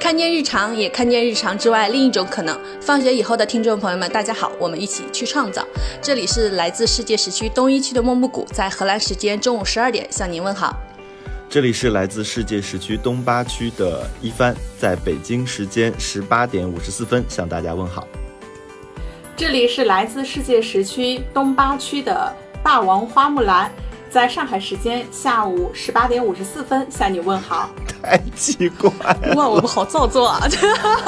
[0.00, 2.58] 看见日常，也看见日常之外另一种可能。
[2.80, 5.66] 放学以后的听众朋友们，大家好，我们一起去创造。
[6.00, 10.76] 这里是来自世界时区东一区的莫木谷，在荷兰时间中午十二点向您问好。
[11.50, 18.06] 这里是来自世界时区东八区的一帆，在北京时间十八点五十四分向大家问好。
[19.36, 23.72] 这里是来自世界时区东八区的霸王花木兰，
[24.10, 27.70] 在上海时间下午十八点五十四分向你问好。
[28.00, 28.90] 太奇怪
[29.22, 30.40] 了，哇，我们好造作啊！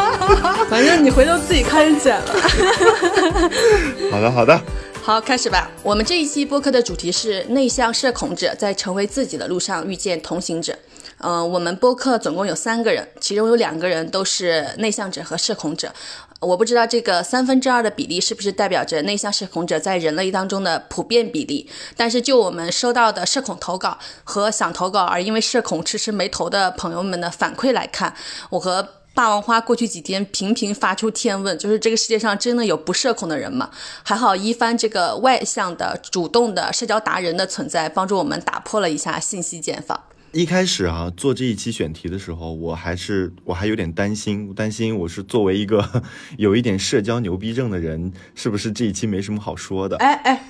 [0.69, 2.33] 反正你回头自己看着剪了。
[4.11, 4.61] 好的，好的。
[5.03, 5.71] 好，开始吧。
[5.83, 10.77] 我们这一期播客的主题是内向社恐者在成为自己的路上遇见同行者。
[11.19, 15.93] 嗯，我们播客总共有三个人，其中有两个人都是内向者和社恐者。
[16.41, 21.69] 我不知道这个三分之二的比例是不是代表着内向社恐者在人类当中的普遍比例。
[21.97, 28.15] 但是就我们收到的社恐投稿和想投稿而因为社恐迟迟没投的朋友们的反馈来看，
[28.51, 28.89] 我和。
[29.13, 33.69] 霸王花过去几天频频发出天问，就是这个世界上真的有不社恐的人吗？
[34.05, 40.01] 还好一帆这个外向的、主动的社交达人的存在，帮助我们打破了一下信息茧房。
[40.33, 46.05] 一开始啊，做这一期选题的时候，我还是我还有点担心，担心我是作为一个
[46.39, 49.97] 有一点社交牛逼症的人，是不是这一期没什么好说的？
[49.97, 50.45] 哎哎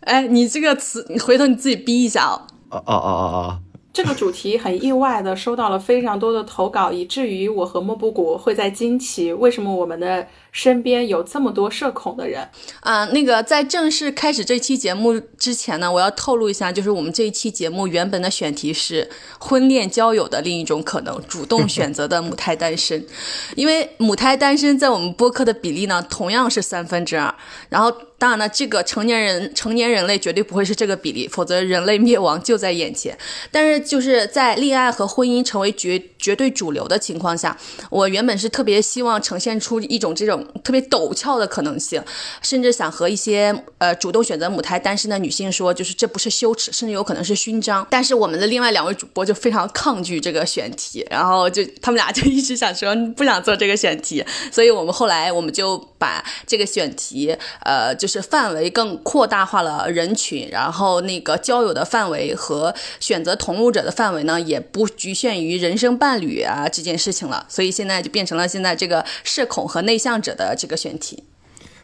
[0.00, 2.46] 哎，你这个词，你回头你自己逼一下哦。
[2.70, 3.62] 哦哦哦哦哦。
[3.92, 12.48] 这个主题很意外的收到了非常多的投稿，以至于我和莫布谷会在惊奇为什么我们的身边有这么多社恐的人。
[12.80, 23.04] 啊，那个在正式开始这期节目之前呢，我要透露一下，就是我们这一期节目原本的选题是婚恋交友的另一种可能，主动选择的母胎单身。
[23.56, 27.34] 因为母胎单身在我们播客的比例呢，同样是三分之二。
[27.68, 27.92] 然后。
[28.20, 33.16] 当然了，这个成年人、成年人类绝对不会是这个比例，否则人类灭亡就在眼前。
[33.50, 37.56] 但是就是在恋爱和婚姻成为绝绝对主流的情况下，
[37.88, 42.02] 我原本是特别希望呈现出一种这种特别陡峭的可能性，
[42.42, 47.86] 甚至想和一些呃主动选择母胎单身的女性说，就是这不是羞耻，甚至有可能是勋章。
[47.88, 54.22] 但是我们的另外两位主播就非常抗拒这个选题，然后就他们俩就一直想说不想做这个选题，
[54.52, 58.10] 所以我们后来我们就把这个选题呃就。
[58.10, 71.24] 是范围更扩大化了人群，然后那个交友的范围和选择同路者的范围呢，也不局限于人生伴侣啊这件事情了，所以现在就变成了现在这个社恐和内向者的这个选题。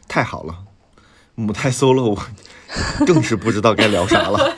[0.09, 0.65] 太好了，
[1.35, 2.19] 母胎 solo。
[3.07, 4.55] 更是不知道该聊啥了。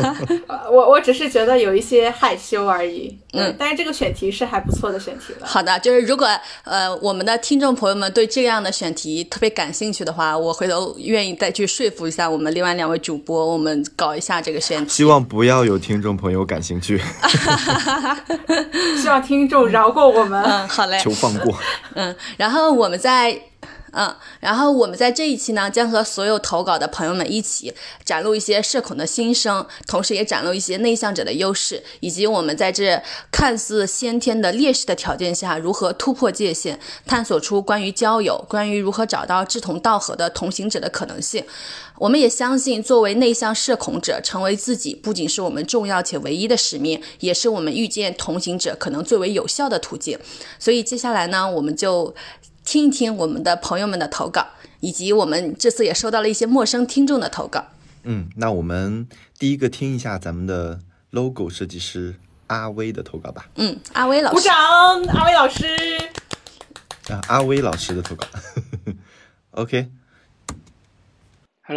[0.70, 3.16] 我我只是觉得有一些害羞而已。
[3.32, 5.46] 嗯，但是这个选题是还不错的选题了。
[5.46, 6.26] 好的，就是如果
[6.64, 14.90] 呃我们的听众朋友们对这样的选题特别感兴趣的话，我回头愿意再去说服一下我们另外两位主播，我们搞一下这个选题。
[14.90, 17.00] 希望不要有听众朋友感兴趣。
[19.00, 20.42] 希望听众饶过我们。
[20.42, 20.98] 嗯，好嘞。
[21.00, 21.54] 求放过。
[21.94, 23.40] 嗯，然后我们在。
[23.92, 27.72] 嗯，然后我们在这一期呢，将和所有投稿的朋友们一起
[28.04, 41.44] 展露一些社恐的心声，同时也展露一些内向者的优势，以及我们在这看似先天的劣势的条件下，如何突破界限，探索出关于交友、关于如何找到志同道合的同行者的可能性。
[41.96, 50.18] 我们也相信，作为内向社恐者，成为自己不仅是我们重要且唯一的使命，也是我们遇见同行者可能最为有效的途径。
[50.60, 52.14] 所以接下来呢，我们就。
[52.70, 54.46] 听一听我们的朋友们的投稿，
[54.80, 57.64] 以及我们这次也收到了一些陌生听众的投稿。
[58.02, 59.08] 嗯，那我们
[59.38, 62.16] 第一个听一下咱们的 logo 设计师
[62.48, 63.48] 阿威的投稿吧。
[63.54, 64.54] 嗯，阿威老师，鼓掌！
[65.04, 65.66] 阿威老师，
[67.08, 68.26] 啊，阿威老师的投稿。
[69.52, 69.86] OK，Hello，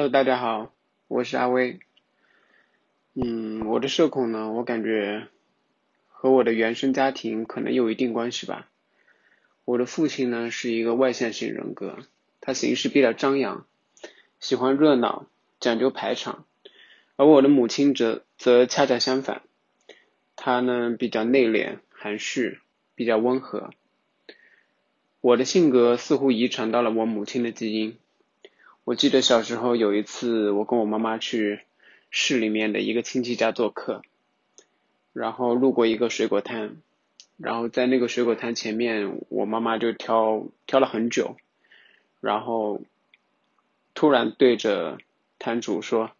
[0.09, 0.73] 大家好，
[1.07, 1.79] 我是阿威。
[3.13, 5.29] 嗯，我的社恐呢，我感觉
[6.09, 8.67] 和我的原生家庭可能有一定关系吧。
[9.71, 11.99] 我的父亲呢是一个外向型人格，
[12.41, 13.65] 他行事比较张扬，
[14.41, 15.27] 喜欢热闹，
[15.61, 16.43] 讲究排场；
[17.15, 19.43] 而我的母亲则则恰恰相反，
[20.35, 22.59] 她呢比较内敛、含蓄，
[22.95, 23.69] 比较温和。
[25.21, 27.97] 我的性格似乎遗传到了我母亲的基因。
[28.83, 31.61] 我记得小时候有一次，我跟我妈妈去
[32.09, 34.01] 市里面的一个亲戚家做客，
[35.13, 36.75] 然后路过一个水果摊。
[37.41, 41.37] 然后在那个水果摊前面，我妈妈就挑挑了很久，
[42.19, 42.81] 然后
[43.95, 44.99] 突然对着
[45.39, 46.11] 摊主说，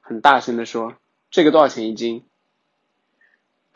[0.00, 0.96] 很大声的说
[1.30, 2.24] ：“这个多少钱一斤？”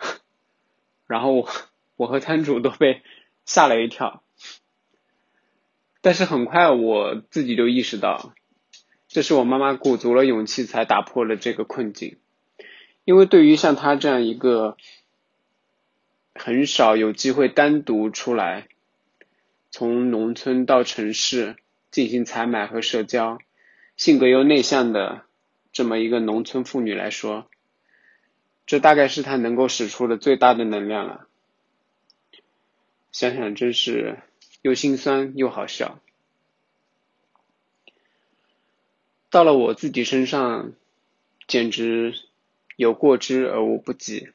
[1.07, 1.49] 然后我
[1.97, 3.03] 我和摊主都被
[3.45, 4.23] 吓了一跳，
[6.01, 8.33] 但是很快我自己就意识到，
[9.09, 12.17] 这是我妈妈鼓足了勇气才打破了这个困境，
[13.05, 14.79] 因为对于像她这样一个。
[16.35, 18.69] 很少有机会单独出来，
[19.71, 21.57] 从农村到城市
[21.91, 23.39] 进行采买和社交，
[23.97, 25.25] 性格又内向的
[25.73, 27.49] 这么一个农村妇女来说，
[28.67, 31.29] 这大概是她能够使出的最大的能量了。
[33.13, 34.19] 想想真是
[34.61, 36.01] 又心酸又好笑。
[39.31, 40.73] 到了我自己身上，
[41.47, 42.15] 简直
[42.77, 44.29] 有过之而无不及。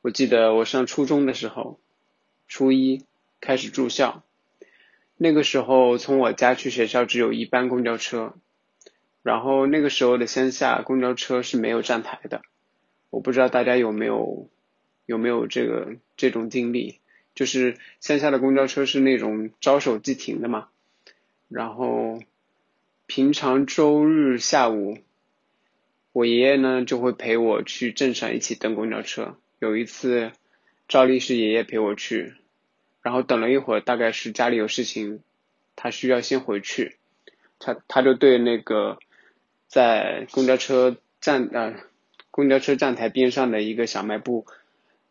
[0.00, 1.78] 我记得我上初中的时候，
[2.46, 3.04] 初一
[3.40, 4.22] 开始住校，
[5.16, 8.34] 那个时候从我家去学校只有一班公交车，
[9.22, 12.42] 然后那个时候的乡下公交车是没有站台的，
[13.10, 14.48] 我不知道大家有没有
[15.06, 17.00] 有没有这个这种经历，
[17.34, 20.68] 就是乡下的公交车是那种招手即停的嘛，
[21.48, 22.20] 然后。
[23.10, 24.98] 平常周日下午，
[26.12, 29.38] 我爷爷呢就会陪我去镇上一起等公交车。
[29.58, 30.32] 有一次，
[30.86, 32.34] 照例是爷爷陪我去，
[33.02, 35.22] 然后等了一会儿，大概是家里有事情，
[35.74, 36.96] 他需要先回去，
[37.58, 38.98] 他他就对那个
[39.66, 41.74] 在公交车站呃
[42.30, 44.46] 公交车站台边上的一个小卖部，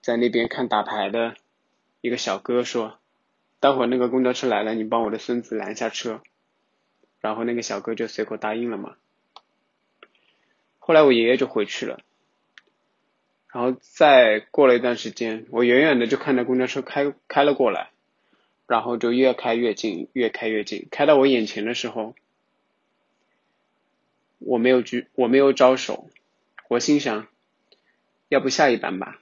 [0.01, 1.35] 在那边看打牌的
[1.99, 2.99] 一个小哥说
[3.59, 6.21] ：“待会儿那个公交车来了，你帮我的孙子拦下车。”
[7.19, 8.95] 然后那个小哥就随口答应了嘛。
[10.79, 11.99] 后来我爷爷就回去了，
[13.57, 17.89] 然后再过了一段时间，我远远的就看到公交车开开了过来，
[18.67, 22.13] 然后就越开越近，越开越近，开到我眼前的时候，
[24.37, 26.07] 我没有举，我没有招手，
[26.67, 27.27] 我心想，
[28.29, 29.19] 要不下一班吧，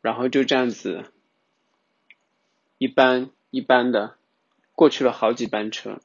[0.00, 1.04] 然后就这样子，
[2.78, 4.16] 一班一班的。
[4.74, 6.00] 过去了好几班车，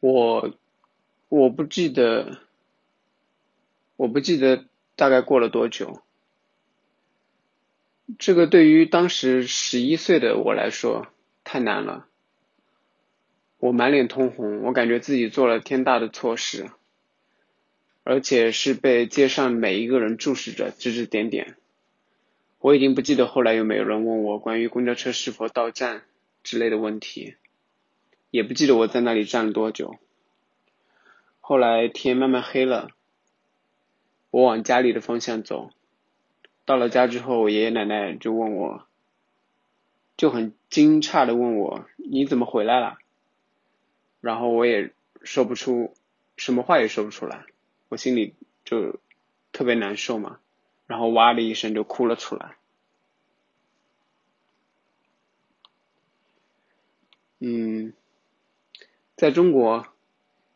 [0.00, 0.54] 我
[1.28, 2.38] 我不记得，
[3.96, 4.64] 我不记得
[4.96, 6.02] 大概过了多久。
[8.18, 11.06] 这个对于当时十一岁的我来说
[11.44, 12.08] 太难了，
[13.58, 16.70] 我满脸通红，我感觉自己做了天大的错事，
[18.02, 21.56] 而且是被街上每一个人注视着，指指点点。
[22.58, 26.02] 我已经不记得后来有没有人问我关于公交车是否到站
[26.42, 27.36] 之类的问题，
[28.30, 29.98] 也不记得我在那里站了多久。
[31.40, 32.90] 后来天慢慢黑了，
[34.30, 35.70] 我往家里的方向走。
[36.64, 38.86] 到了家之后，我爷爷奶奶就问我，
[40.16, 42.98] 就很惊诧的问我：“你怎么回来了？”
[44.20, 44.92] 然后我也
[45.22, 45.94] 说不出
[46.36, 47.46] 什么话，也说不出来，
[47.88, 48.34] 我心里
[48.64, 49.00] 就
[49.50, 50.38] 特别难受嘛。
[50.86, 52.56] 然后哇的一声就哭了出来。
[57.38, 57.94] 嗯，
[59.20, 59.86] 在中国，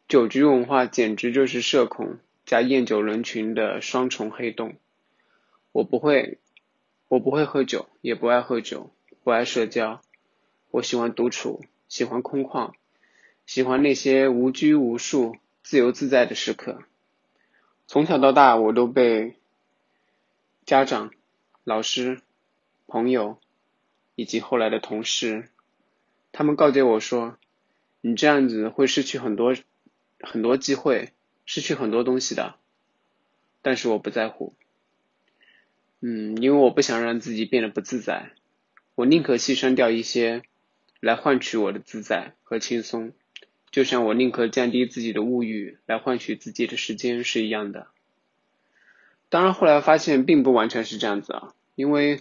[0.08, 4.76] 酒局文化简直就是社恐加厌酒人群的双重黑洞。
[5.70, 6.38] 我不会，
[7.08, 8.90] 我不会喝酒，也不爱喝酒，
[9.22, 10.00] 不爱社交。
[10.70, 12.72] 我喜欢独处，喜欢空旷，
[13.44, 16.84] 喜欢那些无拘无束、自由自在的时刻。
[17.86, 19.36] 从小到大，我都被。
[20.64, 21.10] 家长、
[21.64, 22.22] 老师、
[22.86, 23.38] 朋友
[24.14, 25.50] 以及后来的同事，
[26.32, 27.36] 他们告诫我说
[28.06, 29.56] ：“你这样子会失去很多
[30.20, 31.14] 很多机会，
[31.46, 32.56] 失去很多东西的。”
[33.62, 34.54] 但是我不在乎，
[36.00, 38.32] 嗯，因为我不想让自己变得不自在，
[38.94, 40.42] 我宁可牺牲掉一些
[41.00, 43.14] 来换取我的自在和轻松，
[43.70, 47.86] 就像我宁可降低自己的物欲来换取自己的时间是一样的。
[49.30, 52.20] 当然，后来发现并不完全是这样子啊，因为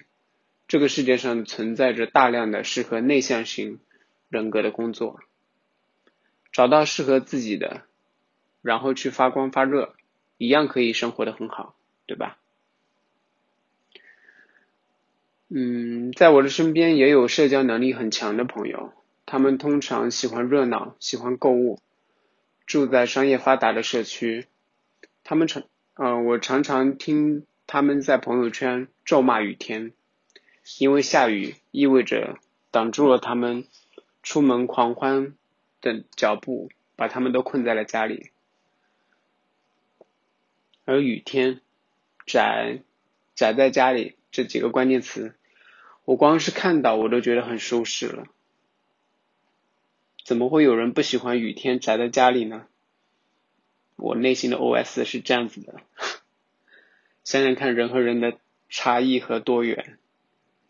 [0.70, 3.82] 这个世界上存在着大量的适合内向型
[4.30, 5.20] 人格的工作，
[6.54, 7.82] 找到适合自己的，
[8.62, 9.94] 然后去发光发热，
[10.38, 12.38] 一样可以生活的很好，对吧？
[15.50, 18.94] 嗯，在我的身边也有社交能力很强的朋友，
[19.26, 21.80] 他们通常喜欢热闹，喜欢购物，
[22.66, 24.48] 住在商业发达的社区，
[25.24, 25.64] 他们常。
[25.96, 29.94] 嗯，我常常听他们在朋友圈咒骂雨天，
[30.80, 32.40] 因为下雨意味着
[32.72, 33.66] 挡住了他们
[34.24, 35.36] 出门狂欢
[35.84, 38.32] 的脚步，把他们都困在了家里。
[40.86, 41.62] 而雨天、
[42.26, 42.80] 宅、
[43.36, 45.36] 宅在家里这几个关键词，
[46.06, 48.26] 我光是看到我都觉得很舒适了。
[50.26, 52.66] 怎么会有人不喜欢雨天宅在家里呢？
[53.96, 55.80] 我内心的 OS 是这样子的，
[57.24, 58.38] 想想看，人和人的
[58.68, 59.98] 差异和多元，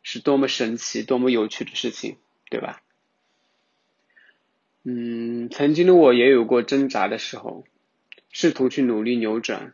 [0.04, 2.18] 是多么神奇、多么有趣的事情，
[2.52, 2.83] 对吧？
[4.86, 7.64] 嗯，曾经的我也有过挣扎的时候，
[8.32, 9.74] 试图去努力扭转。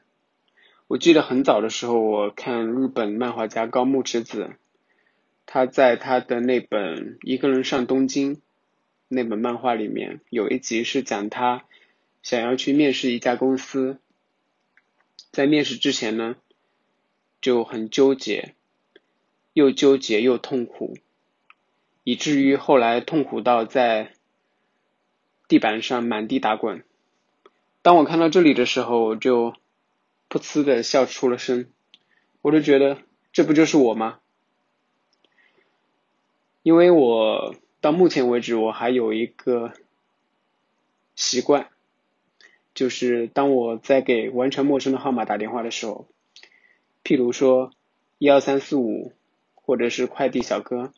[0.87, 4.51] 我记得很早的时候，我看日本漫画家高木直子，
[5.47, 8.35] 他在他的那本《一个人上东京》
[9.07, 11.65] 那本漫画里面，有一集是讲他
[12.21, 13.97] 想要去面试一家公司，
[15.31, 16.35] 在面试之前呢，
[17.41, 18.53] 就很纠结，
[19.53, 20.97] 又纠结又痛苦，
[22.03, 24.13] 以至于后来痛苦到在
[25.49, 26.85] 地板上满地打滚。
[27.81, 29.53] 当我看到这里的时候，我就。
[30.31, 31.65] 噗呲的笑出了声，
[32.43, 32.99] 我就觉得
[33.33, 34.19] 这不就是我吗？
[36.61, 39.73] 因为我到目前为止我还有一个
[41.15, 41.69] 习惯，
[42.75, 46.05] 就是当我在给完全陌生的号码打电话的时候，
[47.03, 47.71] 譬如说
[48.19, 49.13] 一二三四五
[49.55, 50.93] 或者是快递小哥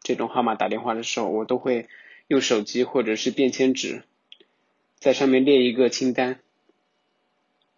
[0.00, 1.88] 这种号码打电话的时候，我都会
[2.30, 4.04] 用手机或者是便签纸
[5.00, 6.38] 在上面列一个清单。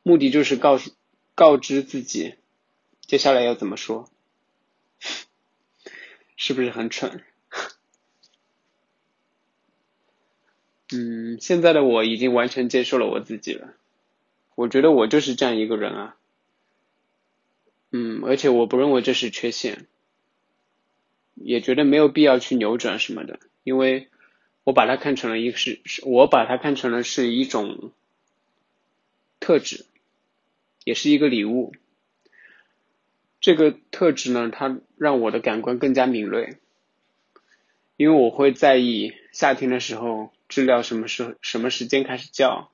[0.03, 0.93] 目的就是告诉、
[1.35, 2.35] 告知自己，
[3.01, 4.11] 接下来要怎么说，
[6.37, 7.25] 是不是很蠢？
[10.93, 13.73] 嗯，现在的我已经完全接受了我自己了，
[14.55, 16.17] 我觉得我就是这样一个人啊。
[17.91, 19.87] 嗯，而且我不认为这是缺陷，
[21.37, 24.11] 也觉得没有必要去扭转什么的，因为
[24.65, 27.93] 我把它看成了一个是，我把它看成了是一种
[29.41, 29.87] 特质。
[30.85, 31.73] 也是一个礼物。
[33.41, 36.57] 这个特质呢，它让我的感官更加敏锐，
[37.97, 42.73] 因为我会在意夏天的时候知了什么时什么时间开始叫，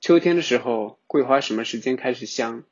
[0.00, 2.64] 秋天的时候桂花什么时间开始香。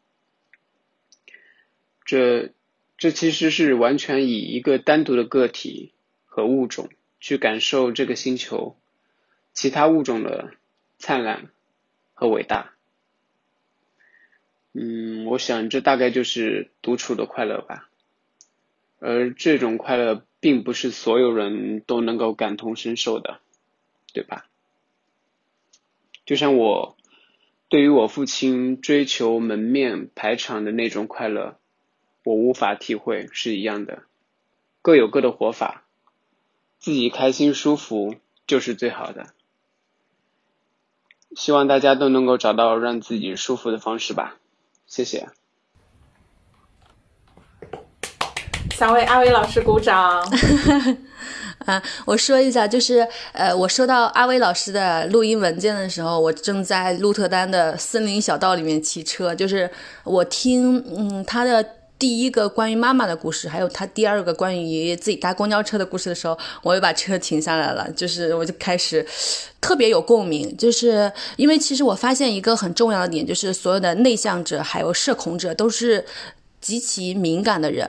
[2.06, 2.54] 这
[2.96, 5.92] 这其实是完全以一个单独的个体
[6.24, 6.88] 和物种
[7.22, 8.76] 去感受这个星球
[9.52, 10.50] 其他物种的
[10.98, 11.50] 灿烂
[12.14, 12.72] 和伟大。
[14.72, 17.88] 嗯，我想这大概就是独处的快乐吧，
[18.98, 23.38] 而这种快乐并不是所有人都能够感同身受的，
[24.12, 24.46] 对吧？
[26.26, 26.96] 就像我
[27.68, 31.56] 对于我父亲追求门面排场的那种快乐，
[32.24, 34.02] 我无法体会是一样的，
[34.80, 35.84] 各有各的活法，
[36.82, 39.26] 自己开心舒服就是最好的，
[41.36, 44.38] 希望大家都能够找到让自己舒服的方式吧。
[44.88, 45.28] 谢谢，
[48.72, 50.28] 想为阿威老师鼓掌。
[51.66, 59.70] 啊，我说一下，就是呃，我收到阿威老师的录音文件的时候，我正在鹿特丹的森林小道里面骑车，就是
[60.02, 61.64] 我听嗯他的。
[62.02, 69.06] 第一个关于妈妈的故事，还有他第二个关于自己搭公交车的故事的时候，我又把车停下来了，就是我就开始
[69.60, 76.04] 特别有共鸣，就是因为其实我发现一个很重要的点，就是所有的内向者还有社恐者都是
[76.60, 77.88] 极其敏感的人。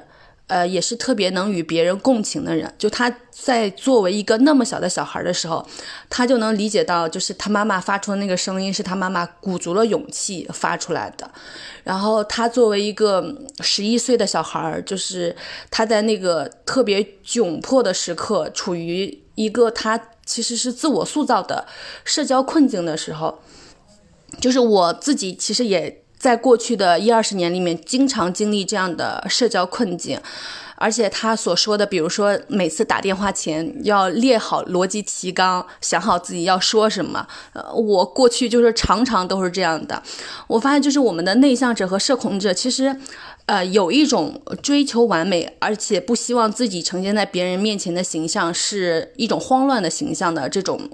[0.54, 2.72] 呃，也是特别能与别人共情的人。
[2.78, 5.68] 就他在作为一个那么小的小孩的时候，
[6.12, 11.28] 他就能理解到，就是他妈妈发出的那个声音是他妈妈鼓足了勇气发出来的。
[11.84, 15.36] 然后他作为一个十一岁的小孩，就是
[15.72, 21.66] 他在那个特别窘迫的时刻，处于一个他其实是自我塑造的
[22.06, 23.40] 社交困境的时候，
[24.40, 26.03] 就是我自己其实也。
[26.24, 30.18] 在过去的一二十年里面，经常经历这样的社交困境，
[30.78, 37.28] 而且他所说的，比如说每次打电话前要列好逻辑提纲，想好自己要说什么。
[37.52, 40.02] 呃，我过去就是常常都是这样的。
[40.48, 42.96] 我发现，就是我们的内向者和社恐者，其实，
[43.48, 50.90] 呃，有一种追求完美，而且不希望自己呈现在别人面前的形象是一种慌乱的形象的这种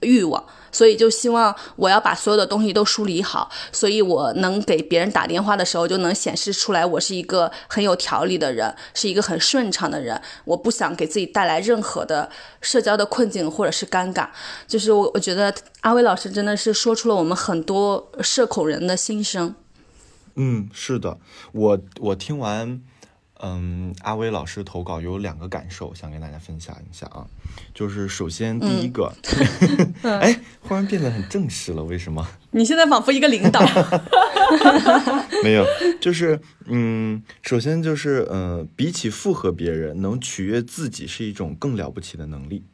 [0.00, 0.44] 欲望。
[0.70, 10.20] 所以就希望我要把所有的东西都梳理好，所以我能给别人打电话的时候就能显示出来我是一个很有条理的人，是一个很顺畅的人。
[10.44, 12.28] 我不想给自己带来任何的
[12.60, 14.28] 社交的困境或者是尴尬。
[14.66, 19.54] 就是我我觉得阿威老师真的是说出了我们很多社恐人的心声。
[20.36, 21.18] 嗯，是的，
[21.52, 22.80] 我我听完。
[23.40, 27.26] 嗯，阿威老师投稿有两个感受，想跟大家分享一下啊。
[27.74, 29.12] 就是首先第一个，
[30.02, 32.26] 哎，忽然变得很正式了，为什么？
[32.52, 33.60] 你现在仿佛一个领导。
[35.44, 35.64] 没有，
[36.00, 42.64] 就是嗯，首先就是呃，比起附和别人，能取悦自己是一种更了不起的能力。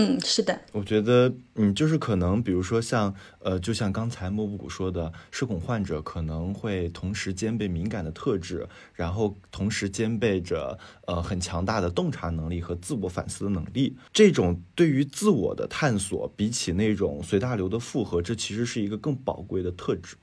[0.00, 8.64] 嗯，是的，我觉得，嗯，就是可能，比如说像，呃，就像刚才莫布谷说的，社恐患者可能会同时兼备敏感的特质，
[8.94, 10.78] 然后同时兼备着，
[11.08, 13.96] 呃，很强大的洞察能力和自我反思的能力。
[14.12, 20.14] 这种对于自我的探索，比起那种随大流的附和，这其实是一个更宝贵的特质。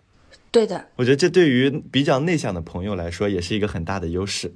[0.51, 4.53] 对的，我觉得这对于比较内向的朋友来说，也是一个很大的优势。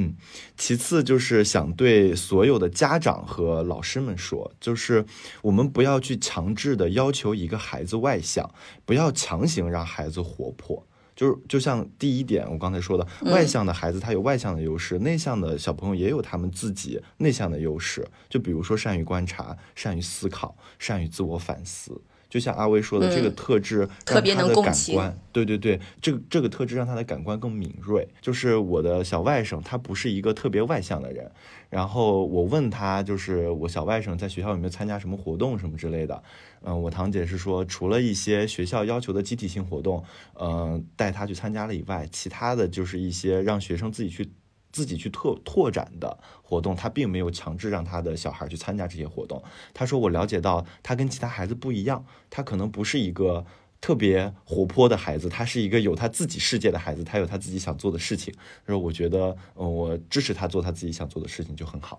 [0.00, 0.14] 嗯，
[0.56, 5.04] 其次就是想对所有的家长和老师们说，就是
[5.42, 8.48] 我们不要去强制的要求一个孩子外向，
[8.84, 10.86] 不要强行让孩子活泼。
[11.16, 18.06] 就是就像第一点我刚才说的，外向的孩子他有外向的优势，内向的小朋友也有他们自己内向的优势。
[18.28, 22.00] 就比如说善于观察、善于思考、善于自我反思。
[22.28, 28.06] 就像阿威说的，这个特质让他的感官，对对对，这个这个特质让他的感官更敏锐。
[28.20, 31.30] 就是我的小外甥，他不是一个特别外向的人。
[31.70, 36.22] 然后我问他，就是我小外甥在学校有没有参加什么活动什么之类的。
[36.62, 40.02] 嗯，我堂姐是说，除了一些学校要求的集体性活动，
[40.40, 44.30] 嗯，带他去参加了以外，其他的就是一些让学生自己去。
[44.70, 49.42] 自己去拓拓展的活动，他并没有强制让他的小孩去参加这些活动。
[49.72, 53.44] 他说：“我了解到他跟其他孩子不一样，他可能不是一个
[53.80, 58.34] 特别活泼的孩子，他是一个有他自己世界的孩子，他有他自己想做的事情。
[58.66, 61.98] 他说：我觉得，嗯，我支持他做他自己想做的事情就很好。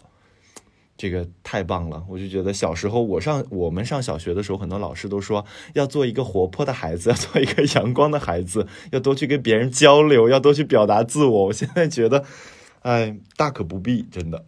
[0.97, 2.03] 这个太棒了！
[2.09, 11.45] 我就觉得小时候我上我们上小学的时候，很多老师都说要做一个活泼的孩子，要做一个阳光的孩子，要多去跟别人交流，要多去表达自我。
[11.45, 12.25] 我现在觉得。”
[12.81, 14.43] 哎，大可不必，真的。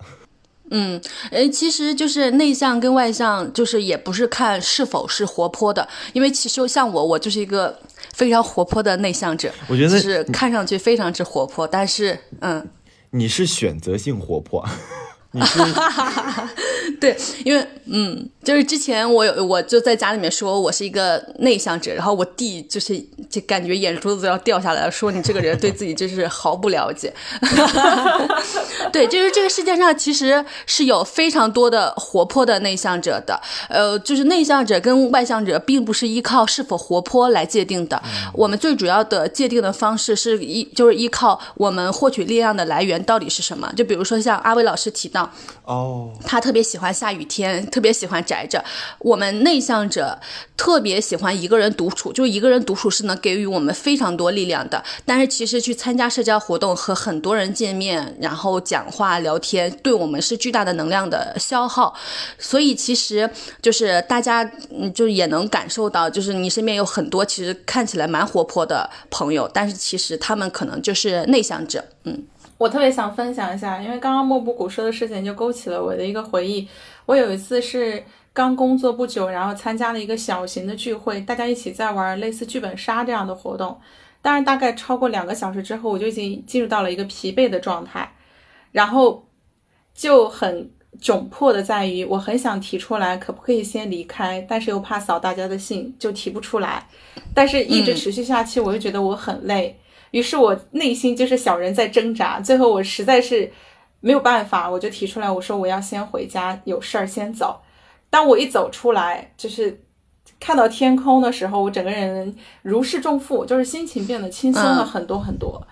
[0.73, 7.77] 嗯，哎，其实就是内向跟外向，就是也不是看是否是活泼的，因为其实像我，我就是一个
[8.13, 9.51] 非常活泼的内向者。
[9.67, 12.65] 我觉得是看上去非常之活泼，但是，嗯，
[13.09, 14.65] 你是选择性活泼。
[15.33, 15.59] 你是
[16.99, 27.13] 对，因为嗯，就是之前我有我就在家里面说我是一个内向者，然后我弟就是就感觉眼珠子要掉下来了，说你这个人对自己真是毫不了解。
[28.91, 38.01] 对，就是这个世界上其实是有非常多的活泼的内向者的，呃，就是内向者跟外向者并不是依靠是否活泼来界定的，
[38.33, 45.20] 我们最主要的界定的方式是依就是依靠我们获取力量的来源到底是什么，就比如说像阿威老师提到。
[45.63, 48.63] 哦，他特别喜欢下雨天，特别喜欢宅着。
[48.99, 50.19] 我们内向者
[50.57, 54.83] 特别喜欢一个人独处，就一个人独处是能给予我们非常多力量的。
[55.05, 61.95] 但是其实去参加社交活动和很多人见面，然后讲话聊天，对我们是巨大的能量的消耗。
[62.37, 63.29] 所以其实
[63.61, 64.43] 就是大家，
[64.77, 72.23] 嗯，就也能感受到，就是你身边有很多其实看起来蛮活泼的朋友，但是其实他们可能就是内向者，嗯。
[72.61, 76.67] 我特别想分享一下，因为刚刚莫布谷说的事情就勾起了我的一个回忆。
[77.07, 83.75] 我有一次是刚工作不久，然后参加了一个小型的聚会，大家一起在玩类似剧本杀这样的活动。
[84.21, 88.13] 但是，大概超过两个小时之后，我就已经进入到了一个疲惫的状态，
[88.71, 89.25] 然后
[89.95, 90.69] 就很
[91.01, 96.87] 窘迫的在于，我很想提出来可不可以先离开，但是又怕扫大家的兴，就提不出来。
[97.33, 99.75] 但是一直持续下去，我又觉得我很累。
[100.11, 103.51] 于是我内心就是小人在挣扎，最后我实在是
[103.99, 107.61] 没有办法，我就提出来，我说我要先回家，有事儿先走。
[108.09, 109.81] 当我一走出来，就是
[110.39, 115.65] 看到天空的时候，我整个人如释重负，就是心情变得轻松了很多很多。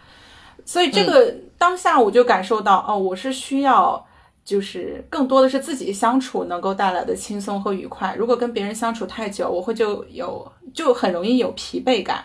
[0.64, 4.06] 所以这个当下我就感受到，哦，我是需要，
[4.46, 8.16] 就是更多的是自己相处能够带来的轻松和愉快。
[8.16, 12.24] 如果跟别人相处太久，我会就有就很容易有疲惫感。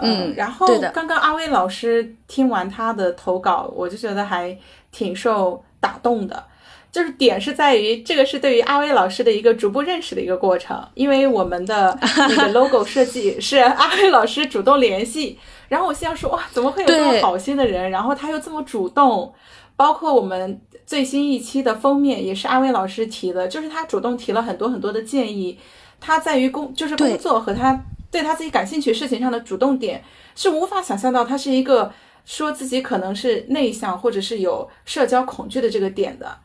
[0.00, 4.56] 嗯，然后刚刚阿威老师听完他的投稿，我就觉得还
[4.90, 6.44] 挺受打动的。
[6.90, 17.90] 就是点是在于这个是对于阿威老师的一个逐步认识的一个过程，因为我们的那个 logo 设计是阿威老师主动联系，然后我心想说哇，怎么会有这么好心的人？
[17.90, 19.34] 然后他又这么主动，
[19.74, 25.58] 包括我们最新一期的封面也是阿威老师提的，就是他主动提了很多很多的建议，
[26.00, 27.84] 他在于工就是工作和他。
[28.14, 30.00] 对他自己感兴趣事情上的主动点
[30.36, 31.92] 是无法想象到，他是一个
[32.24, 36.38] 说自己可能是内向或者是有社交恐惧的这个点的，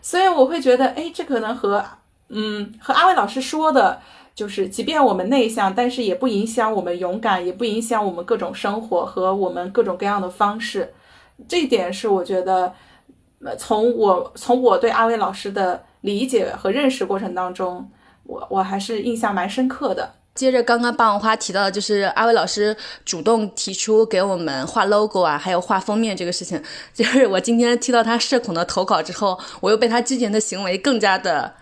[0.00, 1.84] 所以我会觉得，哎，这可能和
[2.28, 4.00] 嗯和阿伟老师说的，
[4.36, 10.94] 就是即便我们内向，但是也不影响我们勇敢，也不影响我们各种生活和我们各种各样的方式。
[11.48, 12.72] 这一点是我觉得，
[13.44, 17.90] 呃，从我从我对阿伟老师的理解和认识过程当中，
[18.22, 20.14] 我我还是印象蛮深刻的。
[20.36, 26.62] 接着刚刚霸王花提到的，就是阿威老师主动提出给我们画 logo 啊，还有画封面这个事情。
[26.94, 31.52] 就是我今天听到他社恐的投稿之后，我又被他之前的行为更加的，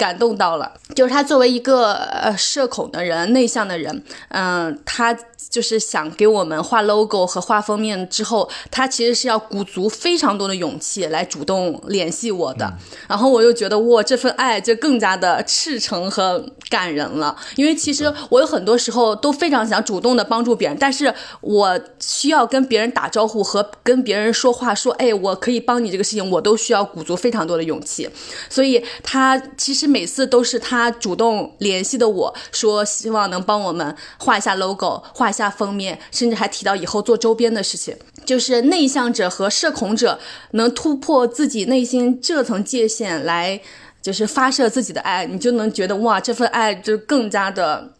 [0.00, 0.72] 感动到了。
[0.96, 5.14] 就是他作为一个呃社恐的人、内向的人，嗯，他
[5.50, 12.72] 就是想给我们画 logo 和画封面之后，他其实是要鼓足非常多的勇气来主动联系我的。
[13.08, 17.36] 然后我又觉得哇，这份爱就更加的赤诚和感人了。
[17.56, 28.08] 因为其实我有很多时候都非常想主动的帮助别人，但是我需要跟别人打招呼和跟别人说话，说哎，我可以帮你这个事情，我都需要鼓足非常多的勇气。
[28.48, 30.90] 所以他其实每次都是他。
[30.90, 37.96] 主动联系的我说，希望能帮我们画一下 logo，画一下封面，甚至还提到以后做周边的事情。
[38.24, 40.20] 就是内向者和社恐者
[40.52, 43.60] 能突破自己内心这层界限来，
[44.02, 47.94] 就是发射自己的爱，你就能觉得哇，这份爱就更加的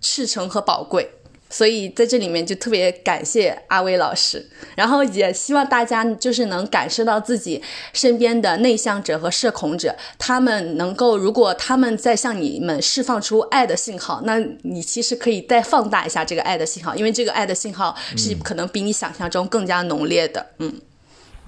[0.00, 1.10] 赤诚和宝贵。
[1.50, 7.60] 所以在这里面就特别感谢阿威老师，然后也希望大家就是能感受到自己
[7.92, 20.72] 身边的内向者和社恐者，他们能够如果他们在向你们释放出爱的信号，那你其实可以再放大一下这个爱的信号，因为这个爱的信号是可能比你想象中更加浓烈的，嗯。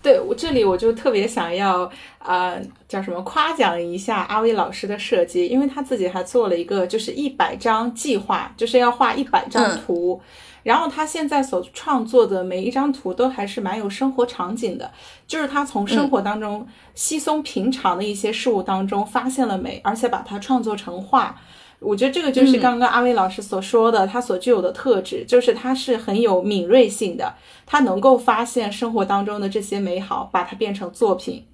[0.02, 1.88] 对我这里我就特别想要，
[2.18, 10.20] 呃，叫什么夸奖一下阿威老师的设计，因为他自己还做了一个就是一百张计划，就是要画一百张图，
[10.64, 14.90] 然后他现在所创作的每一张图都还是蛮有生活场景的，
[15.28, 21.40] 就是他从生活当中稀松平常的一些事物当中发现了美，而且把它创作成画。
[21.82, 27.34] 我觉得这个就是刚刚阿威老师所说的，他所具有的特质，就是他是很有敏锐性的，
[27.66, 31.44] 他能够发现生活当中的这些美好，把它变成作品。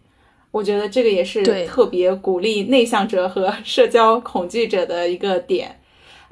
[0.50, 5.80] 我觉得这个也是特别鼓励内向者和社交恐惧者的一个点。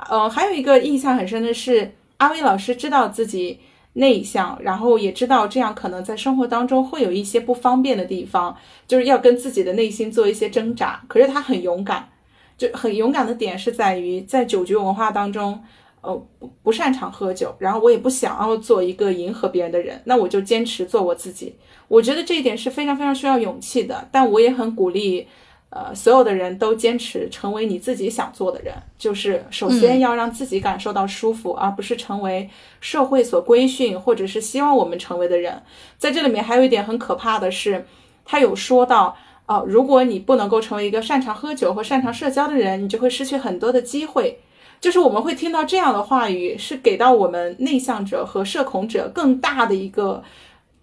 [0.08, 3.60] 呃，还有一个印象很深的是，阿威老师知道自己
[3.94, 8.56] 内向，然后也知道这样可能在生活当中会有一些不方便的地方，
[8.86, 11.02] 就是要跟自己的内心做一些挣扎。
[11.08, 12.08] 可是他很勇敢。
[12.56, 15.62] 就很勇敢的点是在于，在酒局文化当中，
[16.00, 21.54] 呃，不不擅长喝酒，然后我也不想要做一个迎合别人的人，那我就坚持做我自己。
[21.88, 25.28] 我觉得这一点是非常非常需要勇气的，但我也很鼓励，
[25.68, 32.48] 呃，所有的人都坚持成为你自己想做的人，就是首先要让自己感受到舒服，而不是成为
[32.80, 35.62] 社会所规训或者是希望我们成为的人。
[35.98, 37.84] 在这里面还有一点很可怕的是，
[38.24, 39.14] 他有说到。
[39.46, 44.38] 哦，如果你不能够成为一个擅长喝酒或擅长社交的人，你就会失去很多的机会。
[44.80, 50.22] 就是我们会听到这样的话语，是给到我们内向者和社恐者更大的一个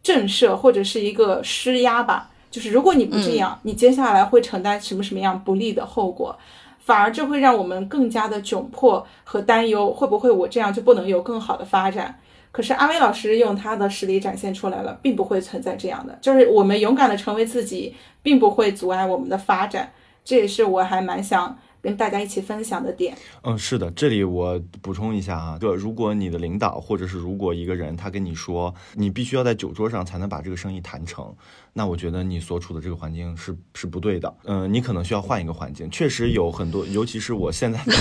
[0.01, 2.29] 震慑或者是一个施压吧。
[2.49, 6.35] 就是如果你不这样，你接下来会承担什么什么样不利的后果，
[6.79, 12.17] 反而这会让我们更加的窘迫和担忧，会不会我这样就不能有更好的发展？
[12.53, 19.91] 可是阿威老师用他的实力展现出来了，并不会存在这样的，就是我们勇敢的成为自己，并不会阻碍我们的发展。
[20.23, 23.17] 这也是我还蛮想跟大家一起分享的点。
[23.41, 31.35] 嗯，是的，这里我补充一下啊，就如果你的领导或者是如果一个人他跟你说，你必须要在酒桌上才能把这个生意谈成。
[31.75, 35.89] 那我觉得你所处的这个环境是是不对的，嗯，你可能需要换一个环境。
[35.89, 37.93] 确实有很多，尤其是我现在的，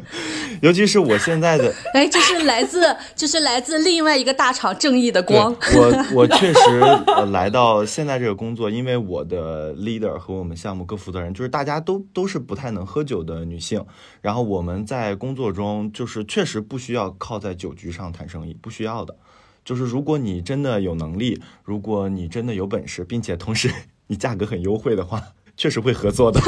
[0.60, 5.56] 尤其是我现在的，哎，这是来自，这是来自另外一个大厂正义的光。
[5.74, 6.80] 我 我确实
[7.16, 13.82] 呃来到现在这个工作，因为我的 leader 和我们项目各负责人，就是大家都都是不太能喝酒的女性，
[14.20, 19.16] 然后我们在工作中就是确实不需要靠在酒局上谈生意，不需要的。
[19.64, 23.70] 就是如果你真的有能力，如果你真的有本事，并且同时
[24.08, 25.22] 你价格很优惠的话，
[25.56, 26.38] 确实会合作的。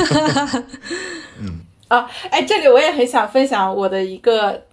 [1.40, 4.64] 嗯 啊，哎，这里我也很想分享我的一个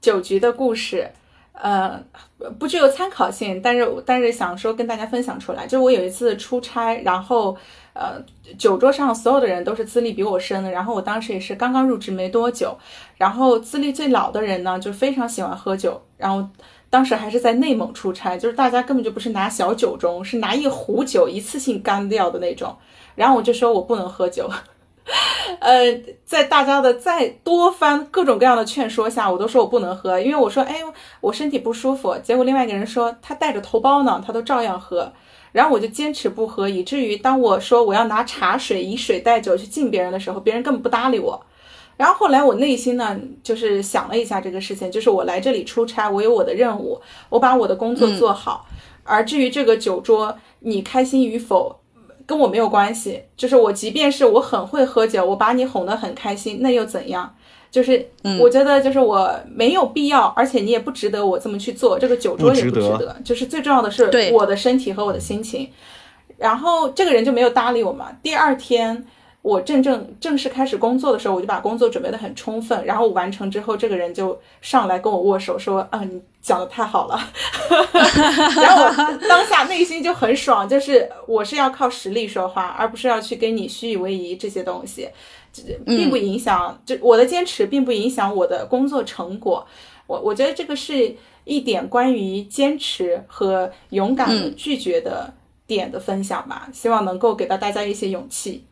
[0.00, 1.10] 酒局的故事，
[1.52, 2.02] 呃，
[2.58, 5.66] 不具有参考性，但是但是想说跟大家分享出来。
[5.66, 7.54] 就是我有一次出差，然后
[7.92, 8.22] 呃，
[8.56, 12.78] 酒桌上所有的人都是资历比我深的，然后我当时也是刚刚入职没多久，
[13.18, 16.48] 然后资历最老的人呢就非常喜欢喝酒，然后。
[16.90, 22.76] 当时还是在内蒙出差，就是大家根本就不是拿小酒盅，是拿一壶酒一次性干掉的那种。
[23.14, 24.50] 然后我就说我不能喝酒，
[25.60, 30.76] 呃，在大家的再多番各种各样的劝说下，我都说我不能喝，因为我说哎
[31.20, 32.16] 我身体不舒服。
[32.22, 35.12] 结果另外一个人说他带着头孢呢，他都照样喝。
[35.52, 41.44] 然后我就坚持不喝，以至于当我说我要拿茶水以水代酒去敬别人的时候，别人根本不搭理我。
[42.00, 48.66] 然后后来我内心呢，就是想了一下这个事情，就是我来这里出差，我有我的任务，我把我的工作做好。
[49.04, 51.78] 而至于这个酒桌，你开心与否，
[52.24, 53.24] 跟我没有关系。
[53.36, 57.34] 就是我即便是我很会喝酒，我把你哄得很开心，那又怎样？
[57.70, 58.08] 就是
[58.40, 61.98] 我觉得就是我没有必要，而且你也不值得我这么去做。
[61.98, 63.14] 这个酒桌也不值得。
[63.22, 65.68] 就是最重要的是我的身体和我的心情。
[66.38, 68.10] 然后这个人就没有搭理我嘛。
[68.22, 69.04] 第二天。
[69.42, 77.18] 我正正正式开始工作的时候，我就把工作准备的很充分，然后完成之后，这个人就上来跟我握手说：“啊，你讲的太好了。
[78.56, 85.08] ”然后我当下内心就很爽，就是我是要靠实力说话，而不是要去跟你虚以为遗这些东西，
[85.86, 86.78] 并不影响。
[86.84, 89.66] 就我的坚持并不影响我的工作成果。
[90.06, 95.32] 我我觉得这个是一点关于坚持和勇敢的拒绝的
[95.66, 98.64] 点的分享吧，希望能够给到大家一些勇气。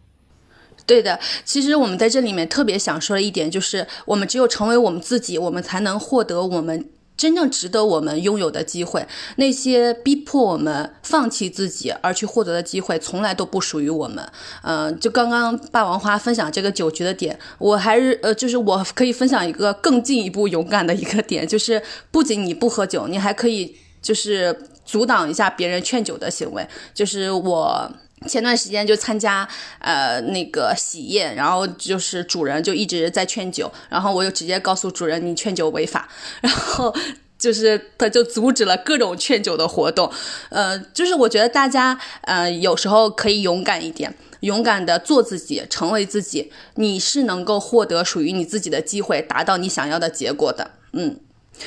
[0.88, 9.06] 对的，其实我们在这里面特别想说的一点就是，我们只有成为我们自己，我们才能获得我们真正值得我们拥有的机会。
[9.36, 14.26] 那些逼迫我们放弃自己而去获得的机会，从来都不属于我们。
[14.62, 26.66] 嗯，就刚刚霸王花分享这个酒局的点，我还是呃，就是我可以分享一个更进一步勇敢的一个点，就是不仅你不喝酒，你还可以就是阻挡一下别人劝酒的行为。
[26.94, 27.92] 就是我。
[28.26, 36.08] 前段时间就参加呃那个喜宴，然后就是主人就一直在劝酒，然后我就直接告诉主人你劝酒违法，
[36.40, 36.94] 然后
[37.38, 40.10] 就是他就阻止了各种劝酒的活动，
[40.50, 51.20] 呃，就是我觉得大家呃有时候可以勇敢一点，勇敢的做自己，成为自己，你是能够获得属于你自己的机会，达到你想要的结果的，嗯，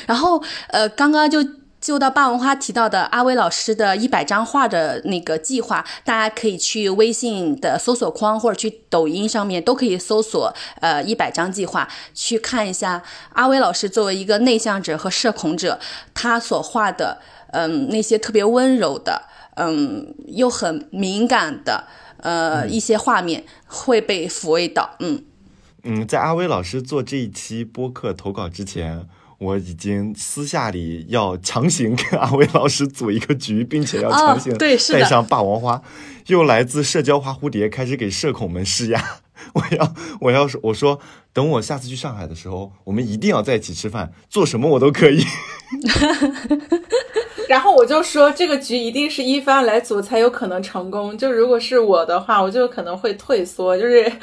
[0.06, 1.61] 然后呃刚刚就。
[1.82, 13.02] 就到霸王花提到的阿威老师的一百张画的那个计划，大家可以去微信的搜索框或者去抖音上面都可以搜索呃一百张计划，去看一下
[13.34, 15.80] 阿威老师作为一个内向者和社恐者，
[16.14, 19.24] 他所画的嗯那些特别温柔的
[19.56, 25.26] 嗯又很敏感的呃一些画面会被抚慰到嗯
[25.84, 29.08] 嗯，在阿威老师做这一期播客投稿之前。
[29.42, 35.82] 我已经私下里要强行跟阿威老师组一个局，并且要强行带上霸王花，
[36.28, 39.04] 又来自社交花蝴蝶开始给社恐们施压。
[39.54, 41.00] 我要，我要说，我说
[41.34, 45.26] 等我下次去上海的时候，我们一定要在一起吃饭，做什么我都可以。
[47.50, 51.18] 然后我就说，这个局一定是一帆来组才有可能成功。
[51.18, 54.14] 就如果是我的话，我就可能会退缩，就是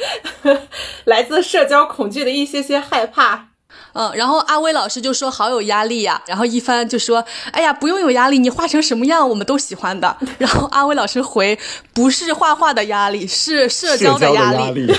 [1.06, 3.47] 来自社交恐惧的一些些害怕。
[3.92, 10.16] 嗯，然后阿威老师就说好有压力呀，然后一帆就说，哎呀，不用有压力，你画成什么样我们都喜欢的。
[10.38, 11.58] 然后阿威老师回，
[11.92, 14.92] 不是画画的压力，是社交的压力。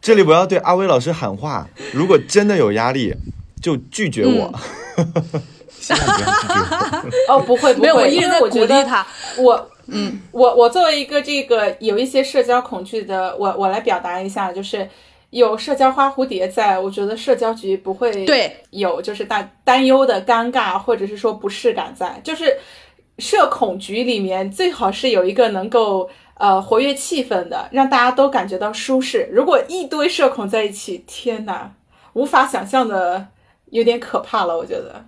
[0.00, 3.14] 这里我要对阿威老师喊话，如果真的有压力，
[3.60, 4.52] 就拒绝我。
[7.28, 9.06] 哦，不会不会，我一直在鼓励他。
[9.38, 14.88] 我嗯，我我作为一个这个有一些社交恐惧的，我我来表达一下，就是。
[15.34, 22.56] 有社交花蝴蝶在，我觉得社交局不会对有就是大担忧的尴尬或者是说不适感在，就是
[23.18, 29.28] 社恐局里面最好是有一个能够呃活跃气氛的，让大家都感觉到舒适。
[29.32, 31.74] 如果一堆社恐在一起，天哪，
[32.12, 33.26] 无法想象的
[33.70, 35.04] 有点可怕了，我觉得。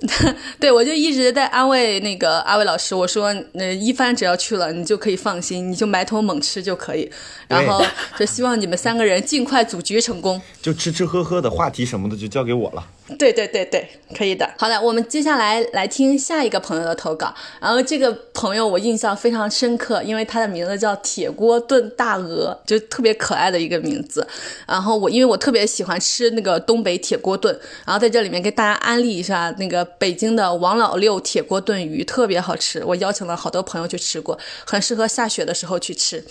[0.60, 7.10] 对，我就一直在安慰那个阿伟老师，我说，呃一帆只要去了，你就可以放心，你就埋头猛吃就可以。
[7.48, 7.82] 然后
[8.18, 10.40] 就希望你们三个人尽快组局成功。
[10.60, 12.84] 就吃吃喝喝的话题什么的就交给我了。
[13.18, 14.50] 对对对对，可以的。
[14.58, 17.32] 好的，我们接下来来听下一个朋友的投稿。
[17.60, 24.26] 然后这个朋友我印象非常深刻，因为他的名字叫铁锅炖大鹅，就特别可爱的一个名字。
[24.66, 27.56] 然后我因为我特别喜欢吃那个东北铁锅炖，
[27.86, 32.84] 然后在这里面给大家安利一下那个北京的王老六铁锅炖鱼，特别好吃。
[32.84, 36.24] 我邀请了好多朋友去吃过，很适合下雪的时候去吃。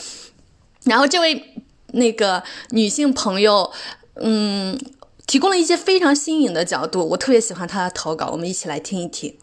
[0.83, 1.63] 然后这位
[1.93, 3.71] 那个女性朋友，
[4.15, 4.79] 嗯。
[5.27, 9.35] 提供了一些非常新颖的角度，我特别喜欢她的投稿，我们一起来听一听。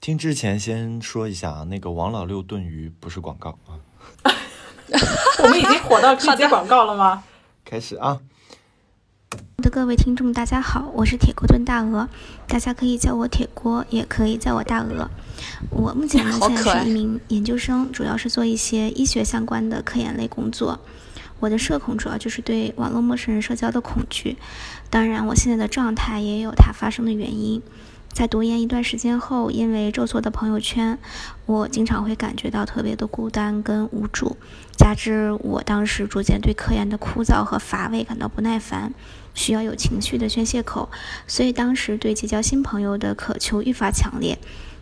[0.00, 3.78] 听之前先说一下啊，那个王老六炖鱼不是广告啊。
[5.44, 7.22] 我们已经火到可以接广告了吗？
[7.64, 8.18] 开始啊！
[9.58, 12.10] 我的各位听众，大家好，我是铁锅炖大鹅，
[12.46, 15.10] 大家可以叫我铁锅，也可以叫我大鹅。
[15.70, 20.78] 我目前呢，现在是一名研究生，主要是做一些医学相关的科研类工作。
[21.40, 24.36] 我的社恐主要就是对网络陌生人社交的恐惧，
[24.90, 27.62] 当然我现在的状态也有它发生的原因。
[28.12, 30.98] 在读研一段时间后，因为周所的朋友圈，
[31.46, 34.36] 我经常会感觉到特别的孤单跟无助，
[34.76, 38.94] 加之我当时逐渐对科研的枯燥和乏味感到不耐烦，
[39.36, 40.88] 需要有情绪的宣泄口，
[41.28, 44.36] 所以当时对结交新朋友的渴求愈发强烈。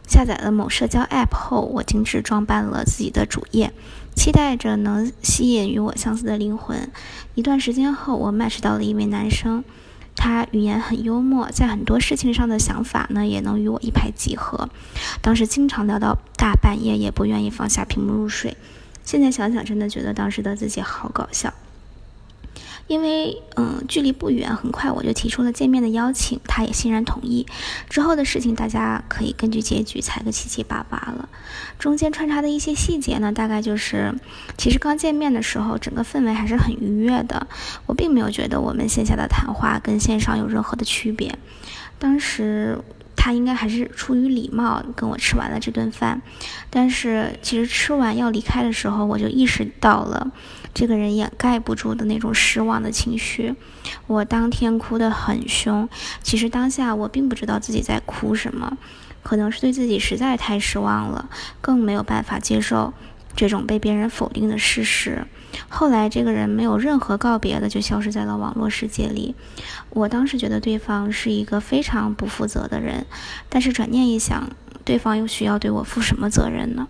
[0.07, 3.73] 下载了某社交 App 后，我精致装扮了自己的主页。
[4.15, 6.91] 期待着能吸引与我相似的灵魂。
[7.35, 9.65] 一段时间后，我 match 到了一位男生，
[10.15, 14.69] 他语言很幽默，在很多事情上的想法呢也能与我一拍即合。
[15.23, 18.57] 当时经常聊到大半夜，也不愿意放下屏幕入睡。
[19.05, 21.53] 现在想想，真的觉得当时的自己好搞笑。
[22.87, 27.47] 因为嗯，距离不远，很快我就提出了见面的邀请，他也欣然同意。
[27.89, 31.29] 之后的事情大家可以根据结局猜个七七八八了。
[31.79, 34.15] 中间穿插的一些细节呢，大概就是，
[34.59, 37.47] 其实刚见面的时候，整个氛围还是很愉悦的。
[37.87, 41.39] 我并没有觉得我们线下的谈话跟线上有任何的区别。
[41.99, 42.79] 当时
[43.17, 46.21] 他应该还是出于礼貌跟我吃完了这顿饭，
[46.69, 50.31] 但是其实吃完要离开的时候，我就意识到了。
[50.75, 53.55] 这个人掩盖不住的那种失望的情绪，
[54.09, 55.89] 我当天哭得很凶。
[56.21, 58.77] 其实当下我并不知道自己在哭什么，
[59.23, 62.93] 可能是对自己实在太失望了，更没有办法接受
[63.37, 65.25] 这种被别人否定的事实。
[65.69, 69.37] 后来这个人没有任何告别的就消失在了网络世界里。
[69.91, 73.07] 我当时觉得对方是一个非常不负责的人，
[73.49, 74.51] 但是转念一想，
[74.85, 76.89] 对方又需要对我负什么责任呢？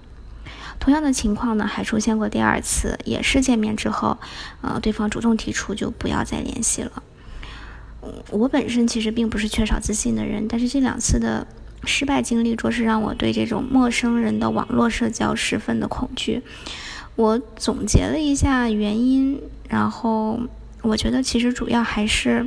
[0.85, 4.19] 同样的情况呢，还出现过第二次，也是见面之后，
[4.61, 7.03] 呃，对方主动提出就不要再联系了。
[8.31, 11.47] 我本身其实并不是缺少自信的人，但是这两次的
[11.87, 16.43] 失败经历，着实让我对这种陌生人的网络社交十分的恐惧。
[17.17, 20.39] 我总结了一下原因，然后
[20.83, 22.47] 我觉得其实主要还是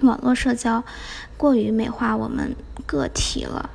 [0.00, 0.82] 网络社交
[1.36, 3.68] 过于美化我们个体了。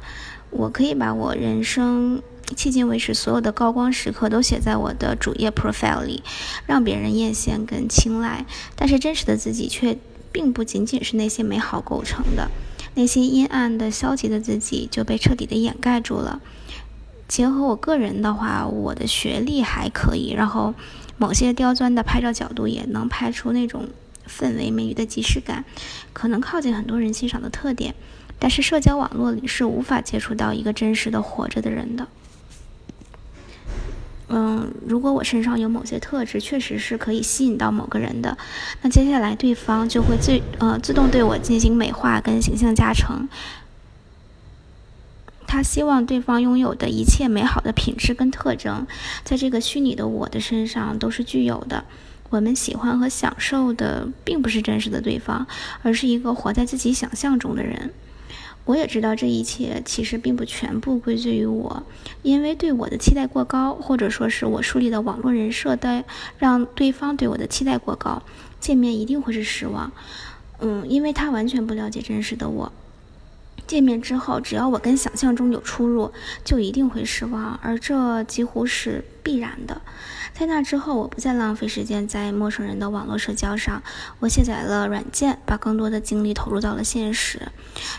[0.50, 2.24] 我可以把我人生。
[2.56, 6.24] 迄今为止，所有的高光时刻都写在我的主页 profile 里，
[6.68, 8.46] 让别人艳羡跟青睐。
[8.76, 9.98] 但是真实的自己却
[10.32, 12.52] 并不仅仅是那些美好构成的，
[12.96, 16.42] 那些阴暗的、消极的自己就被彻底的掩盖住了。
[17.28, 20.76] 结合我个人的话，我的学历还可以，然后
[21.18, 23.88] 某些刁钻的拍照角度也能拍出那种
[24.28, 25.66] 氛围美女的即视感，
[26.12, 27.96] 可能靠近很多人欣赏的特点。
[28.38, 32.08] 但是社交网络里是无法接触到一个真实的活着的人的。
[34.36, 38.36] 嗯，如果我身上有某些特质，确实是可以吸引到某个人的，
[38.82, 43.30] 那接下来对方就会自呃自动对我进行美化跟形象加成。
[45.46, 48.88] 他希望对方拥有的一切美好的品质跟特征，
[49.24, 51.84] 在这个虚拟的我的身上都是具有的。
[52.32, 55.46] 我们喜欢和享受的，并不是真实的对方，
[55.84, 57.94] 而是一个活在自己想象中的人。
[58.66, 61.84] 我也知道这一切其实并不全部归罪于我，
[62.22, 66.04] 因为对我的期待过高，或者说是我树立的网络人设的
[66.38, 68.24] 让对方对我的期待过高，
[68.62, 69.92] 见面一定会是失望。
[70.60, 72.72] 嗯，因为他完全不了解真实的我。
[73.68, 76.12] 见面之后，只要我跟想象中有出入，
[76.44, 79.82] 就一定会失望，而这几乎是必然的。
[80.34, 83.82] 在那之后，我不再浪费时间在陌生人的网络社交上，
[84.20, 87.40] 我卸载了软件，把更多的精力投入到了现实。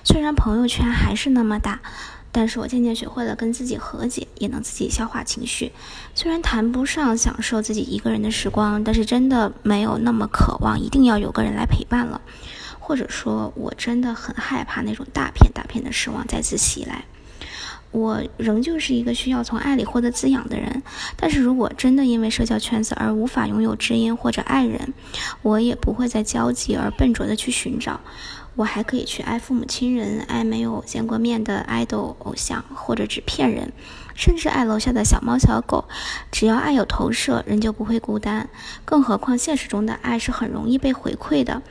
[0.03, 1.81] 虽然朋友圈还是那么大，
[2.33, 5.73] 但是我渐渐学会了跟自己和解，也能自己消化情绪。
[6.15, 12.21] 虽然谈不上享受自己一个人的时光，但是真的没有那么渴望一定要有个人来陪伴了。
[12.81, 17.05] 或者说，我真的很害怕那种大片大片的失望再次袭来。
[17.95, 20.83] 我仍旧是一个需要从爱里获得滋养的人，
[21.17, 24.93] 但是如果真的因为社交圈子而无法拥有知音或者爱人，
[25.43, 28.01] 我也不会再焦急而笨拙的去寻找。
[28.57, 33.73] 我还可以去爱父母亲人，爱没有见过面的爱豆偶像或者纸片人，
[34.17, 35.85] 甚至爱楼下的小猫小狗。
[36.33, 38.49] 只要爱有投射，人就不会孤单。
[38.85, 41.63] 更何况现实中的爱是很容易被回馈的。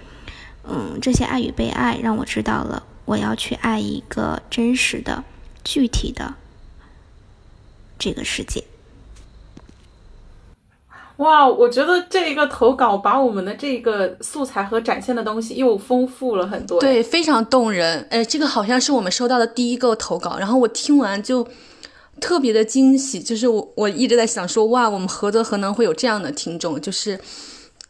[0.64, 5.26] 嗯，这些爱与被爱让我知道了，我要去爱一个真实的。
[5.64, 6.36] 具体的
[7.98, 8.64] 这个世界，
[11.18, 11.48] 哇！
[11.48, 18.06] 我觉得这一个投稿把我们的这个素材和展现的东西又丰富了很多，对，非常动人。
[18.10, 21.48] 哎，这个好像是我们收到的第一个投稿，然后我听完就
[22.20, 27.20] 特别的惊喜，就是我我一直在想说，哇，我们何德何能会有这样的听众，就是。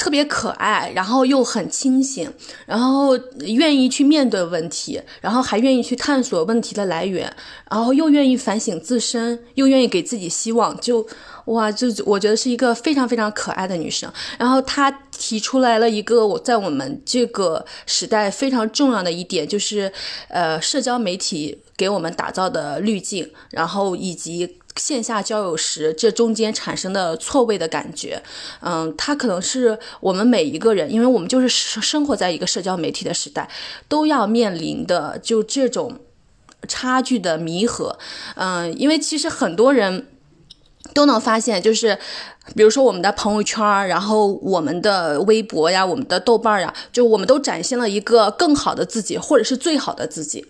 [0.04, 2.30] 特别可爱，然后又很清醒，
[2.66, 7.34] 然后愿意去面对问题，然后还愿意去探索问题的来源，
[7.72, 11.08] 然后又愿意反省自身，又愿意给自己希望，就
[11.46, 14.12] 哇，就我觉得是一个非常非常可爱的女生。
[14.38, 19.90] 然后她提出来了一个我在我们这个时代非常重要的一点，就是
[20.28, 24.58] 呃，社交媒体给我们打造的滤镜，然后以及。
[24.76, 28.22] 线下交友时，这中间产生的错位的感觉，
[28.62, 33.50] 嗯，它可能是我们每一个人，因为我们就是生活在一个社交媒体的时代，
[33.88, 36.00] 都要面临的就这种
[36.68, 37.98] 差距的弥合，
[38.36, 40.08] 嗯，因为其实很多人
[40.94, 41.98] 都能发现，就是
[42.56, 50.46] 比如说我们的朋友圈，然后我们的微博呀，我们的豆瓣呀，就我们都展现了一个更好的自己，或者是最好的自己。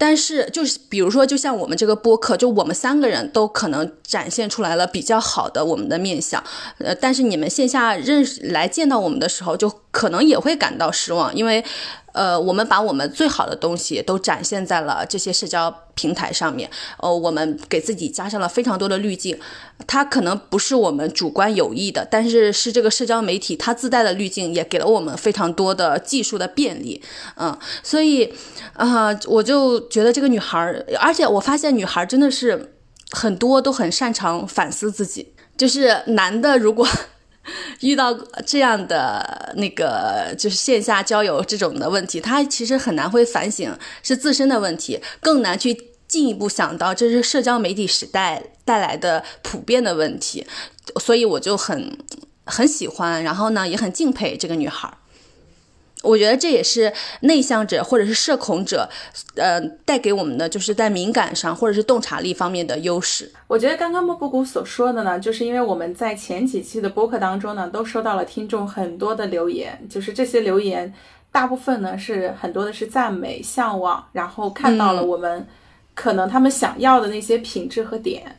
[0.00, 6.42] 但是就是比如说，就像我们这个播客，就我们三个人都可能展现出来了比较好的我们的面相，
[6.78, 11.64] 呃，但是你们线下认识来见到我们的时候，就可能也会感到失望，因为。
[12.12, 16.68] 呃，我们把我们最好的东西都展现在了这些社交平台上面。
[16.98, 19.38] 呃，我们给自己加上了非常多的滤镜，
[19.86, 27.00] 它可能不是我们主观有意的，但是是这个社交媒体它自带的滤镜也给了我们非常多的技术的便利。
[27.36, 28.34] 嗯，所以
[28.72, 32.74] 啊，我就觉得这个女孩，而且我发现女孩真的是
[33.12, 36.84] 很多都很擅长反思自己，就是男的如果。
[37.80, 38.12] 遇到
[38.46, 50.46] 这样的那个就是线下交友这种的问题，他其实很难会反省是自身的问题，更难去进一步想到这是社交媒体时代带来的普遍的问题，
[51.00, 51.98] 所以我就很
[52.44, 54.92] 很喜欢，然后呢也很敬佩这个女孩。
[56.02, 56.90] 我觉得这也是
[57.20, 58.88] 内向者或者是社恐者，
[59.36, 63.30] 呃，带给我们的就是在敏感上或者是洞察力方面的优势。
[63.46, 70.90] 我觉得刚刚莫布谷所说的呢，就是因为我们在前几期的播客当中呢，都收到了听众很多的留言，就是这些留言
[71.30, 75.46] 大部分呢是很多的是赞美、向往，然后看到了我们
[75.94, 78.38] 可能他们想要的那些品质和点，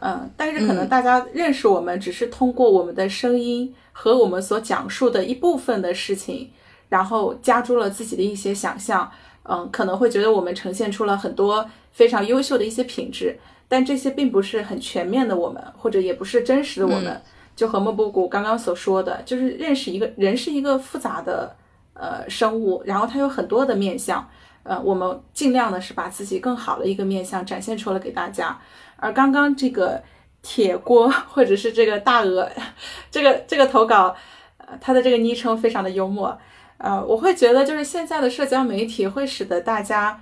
[0.00, 6.50] 嗯，但是可能大家认识我们只是通过我们的声音和我们所讲述的一部分的事情。
[6.92, 9.10] 然后加诸了自己的一些想象，
[9.44, 17.18] 嗯，可能会觉得我们呈现出了很多非常优秀的一些品质，但这些并不是很全面的我们，或者也不是真实的我们。
[17.56, 21.56] 就和莫布谷刚刚所说的，就是认识一个人是一个复杂的
[21.94, 24.28] 呃生物，然后它有很多的面相，
[24.64, 28.60] 呃，我们尽量的是把自己更好的一个面相展现出来给大家。
[28.96, 30.02] 而刚刚这个
[30.42, 32.50] 铁锅或者是这个大鹅，
[33.10, 34.14] 这个这个投稿，
[34.58, 36.38] 呃，他的这个昵称非常的幽默。
[36.82, 40.20] 呃，我会觉得就是现在的社交媒体会使得大家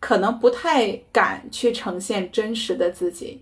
[0.00, 3.40] 可能不太敢去呈现真实的自己，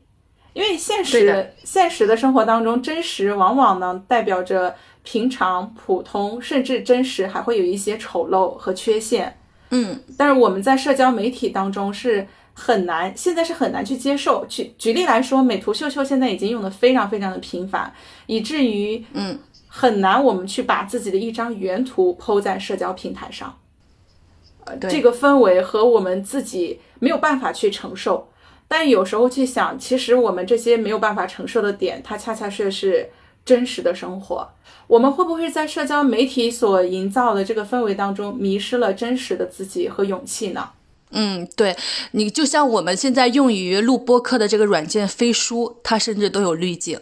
[0.52, 9.34] 因为现实现实的生活当中，真实往往呢代表着平常、普通，甚至真实还会有一些丑陋和缺陷。
[9.70, 14.44] 嗯，但是我们在社交媒体当中是很难，现在是很难去接受。
[14.46, 17.90] 举举例来说，美图秀秀现在已经用的非常非常的频繁，
[18.26, 19.38] 以至于嗯。
[19.72, 23.56] 很难，我们去把自己的一张原图抛在社交平台上，
[24.64, 28.28] 呃，这个氛围和我们自己没有办法去承受。
[28.66, 33.10] 但有时候去想，其实我们这些没有办法承受的点，它恰恰是是
[33.44, 34.50] 真实的生活。
[34.88, 40.70] 我们会不会在社交媒体所营造的这个氛围当中，迷失了真实的自己和勇气呢？
[41.12, 41.76] 嗯，对
[42.10, 47.00] 你就像我们现在用于录播客的这个软件飞书，它甚至都有滤镜，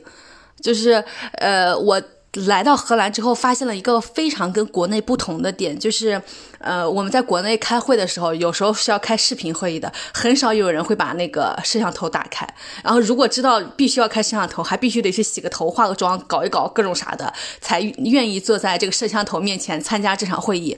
[0.60, 1.02] 就是
[1.38, 2.02] 呃我。
[2.46, 6.20] 来到荷兰之后，发现了一个非常跟国内不同的点，就是。
[6.60, 12.44] 呃，我们在国内开会的时候，有时候是要开视频会议的，很少有人会把那个摄像头打开。
[12.82, 20.76] 然后，如果知道必须要开摄像头，还必须得去洗个头、化个妆、搞一搞各种啥的，才愿意坐在这个摄像头面前参加这场会议。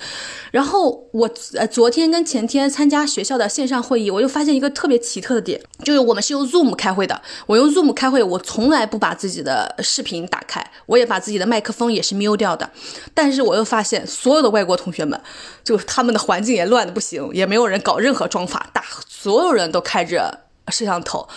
[0.50, 7.18] 然后，我呃昨天跟前天参加学校的线上会议，我又发现一个特别奇特的点，就是我们是用 Zoom 开会的。
[7.46, 12.70] 我用 Zoom 开会，我从来不把自己的视频打开，我也把自己的麦克风也是 miu 掉的。
[13.12, 15.20] 但是我又发现，所有的外国同学们。
[15.62, 21.28] 就是他们的环境也乱的不行，也没有人搞任何妆法，大所有人都开着摄像头，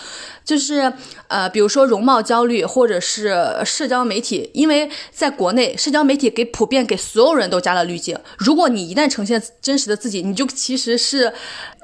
[0.44, 0.92] 就是
[1.28, 11.32] 呃，比如说容貌焦虑或者是社交媒体，因为在国内社交媒体给普遍给所有人都加了滤镜，如果你一旦呈现真实的自己，你就其实是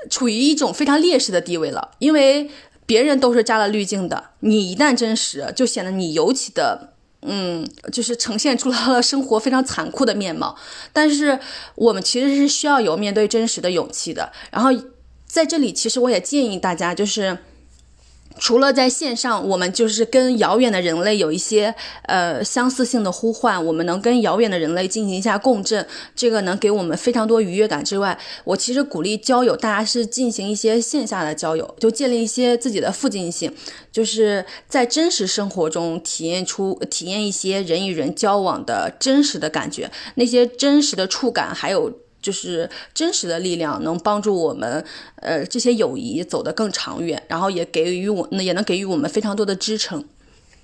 [0.09, 2.51] 处于一种非常劣势的地位了，因为
[2.87, 6.89] 别人都是加了滤镜的，你一旦真实，就显得你尤其的。
[7.22, 10.56] 嗯，就是呈现出了生活非常残酷的面貌，
[10.92, 11.38] 但是
[11.74, 14.32] 我们其实是需要有面对真实的勇气的。
[14.50, 14.70] 然后
[15.26, 17.38] 在这里，其实我也建议大家，就是。
[18.41, 21.72] 除了在线上，我们就是跟遥远的人类有一些
[22.07, 25.86] 呃相似性的呼唤，我们能跟遥远的人类进行一下共振，
[26.16, 33.55] 这个能给我们非常多愉悦感之外，我其实鼓励交友，大家是进行一些线下的交友，就建立一些自己的附近性，
[33.93, 41.93] 就是在真实生活中体验出体验一些人与人交往的真实的感觉，那些真实的触感还有。
[42.20, 44.84] 就是真实的力量能帮助我们，
[45.16, 50.04] 呃，这些友谊走得更长远，然后也给予我，也能给予我们非常多的支撑。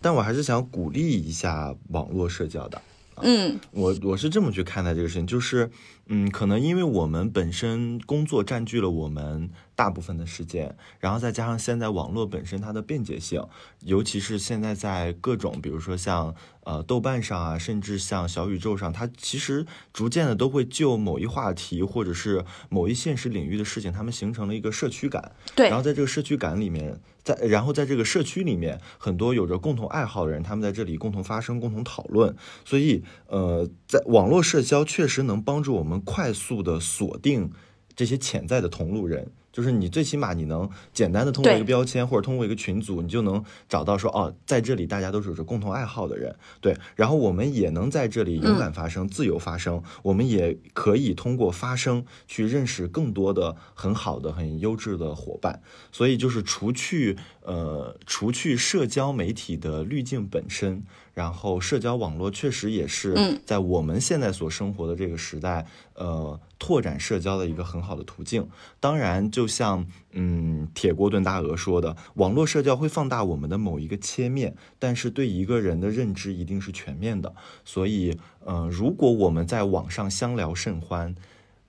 [0.01, 2.81] 但我还是想鼓励一下网络社交的。
[3.23, 5.71] 嗯，我我是这么去看待这个事情，就是，
[6.09, 13.47] 嗯，可能因为我们本身工作占据了我们大部分的时间，然后再加上现在网络本身它的便捷性，
[13.83, 25.33] 尤其是现在在各种，比如说像呃豆瓣上啊，甚至像小宇宙上，它其实逐渐的都会就某一话题或者是某一现实领域的事情，他们形成了一个社区感。
[25.55, 25.69] 对。
[25.69, 32.35] 然后在这个社区感里面，在然后在这个社区里面，很多有着共同爱好的人，他们在这里共同发声、共同讨论。
[32.65, 36.01] 所以呃，在网络社交确实能帮助我们。
[36.07, 37.51] 快速的锁定
[37.97, 39.33] 这些潜在的同路人。
[39.57, 46.77] 就是你最起码你能简单的通过一个标签或者通过一个群组，你就能找到说哦，在这里大家都是有着共同爱好的人，对。
[46.95, 49.83] 然后我们也能在这里勇敢发声、自由发声。
[50.03, 55.63] 我们也可以通过发声去认识更多的很好的、很优质的伙伴。
[55.91, 60.83] 所以就是除去呃，除去社交媒体的滤镜本身，
[61.17, 66.39] 然后社交网络确实也是在我们现在所生活的这个时代，呃。
[66.59, 68.49] 拓展社交的一个很好的途径，
[68.81, 77.35] 当然，就像嗯铁锅炖大鹅说的，网络社交会放大我们的某一个切面，但是对一个人的认知一定是全面的。
[77.63, 81.15] 所以，呃，如果我们在网上相聊甚欢，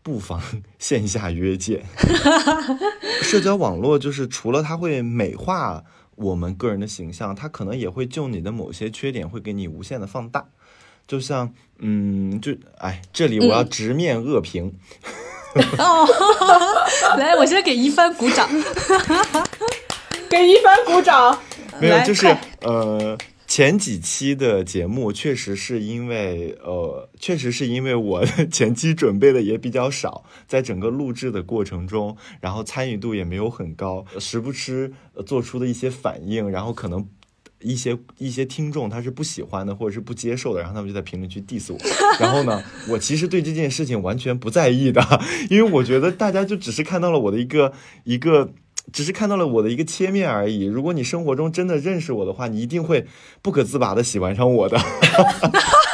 [0.02, 0.42] 不妨
[0.80, 1.84] 线下约见。
[3.22, 5.84] 社交网络就是除了它会美化
[6.18, 10.46] 我们个人的形象，他可能也会就你的某些缺点会给你无限的放大。
[11.08, 14.78] 就像，嗯，就，哎，这里我要直面恶评。
[15.78, 16.06] 哦，
[17.18, 18.50] 来，我现在给一帆鼓掌，
[20.30, 21.40] 给一帆鼓掌。
[21.80, 22.28] 没有，就是
[22.62, 23.18] 呃，
[23.48, 34.92] 前几期的节目确实是因为，呃，确实是因为我前期准备的也比较少，在整个录制的过程中，然后参与度也没有很高，时不时
[35.26, 37.08] 做出的一些反应，然后可能。
[37.60, 41.80] 一些一些听众他是不喜欢的，或者是不接受的，然后他们就在评论区 diss 我。
[42.22, 45.02] 然后呢，我其实对这件事情完全不在意的，
[45.50, 47.74] 因为我觉得大家就只是看到了我的一个
[48.04, 48.54] 一个，
[48.92, 50.66] 只是看到了我的一个切面而已。
[50.66, 53.06] 如果你生活中真的认识我的话，你一定会
[53.42, 54.78] 不可自拔的喜欢上我的。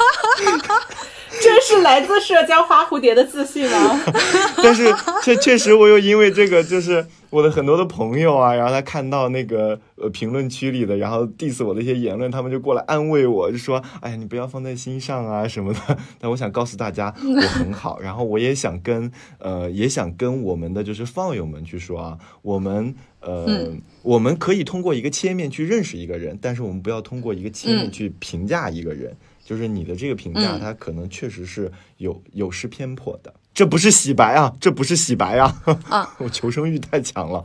[1.74, 4.00] 这是来自社交花蝴蝶的自信吗？
[4.62, 4.94] 但是
[5.24, 7.06] 确确实，我又因为这个就是。
[7.34, 15.80] 我的很多的朋友啊，然后他看到那个呃评论区里的，然后 diss 我的一些言论，他们就过来安慰我，就说：“哎呀，你不要放在心上啊什么的。
[16.22, 18.00] ”但我想告诉大家，我很好。
[18.00, 23.72] 然后我也想跟呃，也想跟我们的就是放友们去说啊，我们呃，
[24.04, 29.18] 我们可以通过一个切面去认识一个人，但是我们不要通过一个切面去评价一个人。
[29.44, 33.34] 就是你的这个评价，它可能确实是有有失偏颇的。
[33.54, 35.62] 这不是洗白啊，这不是洗白啊！
[35.88, 37.44] 啊， 我求生欲太强了。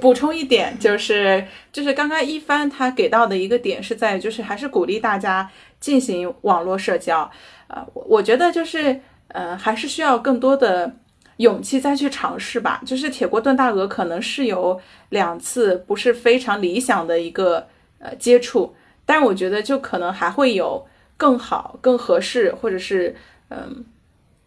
[0.00, 5.50] 补充一点，就是就是刚刚一帆他给到的一个点是在，就是还是鼓励大家
[5.80, 7.28] 进行网络社交。
[7.66, 10.94] 呃，我我觉得就是呃，还是需要更多的
[11.38, 12.80] 勇气再去尝试吧。
[12.86, 17.66] 就是铁锅炖大鹅可能是有两次不是非常理想的一个
[17.98, 20.86] 呃接触，但我觉得就可能还会有
[21.24, 23.16] 更好、更合适，或者是
[23.48, 23.84] 嗯。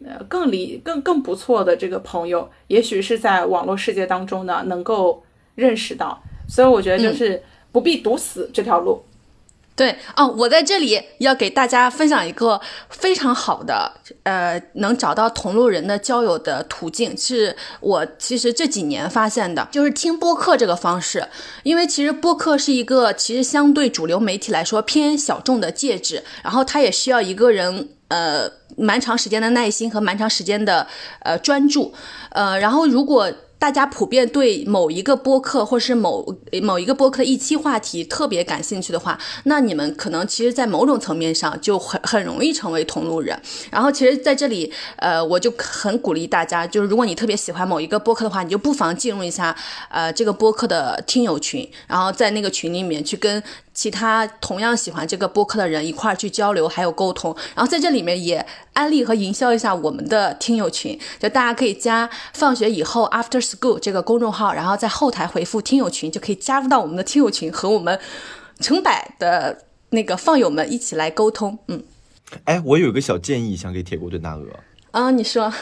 [0.06, 5.24] 呃，更理更更不错的这个朋友，也许是在网络世界当中呢，能够
[5.56, 9.04] 认识到，所以我觉得就是不必堵死这条路。
[9.78, 12.60] 对哦，我在这里要给大家分享一个
[12.90, 21.28] 非常好的，呃，能找到同路人的交友的途径，是我其实这几年发现的，就是听播客这个方式。
[21.62, 27.90] 因为其实播客是一个其实相对主流媒体来说偏小众的介质，然后它也需要一个人。
[28.10, 30.88] 呃，蛮长时间的耐心和蛮长时间的
[31.24, 31.94] 呃专注，
[32.30, 33.30] 呃，然后如果。
[33.60, 43.40] 大家普遍对某一个播客或是某某一个播客的一期话题特别感兴趣的话，那你们可能其实，在某种层面上就很很容易成为同路人。
[43.72, 49.56] 然后，其实在这里，呃，我就很鼓励大家，就是如果你特别喜欢某一个播客的话，你就不妨进入一下
[49.90, 53.42] 呃这个播客的听友群，然后在那个群里面去跟
[53.78, 57.34] 其他同样喜欢这个播客的人一块儿去交流，还有沟通。
[57.56, 63.38] 然后在这里面也安利和营销一下我们的听友群，就大家可以加放学以后 after。
[63.38, 67.98] school 这个公众号，然后在后台回复“听友群”，就可以加入到我们的听友群，和我们
[68.60, 71.58] 成百的那个放友们一起来沟通。
[71.68, 71.84] 嗯，
[72.46, 74.48] 哎，我有个小建议，想给铁锅炖大鹅。
[74.90, 75.54] 啊，你说，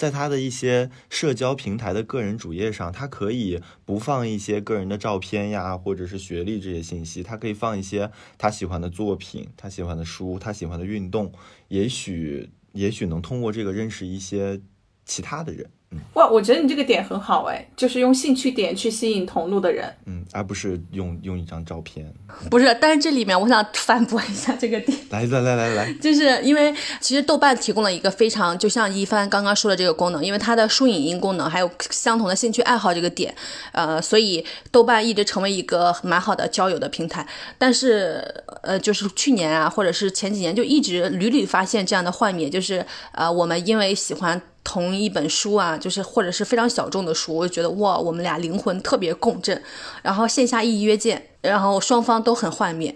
[0.00, 11.30] 在他的一些社交平台的个人主页上，他可以不放一些个人的照片呀，或者是学历这些信息，他可以放一些他喜欢的作品、他喜欢的书、他喜欢的运动，
[11.68, 14.62] 也许，也许能通过这个认识一些
[15.04, 15.70] 其他的人。
[16.14, 22.06] 哇，我觉得你这个点很好哎，就是用兴趣点去吸引同路的人，嗯，而不是用用一张照片。
[22.48, 24.96] 不是，但是这里面我想反驳一下这个点。
[25.10, 33.34] 来来来来来，就是因为其实豆瓣提供了一个非常，就像一帆刚刚说的这个功能，因为它的书影音功能还有相同的兴趣爱好这个点，
[33.72, 37.26] 呃，所以豆瓣一直成为一个蛮好的交友的平台。
[37.58, 38.22] 但是，
[38.62, 44.40] 呃，就是去年啊，或者是前几年，就一直屡屡发现这样的幻灭，就是呃，我们因为喜欢。
[44.62, 49.60] 同一本书啊，就是或者是非常小众的书，我就觉得哇，我们俩灵魂特别共振，
[50.02, 52.94] 然后线下一约见，然后双方都很幻灭，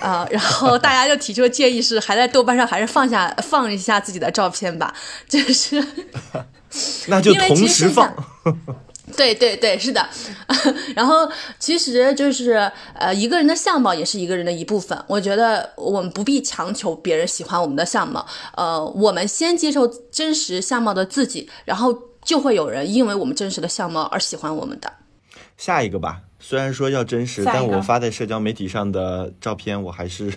[0.00, 4.92] 啊， 然后大家就提出的建议是，还在豆瓣上还是放下放一下自己的照片吧，
[5.28, 5.82] 就是，
[7.06, 8.12] 那就同时放。
[9.14, 10.08] 对对对，是的，
[10.96, 14.98] 然后其实就是呃，一个人的相貌也是一个人的一部分。
[15.06, 18.26] 我觉得我们不必强求别人喜欢我们的相貌，
[18.56, 24.92] 呃，我们先接受真实相貌的自己，然后就会有人因为我们真实的相貌而喜欢我们的。
[25.56, 30.32] 下一个吧，虽然说要真实，但我发在社交媒体上的照片，我还是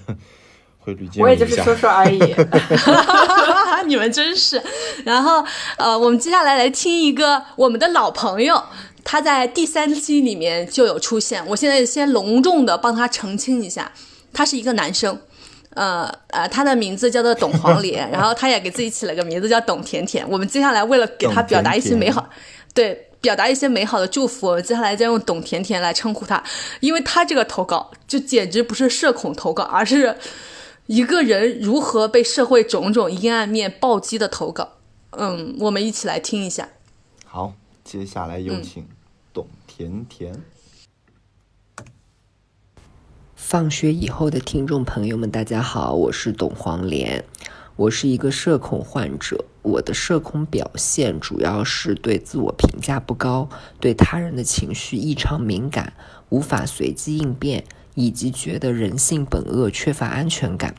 [0.77, 2.19] 会滤镜我也就是说说而已。
[3.83, 4.61] 你们真是，
[5.05, 5.43] 然后
[5.77, 8.61] 呃，我们接下来来听一个我们的老朋友，
[9.03, 11.43] 他在第三期里面就有出现。
[11.47, 13.91] 我现在先隆重的帮他澄清一下，
[14.33, 15.19] 他是一个男生，
[15.73, 20.27] 呃呃，他的名字叫做董黄连，然后他也给自己起了个名字叫董甜甜。
[20.29, 22.29] 我们接下来为了给他表达一些美好，
[22.73, 26.43] 对，表达一些美好的祝福，我们接下来再用董甜甜来称呼他，
[26.79, 30.15] 因为他这个投稿就简直不是社恐投稿，而是。
[30.89, 34.77] 一个人如何被社会种种阴暗面暴击的投稿，
[35.11, 36.67] 嗯，我们一起来听一下。
[37.23, 38.87] 好，接下来有请
[39.31, 40.41] 董甜甜。
[43.35, 47.23] 放学以后的听众朋友们，大家好，我是董黄连，
[47.75, 53.47] 我是一个社恐患者，我的社恐表现主要是对自我评价不高，
[53.79, 55.93] 对他人的情绪异常敏感，
[56.29, 57.63] 无法随机应变。
[57.99, 60.73] 以及觉得人性本恶、缺乏安全感，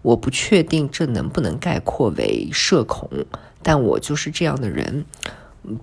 [0.00, 3.10] 我不确定这能不能概括为社恐，
[3.62, 5.04] 但我就是这样的人。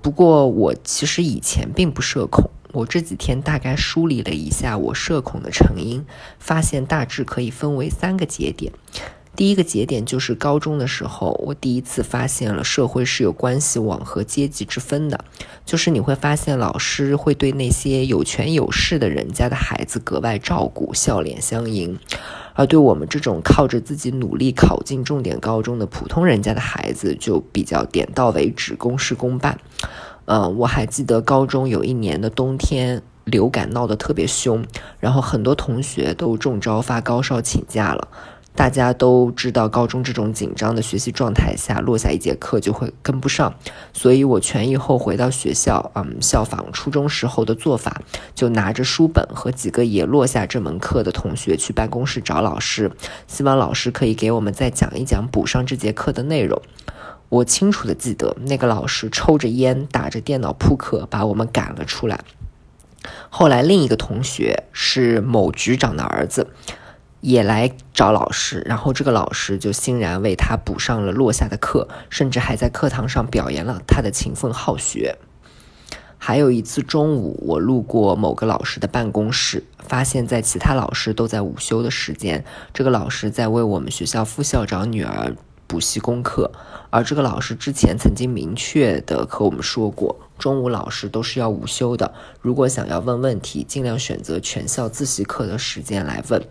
[0.02, 6.04] 不过我其实以前并不社恐，我这几天大概梳理了一下我社恐的成因，
[6.40, 8.74] 发现大致可以分为三个节点。
[9.42, 15.20] 第一个节点就是高中的时候，我第一次发现了社会是有关系网和阶级之分的，
[15.66, 21.98] 就是你会发现老师会对那些有权有势的人家的孩子格外照顾，笑脸相迎，
[22.54, 29.60] 而对我们这种靠着自己努力考进重点高中的普通人家的孩子就比较点到为止，公事公办。
[30.26, 34.64] 嗯，我还记得高中有一年的冬天，流感闹得特别凶，
[35.00, 38.08] 然后很多同学都中招发高烧请假了。
[38.54, 43.56] 大家都知道，高中这种紧张的学习状态下，落下一节课就会跟不上，
[43.94, 48.02] 所以我痊愈后回到学校，嗯，效仿初中时候的做法，
[48.36, 52.92] 就拿着书本和几个也落下这门课的同学去办公室找老师，
[53.26, 56.62] 希望老师可以给我们再讲一讲，补上这节课的内容。
[57.30, 62.20] 我清楚的记得，那个老师抽着烟，打着电脑扑克，把我们赶了出来。
[63.30, 66.48] 后来另一个同学是某局长的儿子。
[67.22, 75.18] 也来找老师，然后这个老师就欣然为他补上了落下的课，甚至还在课堂上表扬了他的勤奋好学。
[76.18, 86.52] 还有一次中午，我路过某个老师的办公室，发现在其他老师都在午休的时间，这个老师在为我们学校副校长女儿补习功课。
[86.92, 96.44] 而这个老师之前曾经明确的和我们说过，中午老师都是要午休的，如果想要问问题，尽量选择全校自习课的时间来问。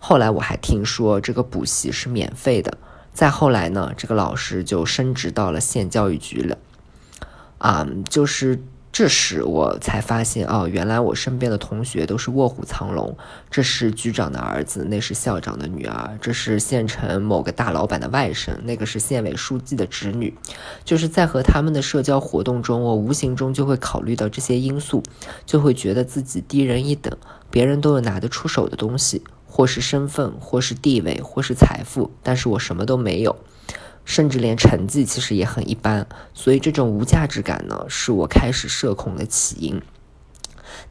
[0.00, 2.76] 后来我还听说这个补习是免费的。
[3.12, 6.58] 再后来呢，这个老师就升职到了县教育局了。
[7.58, 13.14] 啊，就是这时我才发现，哦，原来我身边的同学都是卧虎藏龙。
[13.50, 20.34] 这是局长的儿子，那是校长的女儿，这是县城某个大老板的外甥，那个是县委书记的侄女。
[20.84, 25.02] 就是在和他们的社交活动中，我无形中就会考虑到这些因素，
[25.44, 27.14] 就会觉得自己低人一等，
[27.50, 29.22] 别人都有拿得出手的东西。
[29.50, 33.36] 或是身份，或是地位，或是财富，但是我什么都没有，
[34.04, 39.82] 甚至连成绩其实也很一般，所以这种无价值感呢，是我开始社恐的起因。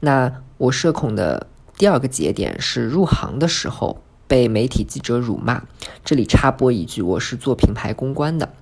[0.01, 1.47] 那我社恐的
[1.77, 5.63] 第二个节点是入行的时候被媒体记者辱骂。
[6.03, 8.53] 这里插播一句，我是做品牌公关的。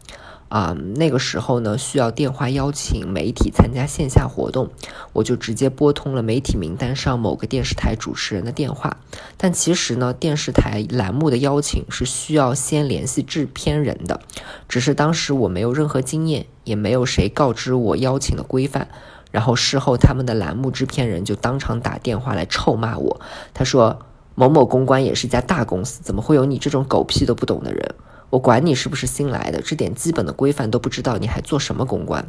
[0.49, 4.69] 啊，那个时候呢，需要电话邀请媒体参加线下活动，
[5.13, 8.97] 我就直接拨通了媒体名单上某个电视台主持人的电话。
[9.35, 14.21] 但其实呢，电视台栏目的邀请是需要先联系制片人的，
[14.69, 18.87] 只是当时我没有任何经验，也没有谁告知我邀请的规范。
[19.29, 23.19] 然后事后他们的栏目制片人就当场打电话来臭骂我，
[23.53, 23.99] 他说
[24.33, 27.95] ：“某某公关也是一家大公司，怎么会有你这种狗屁都不懂的人？”
[28.29, 32.25] 我管你是不是新来的，这点基本的规范都不知道，你还做什么公关？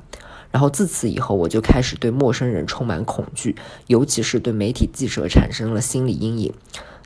[0.51, 3.57] 然后自此以后，我就开始对陌生人充满恐惧，
[3.89, 6.55] 尤其是对媒体记者产生了心理阴影。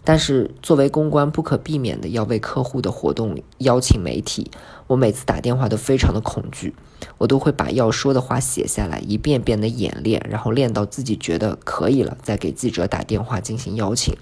[0.05, 4.51] 但是作为公关，不可避免的要为客户的活动邀请媒体，
[4.89, 6.75] 我每次打电话都非常的恐惧，
[7.19, 14.15] 我都会把要说的话写下来，一遍遍的演练，然后练到自己觉得可以了，再给记者打电话进行邀请。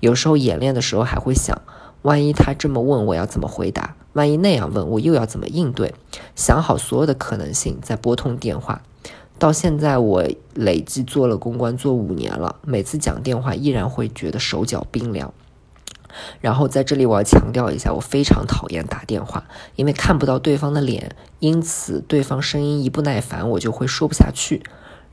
[0.00, 1.60] 有时候演练的时候还会想。
[2.02, 3.96] 万一他这么问，我要怎么回答？
[4.14, 5.94] 万一那样问，我又要怎么应对？
[6.34, 8.82] 想好所有的可能性，再拨通电话。
[9.38, 15.34] 到现在，我累计做了公关做五年了，每次讲电话依然会觉得手脚冰凉。
[16.40, 19.44] 然后在这里，我要强调一下，我非常讨厌打电话，
[19.74, 24.62] 因为看不到对方的脸，因此对方声音一不耐烦，我就会说不下去。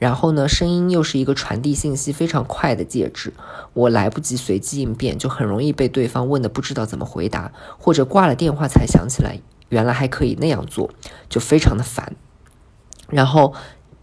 [0.02, 3.36] 然后呢，声音又是一个传递信息非常快的介质，
[3.74, 9.38] 我来不及随机应变，就很容易被对方问的不知道怎么回答，或者挂了电话才想起来
[9.70, 10.90] 原来还可以那样做，
[11.30, 12.16] 就非常的烦。
[13.10, 13.54] 然后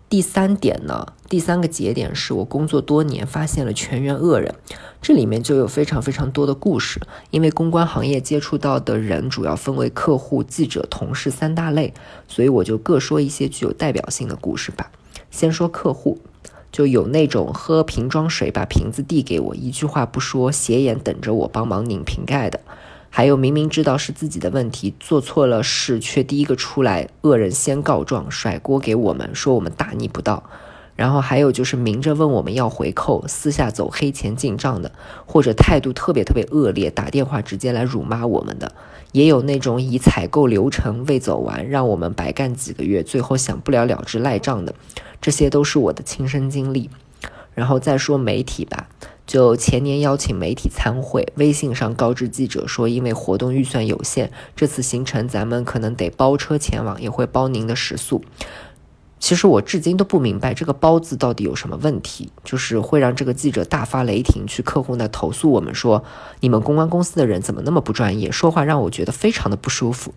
[0.08, 4.54] 第三点呢，第三个节点是我工作多年发现了全员恶人，
[5.02, 7.00] 这里面就有非常非常多的故事，
[7.32, 11.92] 因为公关行业接触到的人主要分为客户、记者、同事三大类，
[12.28, 14.92] 所以我就各说一些具有代表性的故事吧。
[15.30, 16.18] 先说客户，
[16.72, 22.60] 就有那种喝瓶装水把瓶子递给我，一句话不说，斜眼等着我帮忙拧瓶盖的；
[23.10, 30.42] 还有明明知道是自己的问题，做错了事却第一个出来，恶人先告状，甩锅给我们，说我们大逆不道。
[30.98, 34.90] 然后还有就是明着问我们要回扣，私下走黑钱进账的，
[35.26, 38.72] 或者态度特别特别恶劣，打电话直接来辱骂我们的。
[39.12, 44.74] 也有那种以采购流程未走完，让我们白干几个月，最后想不了了之赖账的，
[45.20, 46.90] 这些都是我的亲身经历。
[47.54, 48.88] 然后再说媒体吧，
[49.24, 58.24] 就前年邀请媒体参会，微信上告知记者说，因为活动预算有限，这次行程咱们可能得包车前往，也会包您的食宿。
[59.20, 66.04] 其实我至今都不明白这个“包”字到底有什么问题，就是会让这个记者大发雷霆，去客户那投诉我们说，
[66.40, 70.14] 你们公关公司的人怎么那么不专业，说话让我觉得非常的不舒服。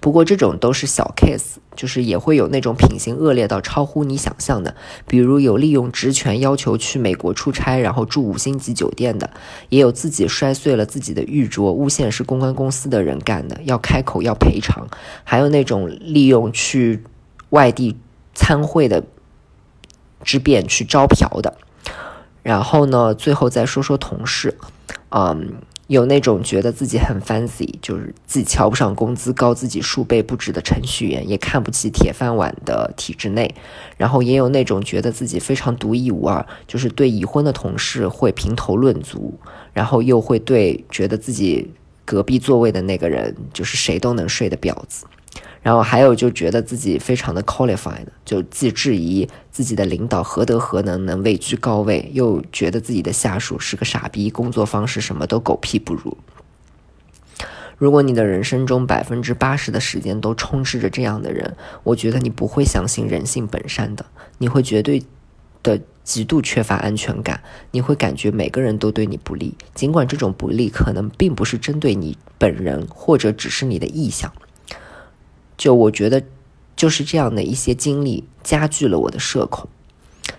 [0.00, 4.74] 不过这种都是小 case，就是也会有那种品行恶劣到超乎你想象的，
[5.06, 9.30] 比如有利用职权要求去美国出差，然后住五星级酒店的，
[9.68, 14.86] 也有自己摔碎了自己的玉镯，诬陷是公关公司的人干的，要开口要赔偿，
[15.24, 17.02] 还有那种利用去。
[17.50, 17.96] 外地
[18.34, 19.04] 参会的
[20.22, 21.56] 之便去招嫖的，
[22.42, 24.58] 然后呢，最后再说说同事，
[25.10, 25.54] 嗯，
[25.86, 33.54] 有那种觉得自己很 fancy，就是自己瞧不上工资高自己数倍不止的程序员，也看不起铁饭碗的体制内，
[33.96, 39.38] 然后也有那种觉得自己非常独一无二，就是对已婚的同事会评头论足，
[39.72, 41.72] 然后又会对觉得自己
[42.04, 45.06] 隔壁座位的那个人就是谁都能睡的婊子。
[45.68, 56.16] 然后还有就觉得自己非常的 qualified，就既质疑自己的领导何德何能能位居高位，又觉得自己的下属是个傻逼，工作方式什么都狗屁不如。
[57.76, 64.06] 如果你的人生中百分之八十的时间都充斥着这样的人，我觉得你不会相信人性本善的，
[64.38, 65.02] 你会绝对
[65.62, 67.42] 的极度缺乏安全感，
[67.72, 74.32] 你会感觉每个人都对你不利，尽管这种不利可能并不是针对你本人，或者只是你的意向。
[75.58, 76.22] 就我觉得，
[76.74, 79.68] 就是这样的一些经历加剧了我的社恐。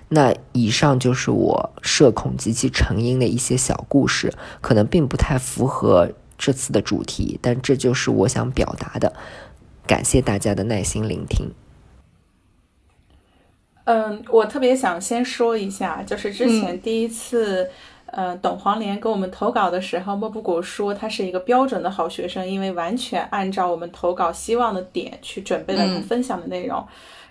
[0.08, 9.14] 那以上就是我社恐及其成因的一些小故事，可能并不太符合这次的主题，但这就是我想表达的。
[9.86, 11.52] 感谢大家的耐心聆听。
[13.84, 17.70] 嗯，我特别想先说一下，就是之前第一次。
[18.12, 26.84] 呃，董黄连给我们投稿的时候，莫布谷说他是一个标准的好学生，因为完全按照我们投稿希望的点去准备了他分享的内容。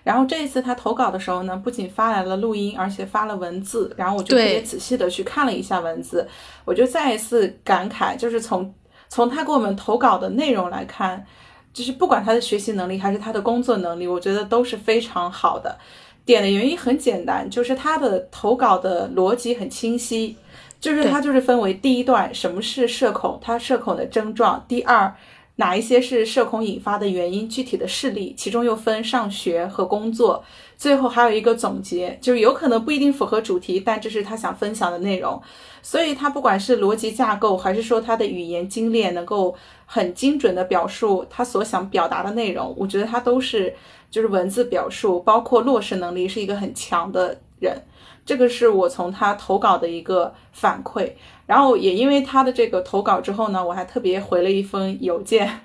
[0.03, 3.93] 然后这一次他投稿的时候呢，不仅发来了录音，而且发了文字。
[3.97, 6.25] 然后我就特别仔细的去看了一下文字，
[6.63, 8.73] 我就再一次感慨，就是从
[9.09, 11.25] 从他给我们投稿的内容来看，
[11.73, 15.77] 就是不管他的学习能力还是他的工作能力，我觉得都是非常好的。
[16.25, 20.37] 点的原因很简单，就是他的投稿的逻辑很清晰。
[20.79, 25.13] 就是它就是分为第一段什么是社恐，它社恐的症状；第二，
[25.57, 30.43] 哪一些是社恐引发的原因，具体的事例，其中又分上学和工作。
[30.77, 35.41] 最后还有一个总结，就是有可能不一定符合主题，但这是他想分享的内容。
[35.81, 39.53] 所以他不管是逻辑架构，还是说他的语言精炼，能够
[39.85, 43.73] 很精准的表述他所想表达的内容，我觉得他都是
[44.09, 47.81] 就是文字表述，包括落实能力是一个很强的人。
[48.29, 51.13] 这个是我从他投稿的一个反馈。
[51.47, 55.61] 然后也因为他的这个投稿之后呢，我还特别回了一封邮件。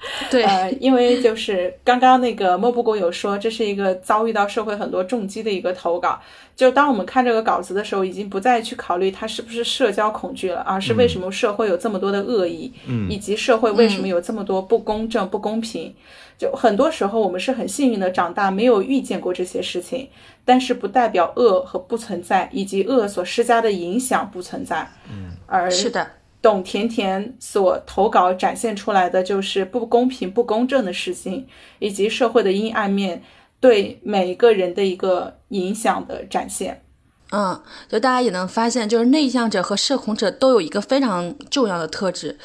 [0.30, 6.20] 对，呃，因为就是刚刚那个莫布谷有说，这是一个遭遇到社会很多重击的一个投稿。
[6.54, 15.92] 就当我们看这个稿子的时候，已经不再去考虑它是不是社交恐惧了，而是为什么社会有这么多的恶意，嗯，以及社会为什么有这么多不公正、不公平。
[16.36, 20.08] 就很多时候我们是很幸运的长大，没有遇见过这些事情，
[20.44, 24.88] 但是不代表恶和不存在，以及恶所施加的影响不存在。
[25.10, 26.06] 嗯，而是的。
[26.40, 31.46] 董甜甜所投稿展现出来的就是不公平、不公正的事情，
[31.78, 33.22] 以及社会的阴暗面
[33.58, 36.84] 对每一个人的一个影响的展现。
[37.30, 42.38] 嗯，就大家也能发现，就是内向者和社恐者都有一个非常重要的特质，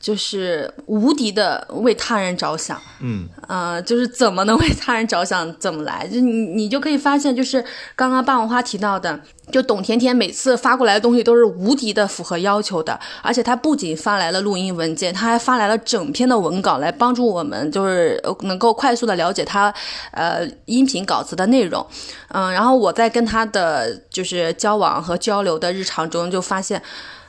[0.00, 2.80] 就是无敌的为他人着想。
[3.02, 6.08] 嗯，呃，就是怎么能为他人着想，怎么来？
[6.08, 7.62] 就你你就可以发现，就是
[7.94, 9.20] 刚刚霸王花提到的。
[9.50, 19.72] 就董甜甜每次发过来的东西都是无敌的符合要求的，而且他不仅发来了录音文件，他还发来了整篇的文稿来帮助我们，就是能够快速的了解他，
[20.12, 21.86] 呃，音频稿子的内容。
[22.28, 26.82] 嗯，然后我在跟他的就是交往和交流的日常中就发现，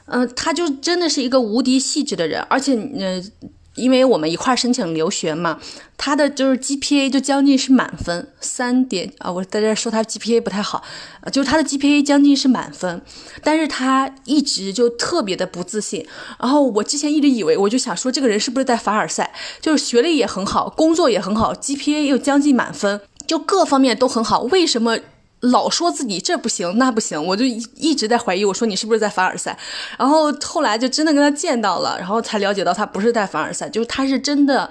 [0.05, 3.31] 嗯，他就真的是一个无敌细致的人，而且，嗯。
[3.75, 5.59] 因为我们一块申请留学嘛，
[5.97, 10.83] 他的就是 GPA 就将近是满分，三点啊，我在这说他 GPA 不太好，
[11.31, 13.01] 就是他的 GPA 将近是满分，
[13.41, 16.05] 但是他一直就特别的不自信。
[16.39, 24.97] 然后我之前一直以为，我就想说这个人是不是在凡尔赛，就是学历也很好，工作也很好，GPA 又将近满分，就各方面都很好，为什么？
[25.41, 28.45] 老说自己这不行那不行，我就一直在怀疑。
[28.45, 29.57] 我说你是不是在凡尔赛？
[29.97, 34.69] 然后后来就真的跟他见到了，然后才了解到他不是在凡尔赛，就是他是真的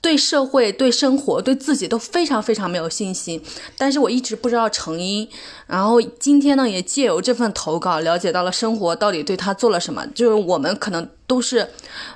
[0.00, 3.42] 对社会、对生活、对自己都非常非常没有信心。
[3.76, 5.28] 但是我一直不知道成因。
[5.68, 10.04] 然后今天呢，也借由这份投稿了解到了生活到底对他做了什么。
[10.08, 11.08] 就是我们可能。
[11.28, 11.68] 都是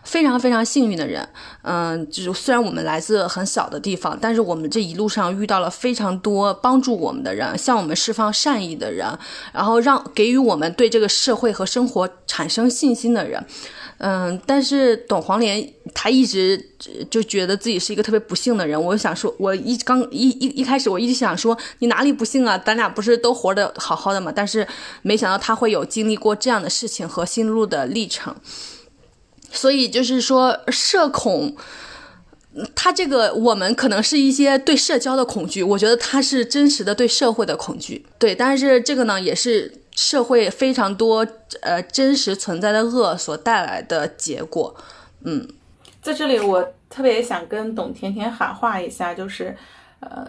[0.04, 1.28] 非常非常幸运的人，
[1.64, 9.06] 嗯，就是虽然我们来自很小的地方，但是我们这一路上遇到了非常多帮助我们的人，向我们释放善意的人，
[9.52, 13.44] 然后让给予我们对这个社会和生活产生信心的人，
[14.04, 16.60] 嗯，但是董黄连他一直
[17.08, 18.80] 就觉得自己是一个特别不幸的人。
[18.82, 22.58] 我想说，我一刚一一一开始我一直想说你哪里不幸啊？
[22.58, 24.32] 咱俩不是都活得好好的吗？
[24.34, 24.66] 但是
[25.02, 28.34] 没想到他会有经历过这样的事情和心路的历程。
[29.52, 31.54] 所以就是说，社恐，
[32.74, 38.04] 他这个我们可能是一些对社交的恐惧，我觉得他是真实的对社会的恐惧。
[38.18, 41.26] 对，但是这个呢，也是社会非常多
[41.60, 44.74] 呃真实存在的恶所带来的结果。
[45.24, 45.48] 嗯，
[46.00, 49.56] 在这里我特别想跟董甜甜喊话一下，就是
[50.00, 50.26] 呃，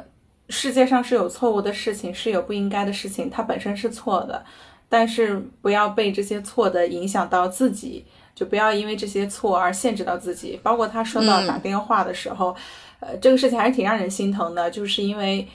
[0.50, 4.44] 世界上是有错误的事情，是有不应该的事情，它本身是错的，
[4.88, 8.06] 但是不要被这些错的影响到自己。
[8.36, 10.60] 就不要因为这些错而限制到自己。
[10.64, 12.56] 包括他说到打电话的时候，
[13.00, 15.48] 呃，这个事情还是挺让人心疼的，就是因为，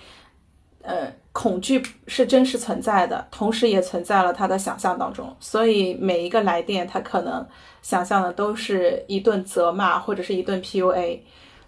[0.83, 5.33] 呃，恐惧是真实存在的，同时也存在了他的想象当中。
[5.39, 7.47] 所以每一个来电，他可能
[7.81, 11.21] 想象的都是一顿责骂或者是一顿 PUA。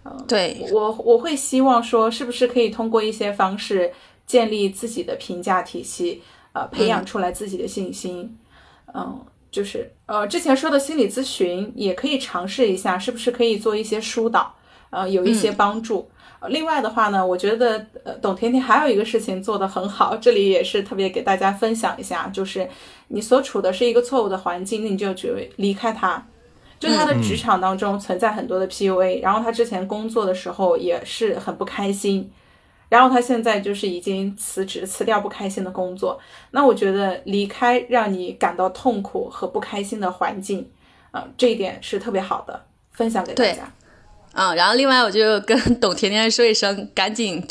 [0.03, 3.89] 嗯，对我我会希望说，是不是可以通过一些方式
[4.25, 8.37] 建立自己的评价体系，呃，培养出来自己的信心。
[8.93, 9.25] 嗯。
[9.51, 14.53] 就是呃，之前说的心理咨询也可以尝试一下，是不是可以做一些疏导，
[14.91, 16.09] 呃，有一些帮助。
[16.49, 22.67] 另外的话呢，我觉得呃，董甜甜还有一个事情做得很好，这里也是特别给大家分享一下，就是
[23.09, 26.25] 你所处的是一个错误的环境，那你就觉离开它。
[26.79, 32.31] 就他的职场当中存在很多的 PUA，然后他之前工作的时候也是很不开心。
[32.89, 36.19] 然后他现在就是已经辞职，辞掉不开心的工作。
[36.49, 40.67] 那我觉得离开让你感到痛苦和不开心的环境，
[41.11, 43.71] 啊，这一点是特别好的，分享给大家。
[44.33, 47.43] 嗯，然后另外我就跟董甜甜说一声，赶紧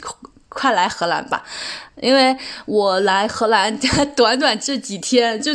[0.48, 1.44] 快来荷兰吧，
[2.00, 3.78] 因为我来荷兰
[4.16, 5.52] 短短这几天就。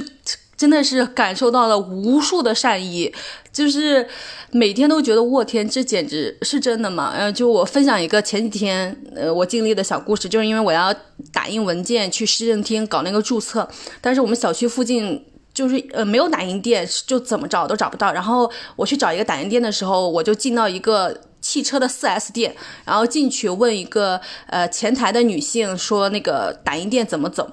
[0.58, 3.14] 真的是感受到了无数的善意，
[3.52, 4.08] 就是
[4.52, 7.14] 每天都觉得我天，这简直是真的吗？
[7.14, 10.96] 呃，就我分享一个前几天呃我经历的小故事，就是因为我要
[11.34, 13.68] 打印文件去市政厅搞那个注册，
[14.00, 15.22] 但是我们小区附近
[15.56, 18.12] 就是呃没有打印店，就怎么找都找不到。
[18.12, 22.54] 然后我去找一个打印店的时候，我就进到一个汽车的 4S 店，
[22.84, 27.50] 然后进去问一个呃前台的女性说那个打印店怎么走，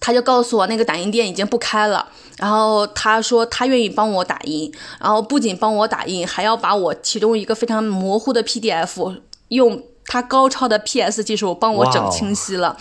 [0.00, 2.08] 她就告诉我那个打印店已经不开了。
[2.38, 9.82] 然后她说她愿意帮我打印，然后不仅帮我打印，还要把我其中一个非常模糊的 PDF 用。
[10.08, 12.76] 他高超的 PS 技术帮我整清晰了，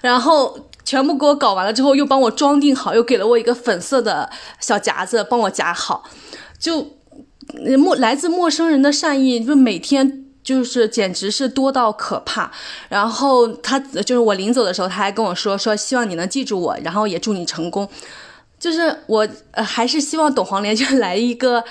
[0.00, 6.04] 然后全部给我搞完了之后，又帮我装订好，又给了我一个粉色的小夹子帮我夹好，
[6.58, 6.96] 就
[7.78, 12.50] 陌来自陌生人的善意，就每天就是简直是多到可怕。
[12.88, 17.88] 然后他就是我临走的时候，他还跟我说说希望你能记住我，然后也祝你成功。
[18.58, 21.64] 就是我呃还是希望董黄连就来一个。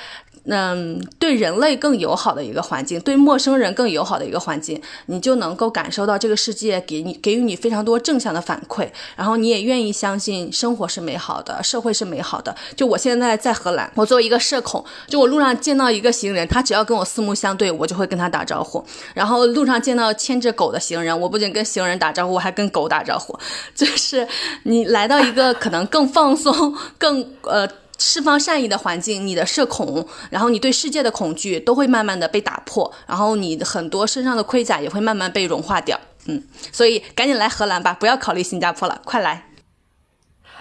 [0.52, 12.56] 嗯，对人类更友好的一个环境，对陌生人更友好的一个环境，你就能够感受到这个世界给你给予你非常多正向的反馈，然后你也愿意相信生活是美好的，社会是美好的。
[12.76, 18.84] 就我现在在荷兰，我作为一个社恐，就我路上见到一个行人，他只要跟我四目相对，我就会跟他打招呼。
[19.14, 23.38] 然后路上见到牵着狗的行人，我不仅跟行人打招呼，我还跟狗打招呼。
[23.76, 24.28] 就是
[24.64, 27.70] 你来到一个可能更放松、更呃。
[28.00, 36.00] 释放善意的环境，你的社恐，然后你对世界的恐惧都会慢慢的被打破，然后你很多身上的盔甲也会慢慢被融化掉。
[36.26, 36.42] 嗯，
[36.72, 39.46] 所以赶紧来荷兰吧，不要考虑新加坡了，快来！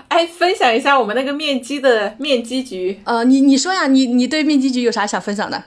[0.09, 3.01] 哎，分享一下我们那个面基的面基局。
[3.05, 5.62] 呃，你你说呀，你你对面基局有啥想分享的？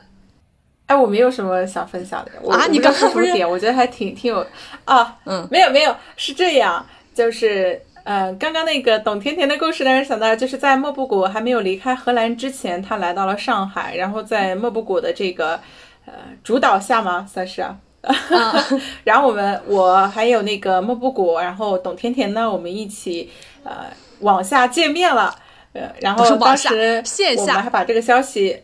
[0.88, 2.51] 哎，我没有什么想分享的。
[2.51, 3.49] 啊，你刚刚不是点？
[3.49, 4.45] 我觉得还挺挺有
[4.84, 5.15] 啊。
[5.26, 7.82] 嗯，没有没有，是这样，就是。
[8.04, 15.60] 呃，刚刚那个董甜甜的故事让人想到，就是在莫布谷还没有离开荷兰之前，他来到了上海，然后在莫布谷的这个
[16.06, 17.78] 呃主导下嘛，算是啊。
[19.04, 23.30] 然后我们我还有那个莫布谷，然后董甜甜呢，我们一起
[23.64, 23.86] 呃
[24.22, 25.36] 往下见面了。
[25.74, 28.64] 呃，然后当时线下我们还把这个消息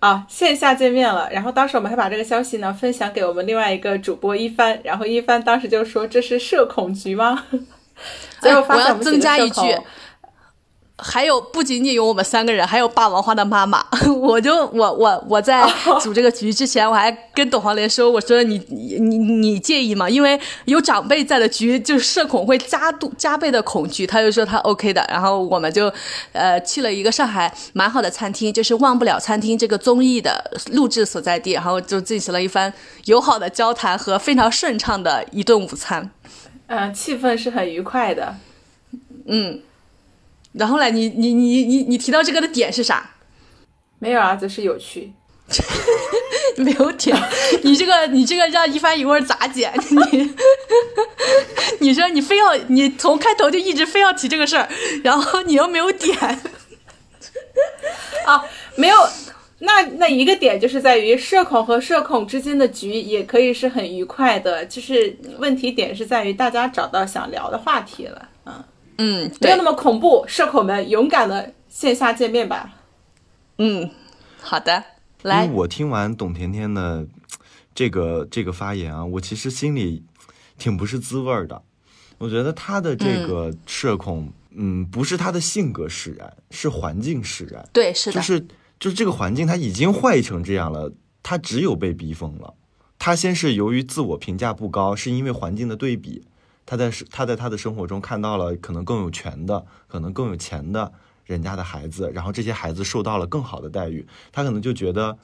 [0.00, 7.44] 啊线下见面了，然后当时我们还把这个消息呢分享给我们另外一个主播一帆，然后一帆当时就说这是社恐局吗？
[8.40, 9.60] 哎，我要增加一句，
[11.00, 13.84] 还有不仅仅有我们三个人，还有霸王花的妈妈。
[14.20, 15.64] 我就我我我在
[16.02, 20.10] 组这个局之前，我还跟董黄连说，我说你你你介意吗？
[20.10, 24.04] 因为有长辈在的局，就是社恐会加度加倍的恐惧。
[24.04, 25.92] 他就说他 OK 的，然后我们就
[26.32, 32.72] 呃去了一个上海蛮好的餐厅，就是忘不了餐厅这个综艺的录制所在地，然后就进行了一番
[33.04, 36.10] 友好的交谈和非常顺畅的一顿午餐。
[36.68, 38.36] 嗯，气氛是很愉快的，
[39.26, 39.62] 嗯，
[40.52, 43.10] 然后呢，你你你你你提到这个的点是啥？
[43.98, 45.12] 没有啊，就是有趣，
[46.58, 47.16] 没有点。
[47.62, 49.72] 你这个 你这个让一帆一会儿咋剪？
[50.12, 50.34] 你
[51.80, 54.68] 你说你非要你从开头就一直非要提这个事儿，
[55.02, 56.16] 然后你又没有点
[58.26, 58.44] 啊，
[58.76, 58.96] 没有。
[59.60, 68.64] 那那一个点就是在于社恐和社恐之间的局也可以是很愉快的，就是问题点是在于大家找到想聊的话题了，嗯
[68.98, 72.72] 嗯，没有那么恐怖，社恐们勇敢的线下见面吧。
[73.58, 73.90] 嗯，
[74.40, 74.84] 好的，
[75.22, 77.04] 来，我听完董甜甜的
[77.74, 80.04] 这个这个发言啊，我其实心里
[80.56, 81.60] 挺不是滋味的。
[82.18, 87.68] 我觉得他的这个社恐，嗯，不是他的性格使然，是环境使然。
[87.72, 88.46] 对，是的，就是。
[88.78, 92.54] 就是这个环境，它已经坏成这样了，他只有被逼疯了。
[92.98, 96.24] 他先是由于自我评价不高，是因为环境的对比，
[96.66, 100.92] 他在他在他的生活中看到了可能更有权的、可能更有钱的
[101.24, 105.16] 人家的孩子，然后这些孩子受到了更好的待遇，他可能就觉得，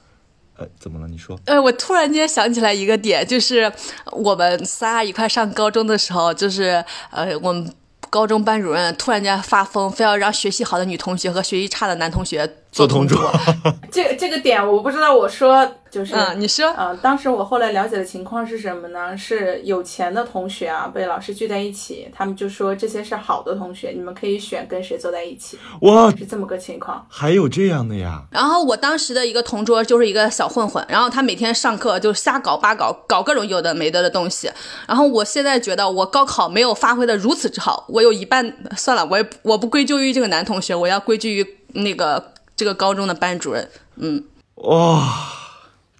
[0.55, 1.07] 呃，怎么了？
[1.07, 1.37] 你说？
[1.45, 3.71] 呃，我突然间想起来一个点，就是
[4.11, 7.73] 我们仨一块上高中的时候，就是呃，我们
[8.09, 12.57] 高中班主任突然间发疯，非要让学习好的女同学和学习差的男同学。
[12.75, 13.31] 做同桌，
[13.89, 15.15] 这这个点我不知道。
[15.15, 19.17] 我说就是，嗯，你说，嗯，当时我后来了解的情况是什么呢？
[19.17, 25.57] 是有钱的同学啊，被老师聚在一起，他们就说这些是好的同学，你们可以选跟谁坐在一起。
[25.83, 28.23] 哇，是这么个情况，还有这样的呀？
[28.29, 34.51] 然后我当时的一个同桌就是一个小混混，然后他每天上课就瞎搞八搞，搞各种有的没的的东西。
[34.85, 42.33] 然后我现在觉得我高考没有发挥的如此之好，我有一半算了，我也我不归咎于这个男同学，我要归咎于那个。
[42.55, 44.23] 这个高中的班主任，嗯，
[44.55, 45.27] 哇，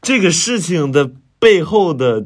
[0.01, 2.25] 这个事情的背后的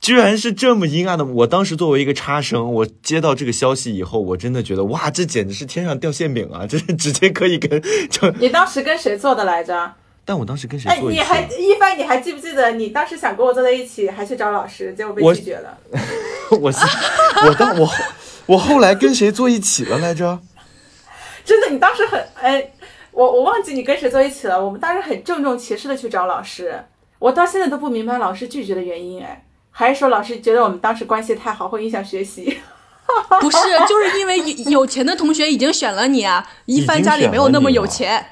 [0.00, 1.24] 居然是这么阴暗的。
[1.24, 6.64] 我当时作为一个差生，我接到这个消息以后，我真的觉得哇，这简直是天上掉馅饼啊！
[6.68, 9.92] 这是直接可以跟就 你当时跟谁坐的来着？
[10.24, 11.10] 但我当时跟谁坐？
[11.10, 15.76] 你还 一帆，你还记不记得你当时想跟我坐在一起，还去找老师，结果被拒绝了。
[16.50, 16.72] 我
[17.46, 17.90] 我当我
[18.46, 20.40] 我后来跟谁坐一起了来着？
[21.44, 22.72] 真的，你当时很哎，
[23.12, 24.64] 我我忘记你跟谁坐一起了。
[24.64, 26.84] 我们当时很郑重其事的去找老师，
[27.18, 32.58] 我到现在都不明白老师拒绝的原因，哎，还是说老师觉得我们当时关系太好，会影响学习？
[33.40, 33.58] 不是，
[33.88, 34.38] 就是因为
[34.70, 38.24] 有钱的同学已经选了你啊，一帆家里没有那么有钱。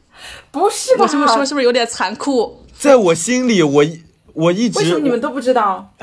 [0.52, 1.04] 不是吧？
[1.04, 2.64] 我这么说是不是有点残酷？
[2.76, 3.84] 在我心里，我
[4.34, 5.94] 我一直为什么你们都不知道？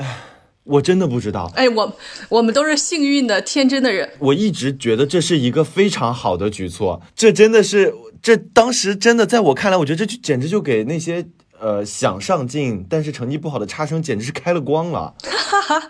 [0.64, 1.52] 我真的不知道。
[1.54, 1.96] 哎，我
[2.28, 4.10] 我们都是幸运的、天真的人。
[4.18, 7.94] 我一直觉得这是一个非常好的举措，这真的是，
[8.24, 11.26] 这当时真的在我看来，我觉得这就简直就给那些
[11.60, 15.14] 呃想上进但是成绩不好的差生简直是开了光了。
[15.22, 15.88] 哈哈。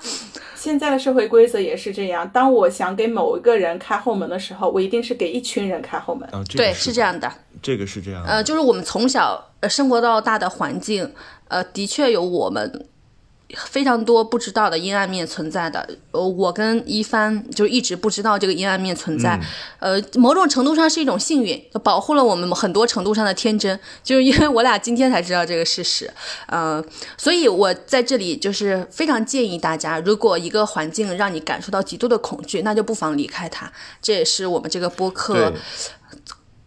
[0.57, 6.29] 现在的社会规则也是这样，当我想给某一个人开后门的时候，我一定是给一群人开后门。
[6.57, 7.31] 对，是这样的。
[7.63, 8.25] 这个是这样。
[8.25, 11.09] 呃，就是我们从小呃生活到大的环境，
[11.47, 12.87] 呃，的确有我们。
[13.67, 19.39] 非常多不知道的阴暗面存在的，呃，我跟一帆就一直不知道这个阴暗面存在，
[19.79, 26.11] 呃，某种程度上是一种幸运，保护了我们很多程度上的天真，就是因为我俩今天才知道这个事实，
[26.49, 26.83] 呃，
[27.17, 35.53] 所以我在这里就是非常建议大家，如果一个环境让你感受到极度的恐惧，那就不妨离开它，这也是我们这个播客。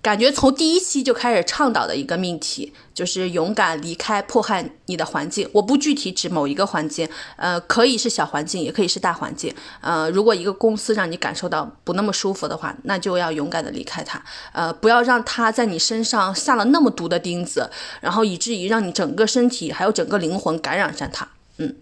[0.07, 5.45] 感觉从第一期就开始倡导的一个命题，就是勇敢离开迫害你的环境。
[5.51, 7.05] 我不具体指某一个环境，
[7.35, 9.53] 呃，可以是小环境，也可以是大环境。
[9.81, 14.23] 呃，如果一个公司让你感受到不那么舒服的话，那就要勇敢的离开它。
[14.53, 21.27] 呃，不要让它在你身上下了那么毒的钉子，然后以至于让你整个身体还有整个灵魂感染上它。
[21.57, 21.75] 嗯，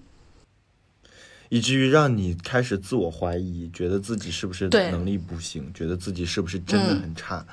[1.49, 7.45] 以至于让你开始自我怀疑，觉得自己是不是能力不行，觉得自己是不是真的很差。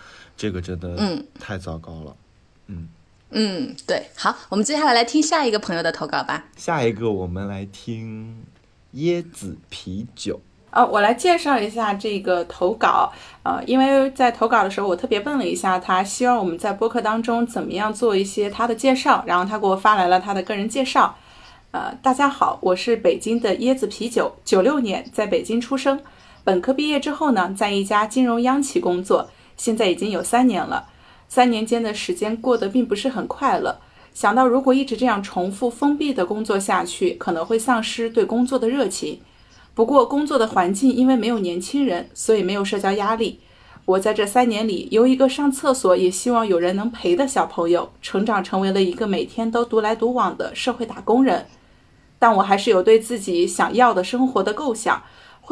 [0.42, 2.16] 这个真的嗯太糟糕了，
[2.66, 2.88] 嗯
[3.30, 6.46] 嗯对，好，我们接下来来听下一个朋友的投稿吧。
[6.56, 8.42] 下一个我们来听
[8.94, 10.40] 椰子啤酒
[10.72, 13.12] 啊，我来介绍一下这个投稿
[13.44, 21.16] 呃，因为在投稿的时候我特别问了一下他，希望我们在播客当中怎么样做一些他的介绍，然后他给我发来了他的个人介绍。
[21.70, 26.00] 呃，大家好，我是北京的椰子啤酒，九六年在北京出生，
[26.42, 29.30] 本科毕业之后呢，在一家金融央企工作。
[29.62, 30.88] 现在已经有三年了，
[31.28, 33.78] 三年间的时间过得并不是很快乐。
[34.12, 39.20] 想到如果一直这样重复封闭的工作下去，可能会丧失对工作的热情。
[39.72, 43.38] 不过工作的环境因为没有年轻人，所以没有社交压力。
[43.84, 51.46] 我在这三年里，由一个上厕所也希望有人能陪的小朋友，成长成为了一个每天都独来独往的社会打工人。
[52.18, 55.00] 但我还是有对自己想要的生活的构想。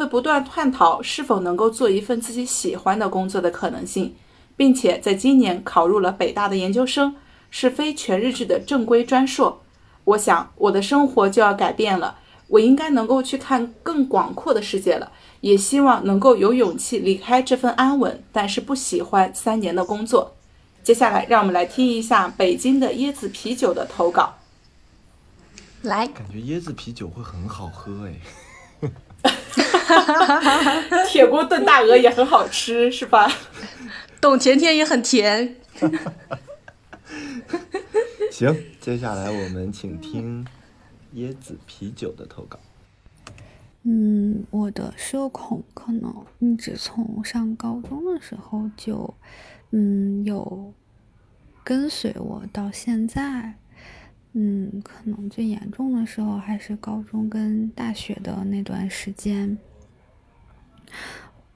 [0.01, 4.15] 会不断探讨是否能够做一份自己喜欢的工作的可能性，
[4.57, 7.15] 并且在今年考入了北大的研究生，
[7.51, 9.61] 是非全日制的正规专硕。
[10.05, 12.17] 我想我的生活就要改变了，
[12.49, 20.35] 我应该能够去看更广阔的世界了，也希望能够有勇气离开这份安稳但是不喜欢三年的工作。
[20.83, 24.37] 接下来，让我们来听一下北京的椰子啤酒的投稿。
[25.83, 28.15] 来，感觉椰子啤酒会很好喝哎。
[31.09, 33.31] 铁锅炖大鹅也很好吃，是吧？
[34.21, 35.57] 董甜甜也很甜。
[38.31, 40.47] 行，接下来我们请听
[41.15, 42.59] 椰子啤酒的投稿。
[43.83, 49.15] 嗯，我的社恐可能一直从上高中的时候就，
[49.71, 50.73] 嗯，有
[51.65, 53.55] 跟随我到现在。
[54.33, 59.59] 嗯，可能最严重的时候还是高中跟大学的那段时间。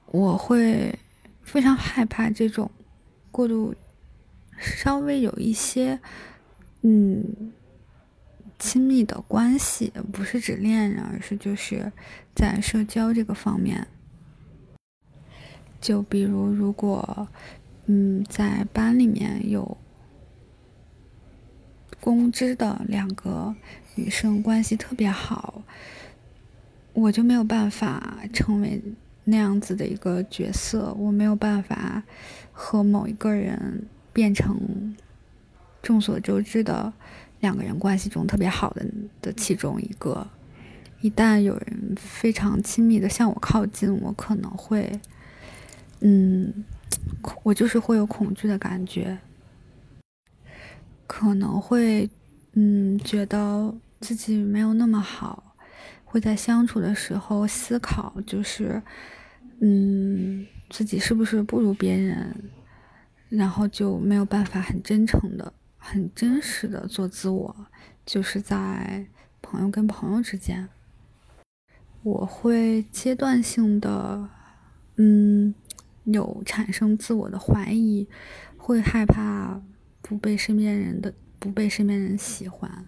[0.07, 0.97] 我会
[1.41, 2.69] 非常害怕这种
[3.31, 3.73] 过度，
[4.57, 5.99] 稍微有一些
[6.81, 7.51] 嗯
[8.59, 11.91] 亲密的关系，不是指恋人，而是就是
[12.33, 13.87] 在社交这个方面。
[15.81, 17.27] 就比如，如果
[17.85, 19.77] 嗯在班里面有
[22.05, 23.55] 公知的两个
[23.95, 25.63] 女生关系特别好，
[26.93, 28.79] 我就没有办法成为。
[29.27, 32.03] 那样子的一个角色，我没有办法
[32.51, 34.95] 和某一个人变成
[35.81, 36.93] 众所周知的
[37.39, 38.85] 两个人关系中特别好的
[39.23, 40.27] 的其中一个。
[41.01, 44.99] 一旦有人非常亲密的向我靠近，我可能会，
[46.01, 46.63] 嗯，
[47.41, 49.17] 我就是会有恐惧的感觉，
[51.07, 52.09] 可能会，
[52.53, 55.55] 嗯，觉得自己没有那么好，
[56.03, 58.81] 会在相处的时候思考，就是。
[59.61, 62.51] 嗯，自己是不是不如别人，
[63.29, 67.55] 然后就没有办法很真诚的、很真实的做自我，
[68.05, 69.07] 就是在
[69.41, 70.67] 朋友跟朋友之间，
[72.03, 74.27] 我会阶段性的，
[74.97, 75.55] 嗯，
[76.03, 78.09] 有产生自我的怀疑，
[78.57, 79.61] 会害怕
[80.07, 82.85] 不被身边人的不被身边人喜欢，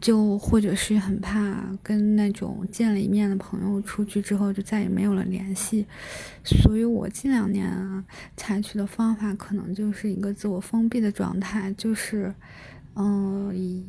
[0.00, 5.86] 就或者是很怕跟那种见了一面的朋友出去之后就再也没有了联系，
[6.44, 8.04] 所以我近两年啊
[8.36, 12.34] 采取的方法可能就是一个自我封闭的状态，就是
[12.96, 13.86] 嗯以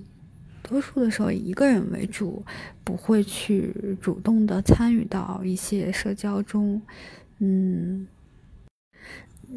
[0.61, 2.45] 多数的时候以一个人为主，
[2.84, 6.80] 不会去主动的参与到一些社交中。
[7.40, 8.07] 嗯，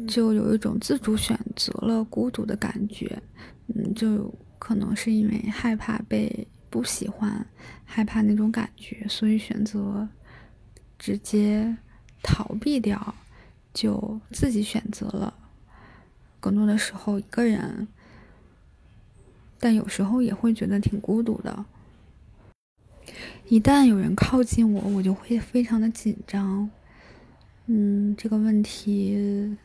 [0.05, 3.21] 就有一种自主选择了孤独的感觉，
[3.67, 7.45] 嗯，就可能是因为害怕被不喜欢，
[7.85, 10.07] 害怕那种感觉，所以选择
[10.99, 11.75] 直接
[12.21, 13.15] 逃避掉，
[13.73, 15.33] 就自己选择了
[16.39, 17.87] 更多的时候一个人，
[19.59, 21.65] 但有时候也会觉得挺孤独的。
[23.47, 26.69] 一旦有人靠近我，我就会非常的紧张。
[27.67, 29.57] 嗯，这个问题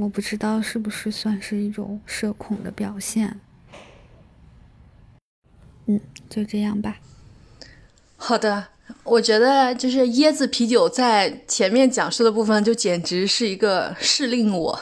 [0.00, 3.40] 我不知道是不是算是一种社恐的表现。
[5.86, 6.98] 嗯，就这样吧。
[8.16, 8.68] 好的，
[9.04, 14.80] 我觉得就是椰子啤酒在前面讲述的部分，就简直是一个试令我。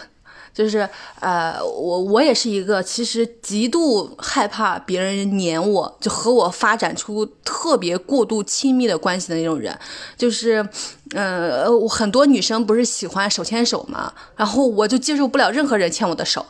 [0.57, 0.89] 就是
[1.20, 9.78] 呃，我我也是一个其实极度害怕别人黏我，就和我发展出特别过度亲密的关系的那种人。
[10.16, 10.66] 就是，
[11.15, 16.47] 呃，很多女生不是喜欢手牵手嘛，然后我就接受不了任何人牵我的手。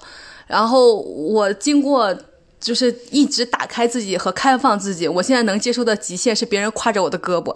[0.47, 2.16] 然后我经过
[2.61, 7.53] 就是一直打开自己和开放自己，我现在能接受的极限是别人挎着我的胳膊。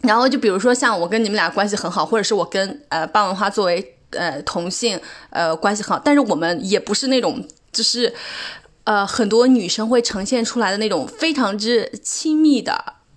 [0.00, 3.92] 然后就比如说像我跟你们俩关系很好，或者是我跟呃半文花作为。
[4.10, 5.00] 呃，同性
[5.30, 8.14] 呃关系很好，但是我们也不是那种，就是
[8.84, 12.72] 呃很多女生会呈现出来的那种非常之亲密的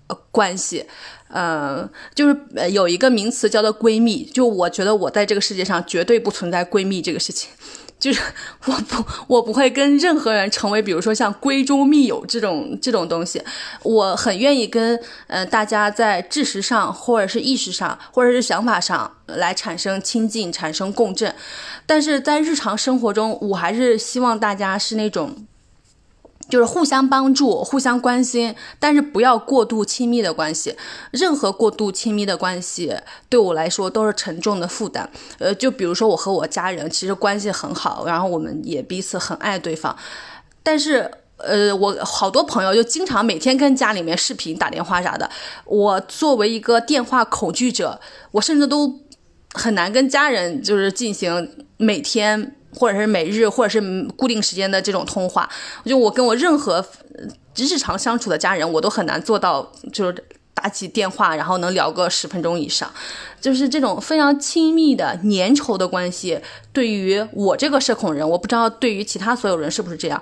[0.08, 0.86] 呃关系，
[1.28, 2.36] 呃，就是
[2.72, 7.50] 有一个名词叫做闺蜜，就我觉得我在这个世界上绝对不存在闺蜜这个事情。
[8.00, 8.22] 就是
[8.66, 13.42] 我不我不会跟任何人成为，比如说像闺中密友这种这种东西。
[13.84, 21.36] 我很愿意跟呃大家在知识上，或者是意识上，或者是想法上来产生亲近，产生共振。
[21.86, 25.36] 但是在日常生活中，我还是希望大家是那种。
[26.50, 30.76] 就是互相帮助、互相关心，但是不要过度亲密的关系。
[31.12, 32.94] 任何过度亲密的关系
[33.30, 35.10] 对我来说都是沉重的负担。
[35.38, 39.96] 呃，就比如说我和我家人其实关系很好，然后我们也彼此很爱对方。
[40.64, 45.30] 但是，呃，我好多朋友就经常每天跟家里面视频、打电话啥的。
[45.66, 48.00] 我作为一个电话恐惧者，
[48.32, 49.00] 我甚至都
[49.54, 52.56] 很难跟家人就是进行每天。
[52.72, 53.82] 或者是每日，或者是
[54.16, 55.50] 固定时间的这种通话，
[55.84, 56.86] 就我跟我任何
[57.56, 60.24] 日常相处的家人，我都很难做到，就是
[60.54, 62.88] 打起电话，然后能聊个十分钟以上。
[63.42, 66.40] 就是这种非常亲密的粘稠的关系，
[66.72, 70.22] 对于我这个社恐人，我不知道对于其他所有人是不是这样，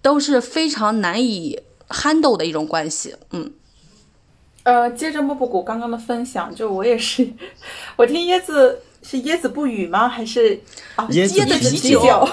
[0.00, 1.60] 都是非常难以
[1.90, 3.14] handle 的一种关系。
[3.32, 3.52] 嗯，
[4.64, 7.26] 呃，接着莫布谷刚刚的分享，就我也是，
[7.96, 8.80] 我听椰子。
[9.06, 10.08] 是椰子不语吗？
[10.08, 10.58] 还是
[10.96, 11.06] 啊？
[11.10, 12.26] 椰子啤酒。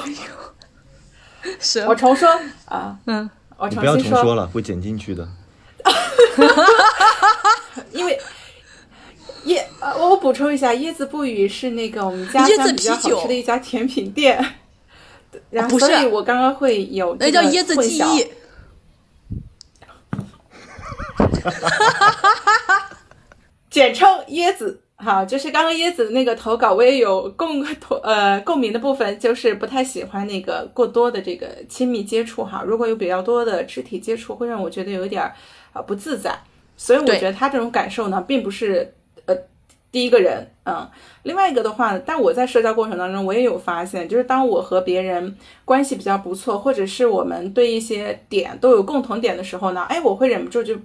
[1.60, 1.82] 是。
[1.82, 2.30] 我重说
[2.64, 5.28] 啊，嗯，我重不要重说了，会剪进去的。
[7.92, 8.18] 因为
[9.48, 9.62] 椰，
[10.00, 14.42] 我补充一下，椰子不语是那个我们家乡比较好吃的一家甜品店。
[15.50, 18.26] 然后，所以我刚刚会有那叫椰子记忆。
[23.70, 24.82] 简称椰子。
[25.04, 32.62] 好，就是刚刚椰子的那个投稿，我也有共同呃共鸣的部分，就是不太喜欢那个过多的这个亲密接触哈。
[32.64, 35.34] 如果有比较多的肢体接触，会让我觉得有一点儿
[35.74, 36.38] 啊不自在。
[36.78, 38.94] 所以我觉得他这种感受呢，并不是
[39.26, 39.36] 呃
[39.92, 40.88] 第一个人，嗯，
[41.24, 45.36] 另外一个的话，但我在社交过程当中，我也有发现，就是当我和别人
[45.66, 50.78] 关系比较不错，或者是我们对一些点都有共同点的时候呢，哎，我会忍不住就。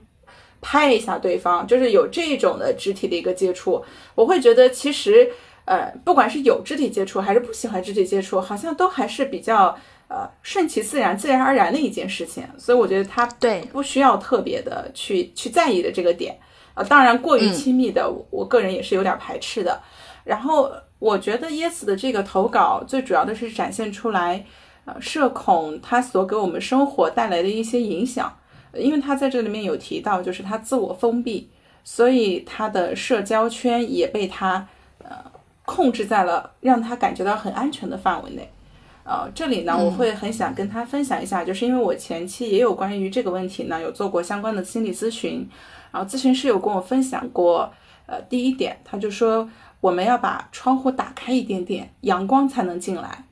[0.68, 3.80] 拍一下对方，就是有这种的肢体的一个接触，
[4.16, 5.30] 我会觉得其实，
[5.64, 9.72] 呃，不管是有肢体接触还是不喜欢肢体接触，好像都还是比较
[10.08, 12.42] 呃顺其自然、自然而然的一件事情。
[12.58, 16.36] 所以我觉得他对不需要特别的去去在意的这个点
[16.74, 16.82] 啊。
[16.82, 19.80] 当然，过于亲密的，我个人也是有点排斥的。
[20.24, 20.68] 然后
[20.98, 24.44] 我觉得椰子的这个投稿最主要的是展现出来，
[24.84, 28.36] 呃，社恐它所给我们生活带来的一些影响。
[28.78, 31.48] 因为他在这里面有提到，就是他自我封闭，
[31.84, 34.66] 所以他的社交圈也被他
[35.02, 35.16] 呃
[35.64, 38.50] 控制在了让他感觉到很安全的范围内。
[39.04, 45.48] 呃，这里呢，我会很想跟他分享一下，就是因为我前期也有关于这个问题呢，有做过相关的心理咨询，
[45.92, 47.72] 然后咨询师有跟我分享过，
[48.06, 49.48] 呃，第一点，他就说
[49.80, 53.24] 我们要把窗户打开一点点，阳光才能进来。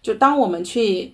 [0.00, 1.12] 就当我们去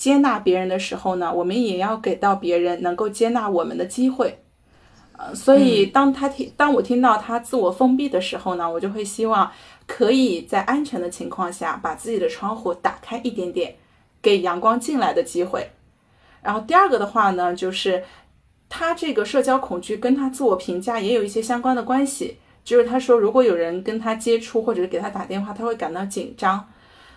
[0.00, 4.38] 接纳别人的时候呢，我们也要给到别人能够接纳我们的机会。
[5.12, 9.52] 呃，所以当他听，当我听到他自我封闭的时候呢，我就会希望
[9.86, 13.76] 可以在安全的情况下把自己的窗户打开一点点，
[14.22, 15.70] 给阳光进来的机会。
[16.40, 18.02] 然后第二个的话呢，就是
[18.70, 22.38] 他这个社交恐惧跟他自我评价也有一些相关的关系。
[22.64, 26.66] 就是他说，如果有人跟他接触或者是给他打电话，他会感到紧张。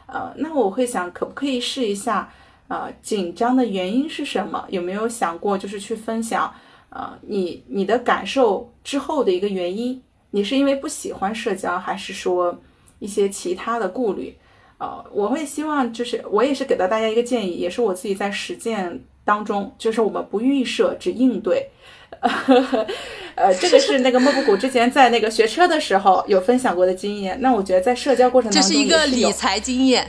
[0.07, 2.29] 呃，那我会想，可不可以试一下？
[2.73, 4.65] 呃，紧张的原因是什么？
[4.69, 6.51] 有没有想过，就是去分享？
[6.89, 10.01] 呃，你你的感受之后的一个原因，
[10.31, 12.59] 你是因为不喜欢社交，还是说
[12.97, 14.35] 一些其他的顾虑？
[14.79, 21.69] 呃，我会希望就是我也是给到大家一个建议，也是我自己在实践当中，就是我们不预设，只应对。
[23.35, 27.39] 呃，这个是那个莫布谷之前在那个学车的时候有分享过的经验。
[27.39, 30.07] 那我觉得在社交过程当中，这是一个理财经验。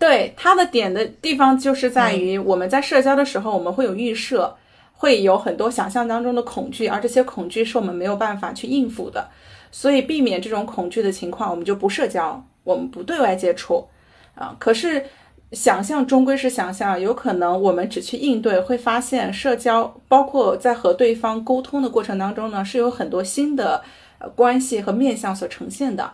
[0.00, 4.56] 对它的点的地方就是在于我们在社交的时候，我们会有预设，
[4.94, 9.28] 会有很多想象当中的恐惧，而这些恐惧是我们没有办法去应付的。
[9.70, 13.86] 所以避免这种恐惧的情况，我们就不社交，我们不对外接触
[14.34, 14.56] 啊。
[14.58, 15.04] 可是。
[15.52, 23.82] 想象终归是想象，有可能我们只去应对，会发现社交，包括在和对方沟通的过程当中呢，是有很多新的
[24.20, 26.08] 呃关系和面相所呈现的。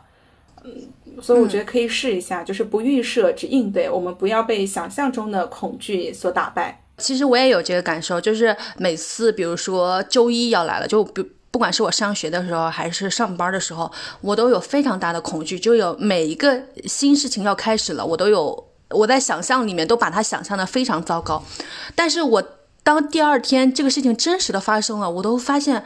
[0.66, 6.82] 嗯，所以我觉得可以试一下，就是不预设，只应对，我们不要被想象中的恐惧所打败。
[6.98, 13.90] 其实我也有这个感受，就是每次比如说周一要来了，就不不管是我上学的时候还是上班的时候，
[14.20, 18.66] 我都有非常大的恐惧，就有每一个新事情要开始了，我都有。
[18.90, 21.42] 我在想象里面都把它想象的非常糟糕，
[21.96, 22.40] 但是我
[22.84, 25.84] 当第二天这个事情真实的发生了，我都发现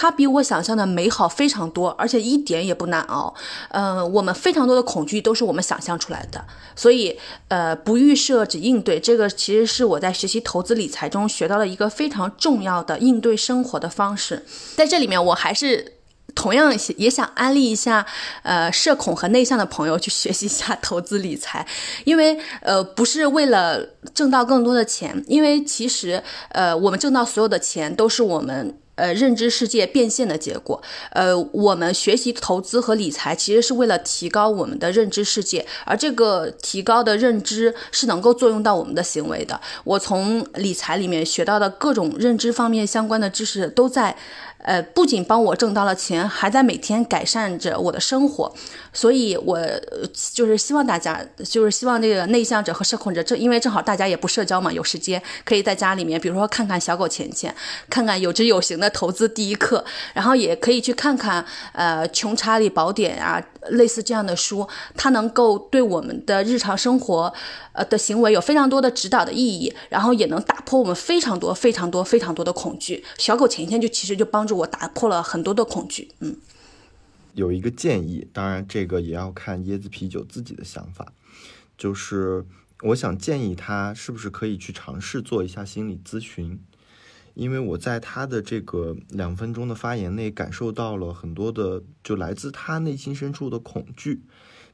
[0.00, 3.34] 它比我想象的美好非常多，而且一点也不难熬。
[3.70, 6.44] 嗯，我们非常多的恐惧都是我们想象出来的，
[6.76, 7.18] 所以
[7.48, 14.46] 呃，不预设只应对，这个其实是我在学习投资理财中学到了一个非常重要的应对生活的方式。
[14.76, 15.94] 在这里面，我还是。
[16.34, 18.06] 同样也想安利一下，
[18.42, 21.66] 呃，社恐和内向的朋友去学习一下投资理财，
[22.04, 23.84] 因为呃，不是为了
[24.14, 39.58] 挣到更多的钱，因为其实呃，我们挣到所有的钱都是我们呃认知世界变现的结果，呃，我们学习投资和理财其实是为了提高我们的认知世界，而这个提高的认知是能够作用到我们的行为的。
[39.84, 44.16] 我从理财里面学到的各种认知方面相关的知识都在。
[44.68, 48.52] 呃，不仅帮我挣到了钱，还在每天改善着我的生活，
[48.92, 49.58] 所以我
[50.34, 57.54] 就是希望大家，就是希望这个内向者和社恐者，正因为正好大家也不社交嘛，有时间可以在家里面，比如说看看小狗钱钱，
[57.88, 59.82] 看看有知有行的投资第一课，
[60.12, 61.42] 然后也可以去看看
[61.72, 67.32] 呃《穷查理宝典》啊，类似这样的书，它能够对我们的日常生活
[67.72, 73.02] 呃的行为有非常多的指导的意义，然后也能打破我们非常多非常多非常多的恐惧。
[73.16, 74.58] 小狗钱钱就其实就帮助。
[74.58, 76.36] 我打破了很多的恐惧，嗯，
[77.34, 81.12] 有一个建议，当然这个也要看椰子啤酒自己的想法，
[81.76, 82.44] 就是
[82.82, 86.58] 我想建议他是不是可以去尝试做一下心理咨询，
[87.38, 94.22] 因为我在他的这个两分钟的发言内感受到了很多的，就来自他内心深处的恐惧，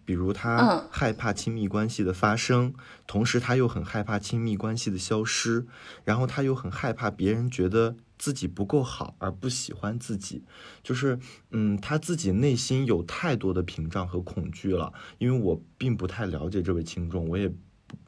[0.06, 2.72] 比如他害怕亲密关系的发生，
[3.06, 5.66] 同时他又很害怕亲密关系的消失，
[6.04, 7.96] 然后他又很害怕别人觉得。
[8.16, 10.44] 自己不够好而不喜欢自己，
[10.84, 11.18] 就是，
[11.50, 14.94] 嗯，他自己内心有太多的屏障和恐惧了。
[15.18, 17.52] 因为我并不太了解这位听众，我也，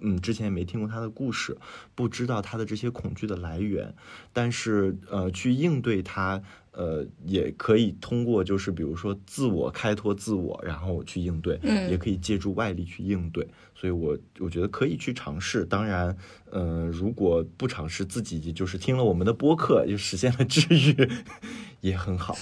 [0.01, 1.57] 嗯，之前也没听过他的故事，
[1.95, 3.95] 不知道他的这些恐惧的来源。
[4.33, 6.43] 但是，呃，去应对他，
[6.73, 13.47] 呃，也可以通过，就是比如说自我开拓自我，然后去应对，嗯，也可以借助外力去应对。
[13.75, 15.65] 所以，我我觉得可以去尝试。
[15.65, 16.17] 当然，
[16.51, 21.11] 呃，如果不尝试，自己就是听了我们的播客就实现了治愈，
[21.83, 22.37] 也很好。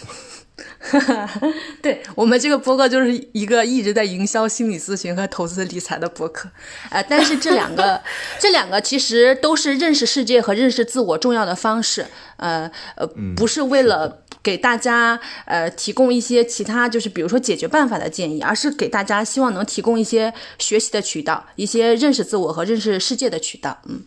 [1.83, 6.49] 对我们这个播客就是一个一直在营销心理咨询和投资理财的播客。
[6.91, 8.01] 呃，但是这两个，
[8.39, 12.07] 这两个其实都是认识世界和认识自我重要的方式。
[12.37, 13.07] 呃呃，
[13.37, 14.21] 不是为了。
[14.45, 23.81] 给大家呃提供一些其他就是比如说解决办法的建议，而是给大家希望能提供一些学习的渠道，一些认识自我和认识世界的渠道。
[23.89, 24.03] 嗯，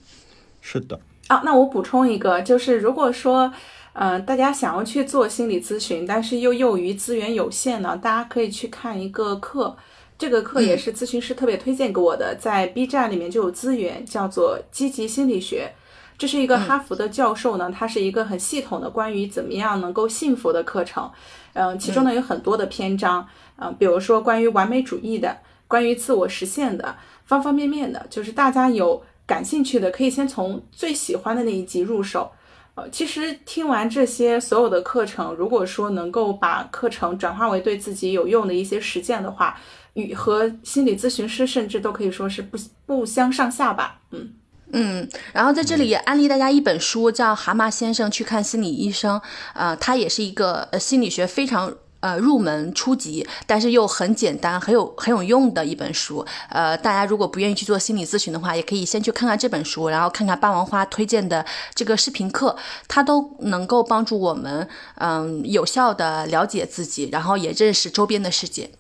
[0.62, 1.00] 是的。
[1.26, 3.52] 啊，那我补充一个，就是如果说
[4.00, 9.76] 嗯大家想要去做心理咨询，但是又由于资源有限呢，大家可以去看一个课，
[10.20, 15.72] 这个课也是咨询师特别推荐给我的，在 B 站里面就有资源，叫做积极心理学。
[16.16, 21.10] 这是一个哈佛的教授呢，他是一个很系统的关于怎么样能够幸福的课程。
[21.54, 25.38] 嗯，其中呢有很多的篇章，嗯，比如说关于完美主义的，
[25.68, 26.96] 关于自我实现的，
[27.26, 32.32] 方方面面的，就是大家有感兴趣的，可以先从最喜欢的那一集入手。
[32.78, 39.60] 呃，其实听完这些所有的课程，如果说能够把课程转化为对自己有用的一些实践的话，
[39.96, 42.56] 与和心理咨询师甚至都可以说是不
[42.86, 44.00] 不相上下吧。
[44.12, 44.32] 嗯
[44.74, 49.20] 嗯，然后在这里也安利大家一本书，叫《蛤蟆先生去看心理医生》。
[49.54, 51.74] 啊，他也是一个心理学非常。
[52.08, 56.26] 呃，入门初级，但是又很简单、很有很有用的一本书。
[56.48, 62.56] 呃，大家如果不愿意去做心理咨询的话，也可以先去看看这本书，然后看看霸王花推荐的这个视频课，
[62.88, 64.66] 它都能够帮助我们，
[64.96, 68.72] 嗯，有效的了解自己，然后也认识周边的世界。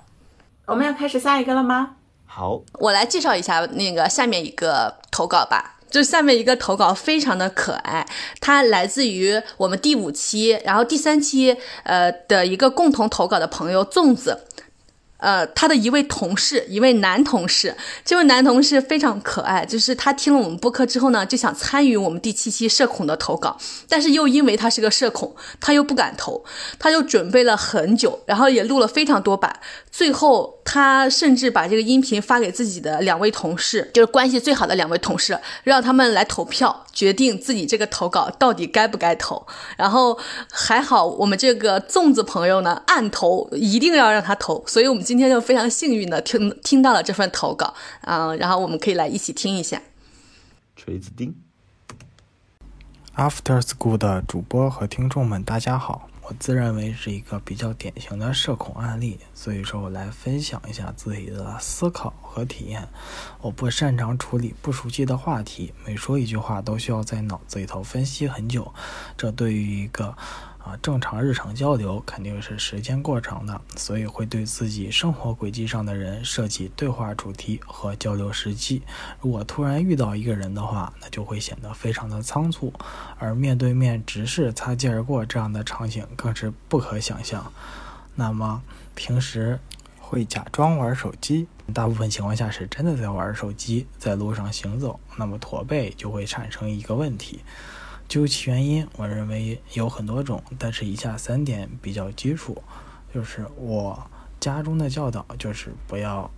[0.65, 1.95] 我们要开始下一个了吗？
[2.25, 5.76] 好，我来介绍一下那个下面一个投稿吧。
[5.89, 8.05] 就下面一个投稿非常的可爱，
[8.39, 14.46] 它来自于我们第五期，然后第三期呃的一个共同投稿的朋友粽子。
[15.17, 17.75] 呃，他的一位同事，一位男同事，
[18.05, 23.57] 这位男同事非常可爱，就是他听了我们播客之后呢，就想参与我们第七期社恐的投稿，
[23.89, 26.45] 但是又因为他是个社恐，他又不敢投，
[26.77, 39.47] 他就准备了很久，然后也录了非常多版，最后他甚至把这个音频发给自己的两位同事，就是关系最好的两位同事，让他们来投票，决定自己这个投稿到底该不该投。
[39.77, 40.19] 然后
[40.51, 45.06] 还好我们这个粽子朋友呢，暗投，一定要让他投，所以我们。
[45.07, 49.81] 今天就非常幸运的听听到了这份投稿，嗯，然后我们可以来一起听一下。
[50.75, 51.33] 锤子钉
[53.15, 62.85] ，After School 的主播和听众们，大家好，我自认为是一个比较典型的社恐案例，所以说我来分享一下自己的思考和体验。
[63.39, 68.73] 我不擅长处理不熟悉的话题，每说一句话都需要在脑子里头分析很久，
[69.15, 70.17] 这对于一个。
[70.67, 78.81] 啊，正常日常交流肯定是时间过长的，所以会对自己生活轨迹上的人设计对话主题和交流时机。
[79.21, 82.73] 如果突然遇到一个人的话，那就会显得非常的仓促，
[83.17, 87.49] 而面对面直视、擦肩而过这样的场景更是不可想象。
[88.15, 88.61] 那么
[88.93, 89.57] 平时
[89.99, 97.39] 会假装玩手机，大部分情况下是真的在玩手机，在路上行走，那么驼背就会产生一个问题。
[98.07, 102.63] 究其原因，我认为有很多种，但是以下三点比较基础，
[103.13, 104.09] 就是我
[104.39, 106.31] 家中的教导就是不要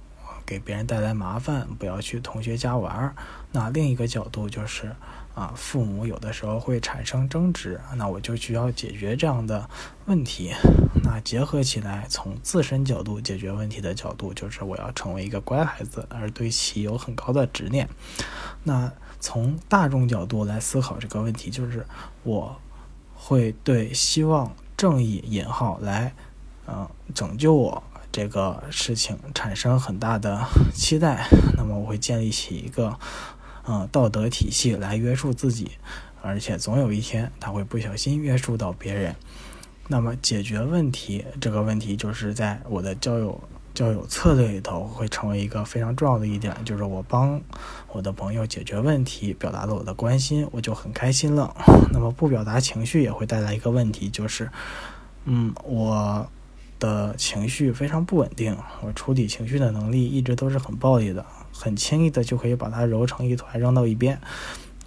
[0.45, 3.13] 给别人带来麻烦，不要去同学家玩。
[3.51, 4.95] 那另一个角度就是
[5.35, 9.69] 啊，父母有的时候会产生争执，那我就需要解决这样的
[10.05, 10.51] 问题。
[11.03, 17.87] 那结合起来，从自身角度解决问题的角度，就是我要成为一个乖孩子，而对其有很高的执念。
[18.63, 18.91] 那。
[19.19, 21.85] 从大众角度来思考这个问题，就是
[22.23, 22.55] 我
[23.13, 26.13] 会对希望正义引号来，
[26.67, 31.27] 嗯，拯救我这个事情产生很大的期待。
[31.57, 32.97] 那么我会建立起一个
[33.67, 35.71] 嗯 道德体系来约束自己，
[36.21, 39.15] 而且总有一天他会不小心约束到别人。
[39.87, 43.41] 那么解决问题这个问题，就是在我的交友。
[43.79, 47.39] 交友策略里头会成为一个非常重要的一点，就是我帮
[47.93, 51.55] 我的朋友解决问题，表达了我的关心，我就很开心了。
[51.93, 54.49] 那么不表达情绪也会带来一个问题，就是，
[55.23, 56.27] 嗯，我
[56.77, 64.19] 的情绪非常不稳定，我处理情绪的能力一直都是很暴力的，很轻易的就可以把它揉成一团扔到一边。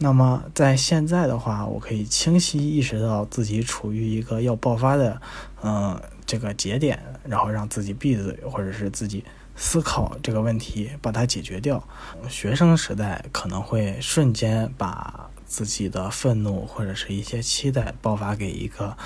[0.01, 5.19] 那么在现在的话，我可以清晰意识到自己处于一个要爆发的，
[5.62, 5.98] 嗯。
[6.32, 6.98] 这个节点，
[7.28, 9.22] 然后让自己闭嘴，或者是自己
[9.54, 11.86] 思考这个问题，把它解决掉。
[12.26, 18.96] 学生时代可能会瞬间把自己的愤怒或者是一些期待爆发给一个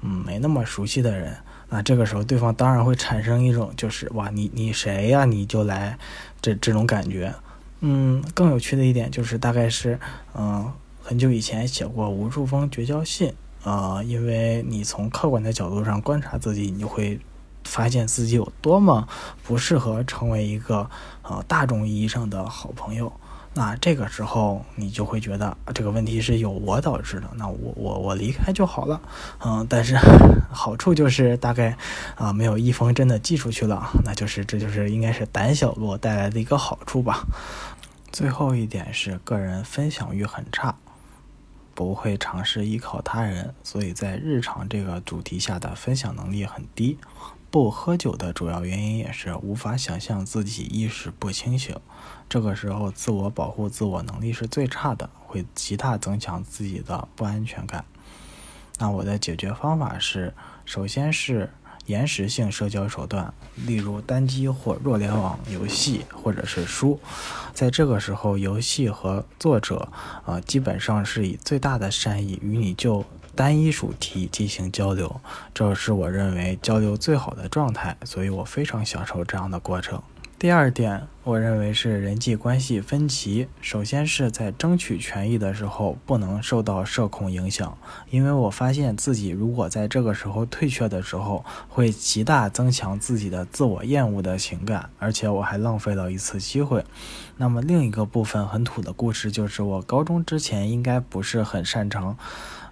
[0.00, 1.36] 嗯没那么熟悉的人，
[1.68, 5.98] 那这个时候对方当然会产生一种就是哇你你谁呀你就来
[6.40, 7.34] 这这种感觉。
[7.80, 9.98] 嗯，更有趣的一点就是大概是
[10.36, 10.72] 嗯
[11.02, 13.34] 很久以前写过无数封绝交信。
[13.66, 17.18] 呃，因为你从客观的角度上观察自己，你就会
[17.64, 19.08] 发现自己有多么
[19.42, 20.88] 不适合成为一个
[21.22, 23.12] 呃大众意义上的好朋友。
[23.54, 27.28] 那这个时候，你就会觉得这个问题是由我导致的。
[27.34, 29.00] 那我我我离开就好了。
[29.44, 29.98] 嗯，但是
[30.48, 31.76] 好处就是大概
[32.14, 33.90] 啊没有一封真的寄出去了。
[34.04, 37.24] 那就是这就是应该是胆小路带来的一个好处吧。
[38.12, 40.76] 最后一点是个人分享欲很差。
[41.76, 46.98] 不会尝试依靠他人，所以在日常这个主题下的分享能力很低。
[47.50, 51.76] 不喝酒的主要原因也是无法想象自己意识不清醒，
[52.28, 57.84] 这个时候自我保护、自我能力是最差的，会极大增强自己的不安全感。
[58.78, 60.34] 那我的解决方法是，
[60.64, 61.50] 首先是
[61.86, 63.32] 延时性社交手段，
[63.66, 67.00] 例如单机或弱联网游戏，或者是书。
[67.54, 69.88] 在这个时候，游戏和作者
[70.24, 73.04] 啊，基本上是以最大的善意与你就
[73.34, 75.20] 单一主题进行交流，
[75.54, 80.02] 这是我认为交流最好的状态，所以我非常享受这样的过程。
[80.38, 83.48] 第二点，我认为是人际关系分歧。
[83.62, 87.78] 首先是在争取权益的时候，不能受到社恐影响，
[88.10, 96.84] 因为我发现自己如果在这个时候退却的时候，会极大增强自己的自我厌恶的情感，而且我还浪费了一次机会。
[97.38, 102.18] 那么另一个部分很土的故事就是，我高中之前应该不是很擅长。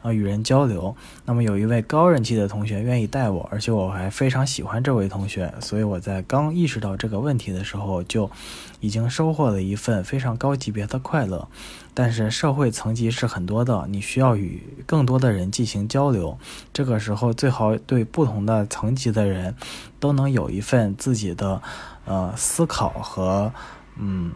[0.04, 0.94] 啊，与人交流。
[1.24, 8.30] 那么有一位高人气的同学愿意带我，而且我还非常喜欢这位同学，所以我在刚意识到这个问题的时候，就
[8.80, 11.48] 已经收获了一份非常高级别的快乐。
[11.94, 16.38] 但是社会层级是很多的，你需要与更多的人进行交流。
[16.74, 19.54] 这个时候最好对不同的层级的人
[19.98, 21.62] 都能有一份自己的
[22.04, 23.50] 呃思考和
[23.96, 24.32] 嗯。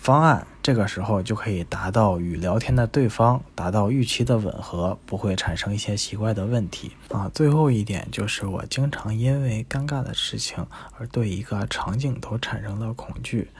[0.00, 7.30] 方案这个时候就可以达到与聊天的对方达到预期的吻合，不会产生一些奇怪的问题啊。
[7.34, 10.66] 最后一点就是我经常因为尴尬的事情
[10.96, 13.50] 而对一个场景都产生了恐惧，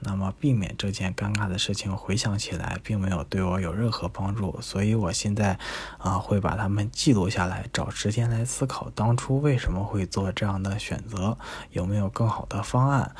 [0.00, 5.58] 那么避免这件尴尬的事情回想起来并没有对我有任何帮助，所以我现在
[5.98, 11.36] 啊会把它们记录下来，找时间来思考当初为什么会做这样的选择，
[11.70, 13.14] 有没有更好的方案。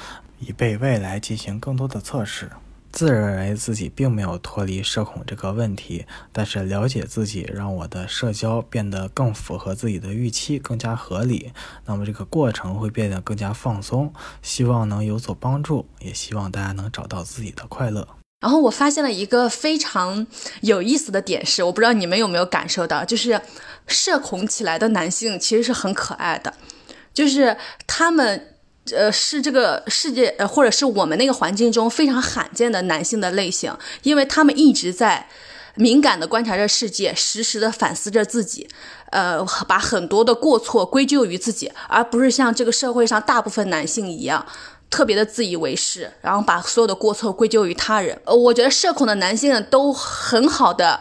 [0.47, 2.51] 以备未来进行更多的测试。
[2.90, 11.52] 自认为自己并没有脱离社恐这个问题，但是了解自己让我的社交变得更符合自己的预期，更加合理。
[11.86, 14.12] 那么这个过程会变得更加放松，
[14.43, 18.06] 希望能有所帮助，也希望大家能找到自己的快乐。
[18.43, 20.27] 然后我发现了一个非常
[20.60, 23.40] 有意思的点是，我不知道你们有没有感受到，就是
[23.86, 26.52] 社恐起来的男性其实是很可爱的，
[27.14, 27.56] 就是
[27.86, 28.48] 他们。
[28.90, 33.72] 呃，是这个世界，呃，或者是我们那个环境中非常罕见的男性的类型，
[34.02, 35.28] 因为他们一直在
[35.76, 38.68] 敏感的观察着世界，实时的反思着自己，
[39.10, 44.44] 呃，把很多的过错归咎于自己，而不是像这个社会上大部分男性一样，
[44.90, 48.20] 特别的自以为是，然后把所有的过错归咎于他人。
[48.24, 51.00] 呃，我觉得社恐的男性都很好的。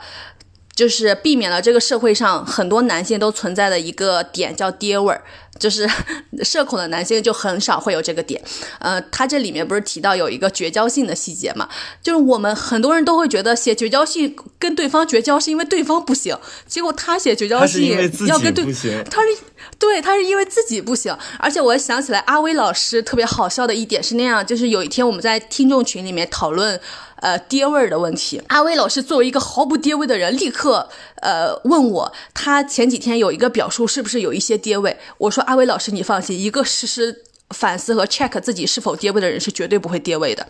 [0.82, 5.22] 就是避免了这个社会上很多男性都存在的一个点，叫爹味儿。
[5.60, 5.88] 就是
[6.42, 8.42] 社恐的男性就很少会有这个点。
[8.80, 11.70] 呃，他这里面不是提到有一个绝交性的细节嘛？
[12.02, 16.36] 就是我们很多人都会觉得写绝交信跟对方绝交是因为对方不行，
[16.66, 17.92] 结果他写绝交信
[18.26, 18.66] 要跟对，
[19.12, 19.38] 他是
[19.78, 21.16] 对，他是因为自己不行。
[21.38, 26.82] 而且我想起来阿威老师特别好笑的一点是那样，就是有一天我们在听众群里面讨论。
[27.22, 28.42] 呃，爹味儿的问题。
[28.48, 30.90] 阿威老师作为一个毫不爹味的人，立刻
[31.22, 34.98] 呃问我，他前几天有一个表述是不是有一些爹味？
[35.20, 40.48] 我说阿威老师，你放心，一个实时反思和 check 自己是否爹味的人是绝对不会爹味的。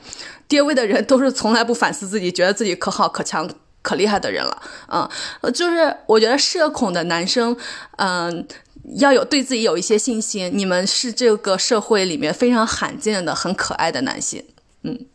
[0.48, 3.50] 爹味的人都是从来不反思自己，觉得自己可好可强
[3.82, 4.62] 可厉害的人了。
[4.88, 5.10] 嗯，
[5.54, 7.58] 就是我觉得社恐的男生，
[7.98, 8.48] 嗯，
[8.98, 10.50] 要有对自己有一些信心。
[10.54, 14.46] 你们是这个社会里面非常罕见的很可爱的男性。
[14.84, 15.08] 嗯。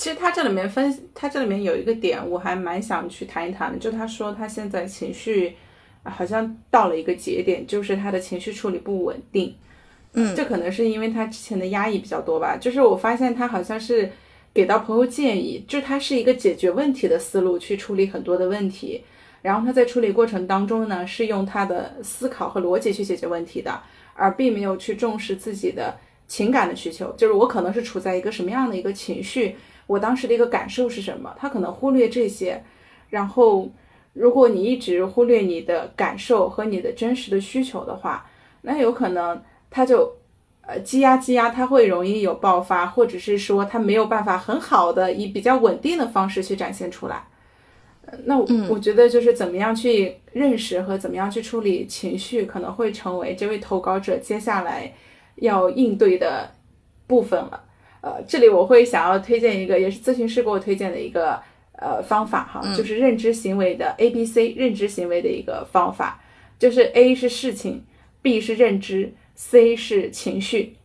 [0.00, 3.78] 其实他这里面分，他这里面有一个点，我还蛮想去谈一谈的。
[3.78, 5.54] 就他说他现在情绪
[6.04, 9.54] 好像到了一个节点，就是他的情绪处理不稳定。
[10.14, 12.56] 嗯，这可能是因为他之前的压抑比较多吧。
[12.56, 14.10] 就是我发现他好像是
[14.54, 19.04] 给到朋友建议，就他是一个解决问题的思路去处理很多的问题，
[19.42, 23.78] 然后他在处理过程当中呢，是用他的思考和逻辑去解决问题的，
[24.14, 25.94] 而并没有去重视自己的
[26.26, 27.12] 情感的需求。
[27.18, 29.56] 就是我可能是处在一个什么样的一个情绪。
[29.90, 31.34] 我当时的一个感受是什么？
[31.36, 32.62] 他可能忽略这些，
[33.08, 33.68] 然后
[34.12, 38.24] 如果你一直忽略你的感受和你的真实的需求的话，
[38.62, 40.12] 那有可能他就
[40.60, 47.26] 呃积压积压，他会容易有爆发，或者是说他没有办法很好的以比较稳定的方式去展现出来。
[48.24, 48.38] 那
[48.68, 54.92] 我觉得就是怎么样去认识和怎么样去处理情绪，可能会成为这位投稿者接下来
[55.36, 56.48] 要应对的
[57.08, 57.64] 部分了。
[58.00, 61.40] 呃，这里我会想要推荐一个，也是咨询师给我推荐的一个
[61.72, 66.22] 呃方法哈，就是认知行为的 A B C 认知行为的一个方法，
[66.58, 67.84] 就是 A 是事情
[68.22, 70.76] ，B 是认知，C 是情绪。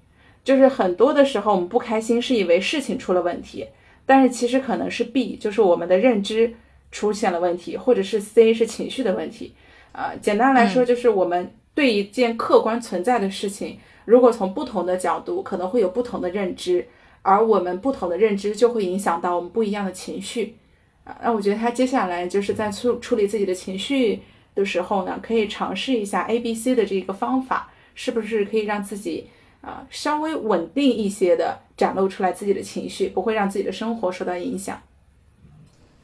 [0.44, 3.66] 就是很多的时候我们不开心是以为事情出了问题，
[4.06, 6.54] 但是其实可能是 B，就是我们的认知
[6.92, 9.56] 出现了问题，或者是 C 是情绪的问题。
[9.94, 16.88] 呃，简单来说就是我们对一件客观存在的事情，如果从不同的角度，可能会有不同的认知，
[17.26, 20.56] 而我们不同的认知就会影响到我们不一样的情绪。
[21.03, 24.22] 啊，那我觉得他接下来就是在处处理自己的情绪
[24.53, 29.27] 的时候呢，可以尝试一下 A、B、C 的这个方法，是不是可以让自己
[29.61, 34.80] 啊稍微稳定一些的展露出来自己的情绪，不会让自己的生活受到影响。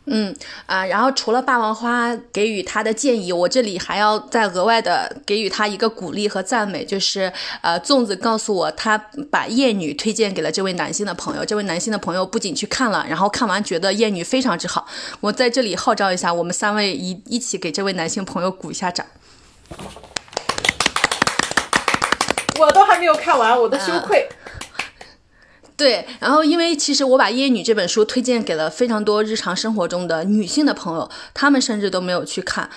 [0.06, 8.98] 嗯啊，然后除了霸王花给予他的建议，我这里还要再额外的给予他一个鼓励和赞美，就是呃，粽子告诉我，他
[9.30, 14.88] 把《艳女》推荐给了这位男性的朋友，这位男性的朋友不仅去看了，然后看完觉得《艳女》非常之好。
[15.20, 19.06] 我在这里号召一下，我们三位一一起给这位男性朋友鼓一下掌。
[22.60, 24.28] 我都还没有看完，我的羞愧。
[25.82, 32.70] 对，然后因为其实我把《夜女》这本书推荐给了非常多日常生活中的女性的朋友，她们甚至都没有去看。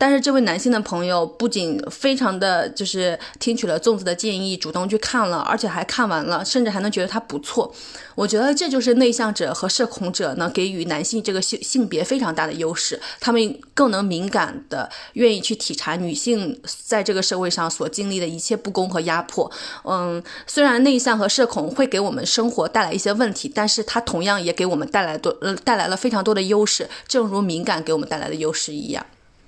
[0.00, 7.70] 但是这位男性的朋友不仅非常的就是听取了粽子的建议，主动去看了，而且还看完了，甚至还能觉得他不错。
[8.14, 19.52] 我觉得这就是内向者和社恐者呢给予男性这个性性别非常大的优势，他们更能敏感的愿意去体察女性在这个社会上所经历的一切不公和压迫。
[19.84, 29.04] 嗯，虽然内向和社恐会给我们生活带来一些问题，但是它同样也给我们带来多呃带来了非常多的优势，正如敏感给我们带来的优势一样。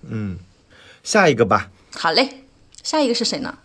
[0.09, 0.39] 嗯，
[1.03, 1.71] 下一个吧。
[1.95, 2.45] 好嘞，
[2.83, 3.59] 下一个是谁呢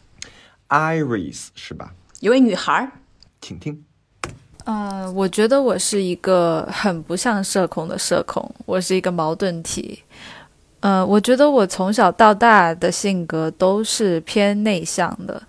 [0.70, 1.94] ？Iris 是吧？
[2.20, 2.92] 一位女孩，
[3.42, 3.84] 请听。
[4.66, 10.04] 呃，我觉得我是一个很不像社恐的社恐，我是一个矛盾体。
[10.82, 15.42] 呃，我觉得我从小到大的性格都是偏内向的。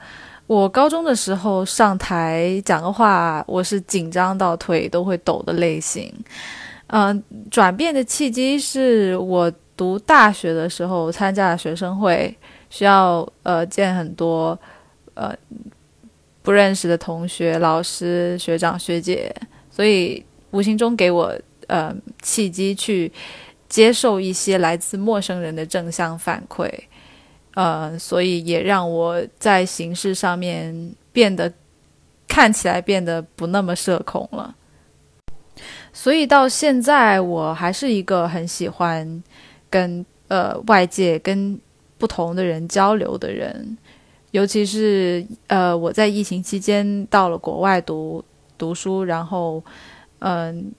[0.46, 6.12] 我高中的时候上台讲个话，我是紧张到腿都会抖的类型。
[6.86, 9.52] 嗯，转变的契机是我。
[9.78, 12.36] 读大学的时候参加了学生会，
[12.68, 14.58] 需要呃见很多
[15.14, 15.32] 呃
[16.42, 19.32] 不认识的同学、老师、学长、学姐，
[19.70, 21.32] 所以无形中给我
[21.68, 23.12] 呃契机去
[23.68, 26.68] 接受一些来自陌生人的正向反馈，
[27.54, 31.52] 呃，所以也让我在形式上面变得
[32.26, 34.56] 看起来变得不那么社恐了。
[35.92, 39.22] 所以到现在，我还是一个很喜欢。
[39.70, 41.58] 跟呃外界跟
[41.96, 43.76] 不同的人交流的人，
[44.30, 48.24] 尤其是呃我在疫情期间到了国外读
[48.56, 49.62] 读书，然后
[50.20, 50.70] 嗯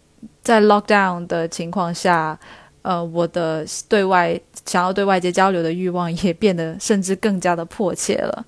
[0.41, 2.40] 在 lockdown 的情况下，
[2.84, 8.45] 呃我的对外想要对外界交流的欲望也变得甚至更加的迫切了。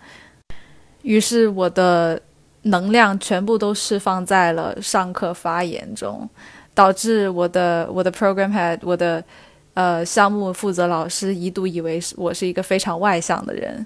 [1.02, 2.22] 于是我的
[2.62, 6.30] 能量全部都释放在了上课发言中，
[6.74, 9.22] 导致我的我的 program head 我的。
[9.74, 13.86] 呃，项目负责老师一度以为是我是一个非常外向的人，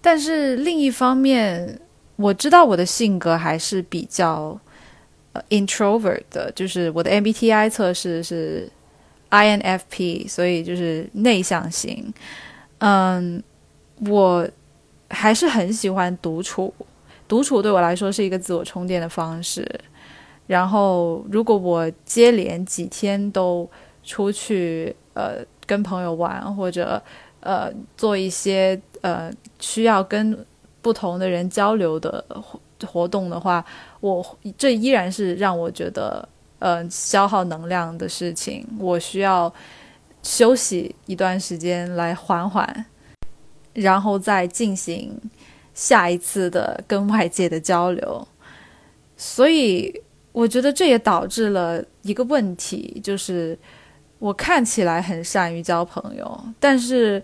[0.00, 1.80] 但是另一方面，
[2.16, 4.58] 我知道我的性格还是比较
[5.32, 8.70] 呃 introvert 的，就是我的 MBTI 测试是
[9.30, 12.12] INFP，所以就是内向型。
[12.78, 13.42] 嗯，
[14.06, 14.48] 我
[15.10, 16.72] 还是很喜欢独处，
[17.26, 19.66] 独处对我来说是一个自我充电的方式。
[20.46, 23.68] 然后，如果我接连几天都
[24.08, 27.00] 出去呃跟朋友玩，或者
[27.40, 29.30] 呃做一些呃
[29.60, 30.46] 需要跟
[30.80, 33.62] 不同的人交流的活活动的话，
[34.00, 36.26] 我这依然是让我觉得
[36.58, 38.66] 呃消耗能量的事情。
[38.78, 39.52] 我需要
[40.22, 42.86] 休息一段时间来缓缓，
[43.74, 45.20] 然后再进行
[45.74, 48.26] 下一次的跟外界的交流。
[49.18, 50.02] 所以
[50.32, 53.58] 我觉得这也导致了一个问题，就是。
[54.18, 57.22] 我看起来很善于交朋友，但是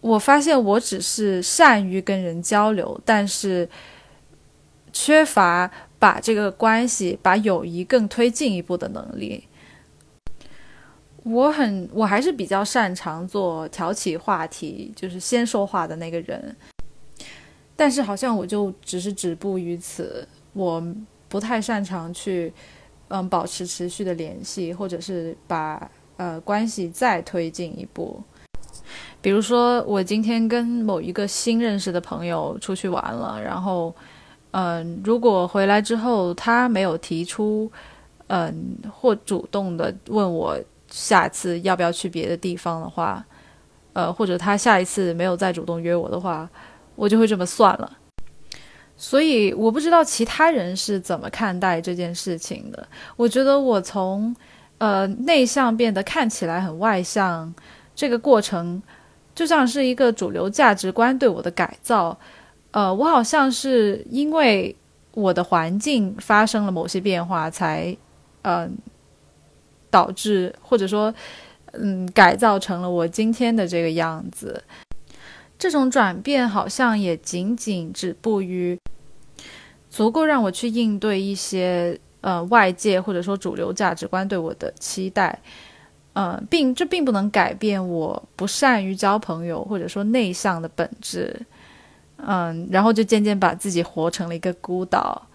[0.00, 3.68] 我发现我只是善于跟人交流，但是
[4.92, 9.48] 缺乏把这个关系、把友谊更推进一步的能力。
[11.24, 16.56] 我很，我还是比较擅长做挑起话题，就是先说话的那个人，
[17.74, 20.80] 但是好像我就只是止步于此，我
[21.28, 22.52] 不太擅长去
[23.08, 25.90] 嗯保持持续的联系，或者是把。
[26.20, 28.22] 呃，关系再推进一步，
[29.22, 33.94] 比如说我今天跟某一个新认识的朋友出去玩了，然后，
[34.50, 37.72] 嗯，如果回来之后他没有提出，
[38.26, 40.58] 嗯，或主动的问我
[40.90, 43.24] 下次要不要去别的地方的话，
[43.94, 46.46] 呃，或者他下一次没有再主动约我的话，
[46.96, 47.90] 我就会这么算了。
[48.94, 52.86] 所以我不知道其他人是怎么看待这件事情的。
[53.16, 54.36] 我觉得我从。
[54.80, 57.54] 呃，内向变得看起来很外向，
[57.94, 58.82] 这个过程
[59.34, 62.18] 就像是一个主流价值观对我的改造。
[62.70, 64.74] 呃，我好像是因为
[65.12, 67.94] 我的环境发生了某些变化，才
[68.40, 68.74] 嗯
[69.90, 71.12] 导致或者说
[71.72, 74.64] 嗯改造成了我今天的这个样子。
[75.58, 78.78] 这种转变好像也仅仅止步于
[79.90, 85.38] 足够让我去应对一些呃外界或者说主流价值观对我的期待。
[86.12, 91.40] 嗯，并这并不能改变我不善于交朋友或者说内向的本质。
[92.16, 95.26] 嗯，然后就渐渐把自己活成了一个孤岛，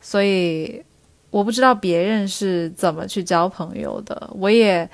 [0.00, 0.84] 所以
[1.30, 4.28] 我不知道别人是怎么去交朋友的。
[4.34, 4.86] 我也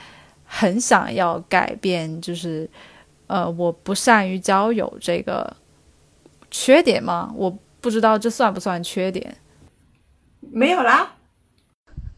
[0.45, 2.71] 很想要改变，就是
[3.27, 5.57] 呃，我不善于交友这个
[6.53, 7.33] 缺点吗？
[7.35, 9.37] 我不知道这算不算缺点。
[10.41, 11.17] 没有啦，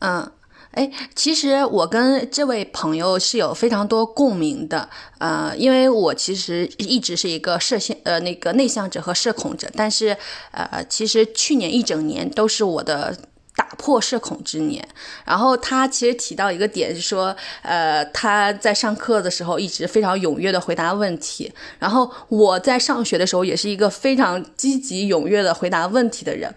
[0.00, 0.30] 嗯。
[0.72, 10.14] 哎，其实我跟这位朋友是有非常多共鸣的，呃，因为我其实一直是一个社性呃那个内向者和社恐者，但是
[10.50, 13.16] 呃，其实去年一整年都是我的
[13.56, 14.86] 打破社恐之年。
[15.24, 26.54] 然后他其实提到一个点，是说呃他在上课的时候一直非常踊跃的回答问题，然后我在上学的时候也是一个非常积极踊跃的回答问题的人。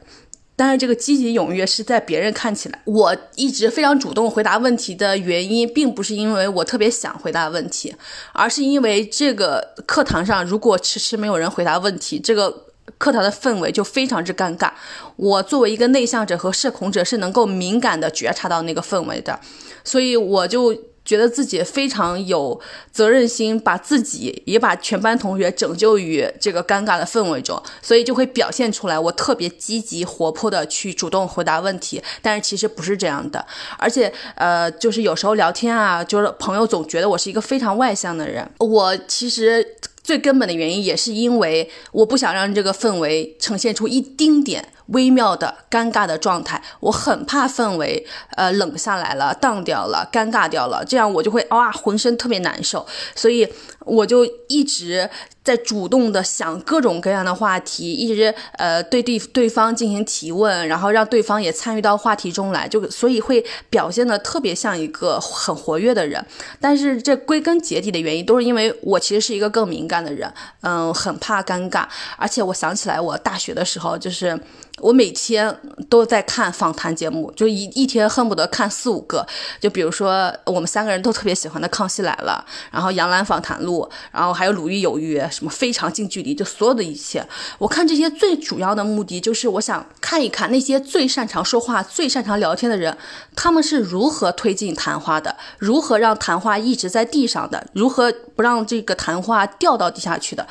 [0.60, 7.95] 但是这个积极踊跃是在别人看起来，我一直非常主动回答问题的原因，并不是因为我特别想回答问题，
[8.34, 12.65] 而是因为这个课堂上如果迟迟没有人回答问题，这个
[12.98, 14.69] 课堂的氛围就非常之尴尬。
[15.15, 19.40] 我作为一个内向者和社恐者，是能够敏感的觉察到那个氛围的，
[19.86, 20.76] 所以我就。
[21.03, 22.59] 觉得自己非常有
[22.91, 32.01] 责任心，把自己也把全班同学拯救于这个尴尬的氛围中，所以就会表现出来，我特别积极活泼的去主动回答问题。
[32.21, 33.43] 但是其实不是这样的，
[33.77, 38.47] 而且呃，就是有时候聊天啊，就是朋友总觉得我是一个非常外向的人。
[38.59, 44.73] 我其实最根本的原因也是因为我不想让这个氛围呈现出一丁点。
[44.91, 48.06] 微妙的尴尬的状态，我很怕氛围
[48.36, 52.86] 呃冷下来了，荡掉了，尴尬掉了，这样我就会哇浑身特别难受，
[53.16, 53.48] 所以
[53.86, 55.10] 我就一直
[55.44, 66.24] 在主动的想各种各样的话题，一直呃对对对方进行提问，然后让对方也参与到话题中来，就所以会表现的特别像一个很活跃的人，
[66.60, 71.86] 但是这归根结底的原因都是因为我其实是一个更敏感的人，嗯，很怕尴尬，
[72.18, 74.40] 而且我想起来我大学的时候就是。
[74.81, 75.56] 我每天
[75.89, 79.26] 都在看访谈节目，就一一天恨不得看四五个。
[79.60, 87.26] 就比如说，我们三个人都特别喜欢的《康熙来了》，然后《杨澜访谈录》，然后还有《鲁豫有约》，什么《非常近距离》，就所有的一切。
[87.57, 92.97] 我看这些最主要的目的，就是我想看一看那些最擅长说话、最擅长聊天的人，
[93.35, 100.47] 他们是如何推进谈话的，如何让谈话一直在地上的，如何不让这个谈话掉到地下去的。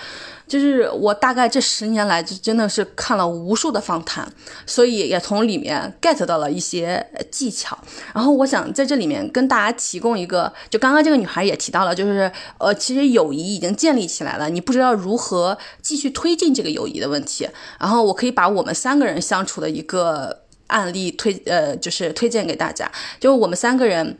[0.48, 4.26] 就是我大概这十年来就真的是看了无数的访谈，
[4.66, 7.78] 所以也从里面 get 到了一些技巧。
[8.14, 17.48] 然后我想在这里面跟大家提供一个，就刚刚这个女孩也提到了，就是呃，其实友谊已经建立起来了，你不知道如何继续推进这个友谊的问题。
[17.78, 24.18] 然后我可以把我们三个人相处的一个案例推呃，就是推荐给大家，就我们三个人。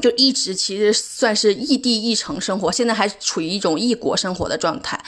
[0.00, 4.98] 就一直其实算是异地异城生活，现在还处于一种异国生活的状态，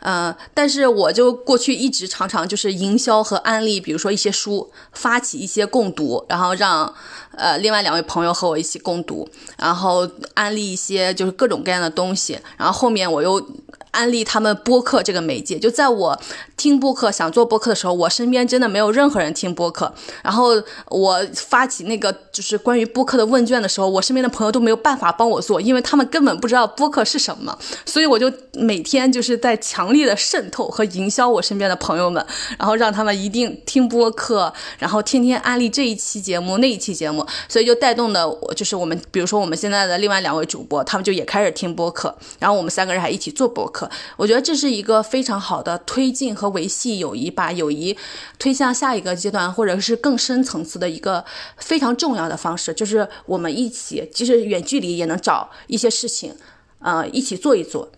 [0.00, 6.92] 嗯，但是我就过去一直常常就是营销和安利，比如说一些书，发起一些共读，然后让
[7.36, 13.44] 呃另外两位朋友和我一起共读，然后安利一些就是各种各样的东西，然后后面我又。
[13.90, 16.20] 安利他们播客这个媒介，就在我
[16.56, 19.92] 听播客、想做播客的时候，我身边真的没有任何人听播客。
[20.22, 20.50] 然后
[20.88, 27.58] 我发起那个就是关于播客的问卷的时候，我身边的朋友都没有办法帮我做，因为他们根本不知道播客是什么。
[27.84, 32.24] 所以我就每天就是在强力的渗透和营销我身边的朋友们，
[32.58, 43.79] 然后让他们一定听播客，然后天天安利这一期节目、那一期节目，所以就带动的我就是我们，比如说我们现在的另外两位主播，他们就也开始听播客，然后我们三个人还一起做播客。
[44.16, 47.96] 我觉得这是一个非常好的推进和维系友谊，把友谊
[48.38, 51.24] 推向下一个阶段，或者是更深层次的一个
[51.58, 56.34] 非常重要的方式，就是我们一起，即使远距离也能找一些事情，
[56.80, 57.90] 呃，一起做一做，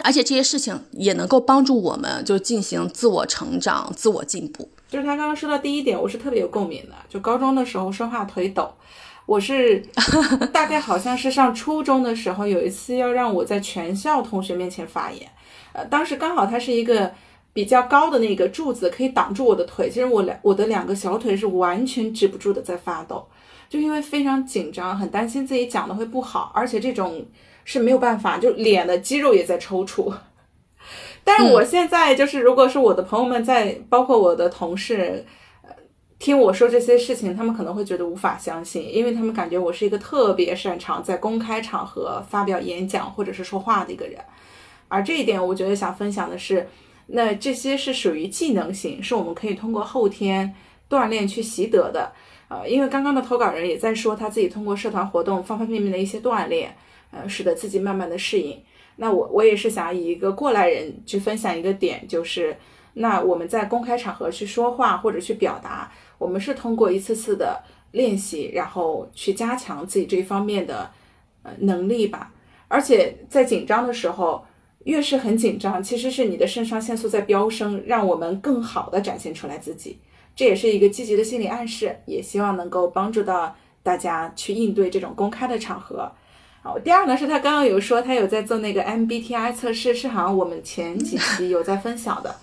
[0.00, 4.68] 而且这些事情也能够帮助我们就进行自我成长、自我进步。
[4.88, 8.72] 就是他刚刚说到第一点，我是特别有共鸣的，就高中的时候说话腿抖。
[9.26, 9.78] 我是
[10.52, 15.28] 大概好像是上初中的时候，有一次要让我在全校同学面前发言，
[15.72, 17.12] 呃，当时刚好它是一个
[17.52, 23.26] 比较高的那个柱子，可以挡住我的腿，其实我两我的两个小腿是完全止不住的在发抖，
[23.68, 27.24] 就因为非常紧张，很担心自己讲的会不好，而且这种
[27.64, 30.12] 是没有办法，就脸的肌肉也在抽搐。
[31.24, 35.24] 但是我现在就是，如果是我的朋友们在，包括我的同事，
[36.22, 44.16] 听我说这些事情，他们可能会觉得无法相信，因为他们感觉我是一个特别擅长在公开场合发表演讲或者是说话的一个人。
[44.86, 46.68] 而这一点，我觉得想分享的是，
[47.08, 50.54] 那这些是属于技能型，是我们可以通过后天
[50.88, 52.12] 锻炼去习得的。
[52.46, 56.72] 呃，因为刚刚的投稿人也在说他自己通过社团活动方方面面的一些锻炼，
[57.10, 58.56] 呃，使得自己慢慢的适应。
[58.94, 62.56] 那我我也是想以一个过来人去分享一个点，就是
[62.92, 65.90] 那我们在公开场合去说话或者去表达，
[66.22, 70.90] 我们是通过一次次的练习，然后去加强自己这方面的
[71.42, 72.32] 呃能力吧。
[72.68, 74.44] 而且在紧张的时候。
[74.84, 79.96] 越是很紧张，其实是你的肾上腺素在飙升，让我们更好的展现出来自己，
[80.34, 83.54] 这也是一个积极的心理暗示，也希望能够帮助到
[83.84, 86.10] 大家去应对这种公开的场合。
[86.64, 92.34] 好，第二呢是他刚刚有说他有在做那个 MBTI 测试，是好像我们前几期有在分享的。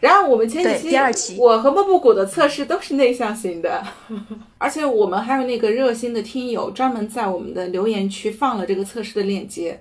[0.00, 3.82] 然后我们前几期，第二期，我和莫布谷的测试都是内向型的，
[4.58, 9.80] 而且我们还有那个热心的听友专门在我们的留言区放了这个测试的链接。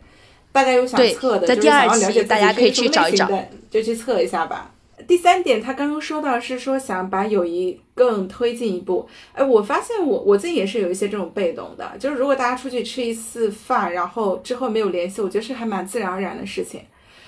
[0.54, 3.30] 大家有想测的，就是想要了解大家可以去找一找，
[3.70, 4.72] 就去测一下吧。
[5.06, 9.06] 第三点，他刚刚说到是说想把友谊更推进一步。
[9.34, 16.80] 哎，我发现我我自己也是有一些这种被动的，就是如果大家出去吃一次饭，然后之后没有联系，我觉得是还蛮自然而然的事情，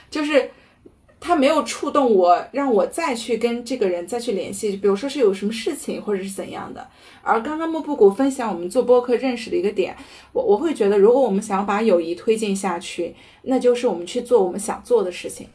[0.10, 0.50] 就是。
[1.20, 6.88] 他没有触动我，让我再去跟这个人再去联系，比如说是有什么事情或者是怎样的。
[7.24, 9.96] 而刚刚莫布谷分享我们做播客认识的一个点，
[10.32, 15.48] 我我会觉得，如果我们想要把友谊推进下去，那就是我们去做我们想做的事情。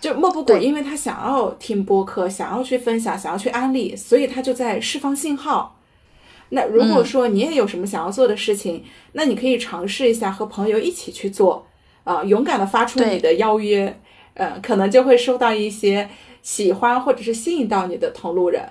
[0.00, 5.78] 就莫布谷，因为他想要听播客，想要去分享，想要去安利，所以他就在释放信号。
[6.48, 11.66] 那如果说你也有什么想要做的事情，那你可以尝试一下和朋友一起去做，
[12.04, 14.00] 啊，勇敢的发出你的邀约。
[14.36, 16.08] 嗯，可能就会收到一些
[16.42, 18.62] 喜欢或者是吸引到你的同路人。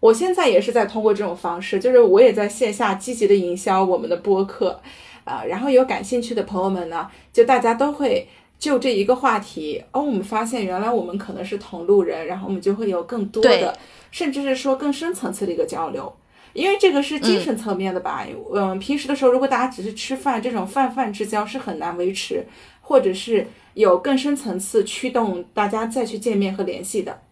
[0.00, 4.80] 我现在也是在通过这种方式，就是我也在线下积极的营销我们的播客，
[5.24, 8.26] 啊，然后有感兴趣的朋友们呢，就大家都会
[8.58, 13.78] 就这一个话题，哦，我们发现原来我们可能是同路人，然后我们就会有更多的，
[14.10, 16.12] 甚至是说更深层次的一个交流，
[16.52, 18.26] 因为这个是精神层面的吧。
[18.52, 22.44] 嗯，平时的时候如果大家只是吃饭，这种泛泛之交是很难维持，
[22.82, 23.48] 或者是。
[23.74, 27.22] 有更深层次驱动大家再去见面和联系的。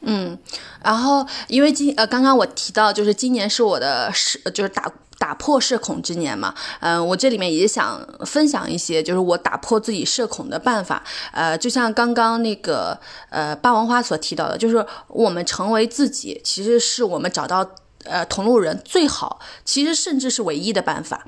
[0.00, 0.38] 嗯，
[0.82, 11.04] 然后因为今呃刚刚我提到就是今年是我的社就是打打破社恐之年嘛，嗯，我这里面也想分享一些就是我打破自己社恐的办法。
[11.32, 12.98] 呃，就像刚刚那个
[13.28, 17.68] 呃霸王花所提到的，就是我们成为自己，其实是我们找到
[18.04, 21.26] 呃同路人最好，其实甚至是唯一的办法。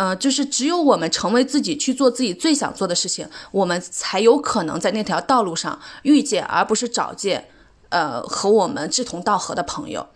[0.00, 7.48] 嗯，就是只有我们成为自己，去做自己最想做的事情，我们才有可能在那条道路上遇见，而不是找见，
[7.90, 10.06] 呃，和我们志同道合的朋友。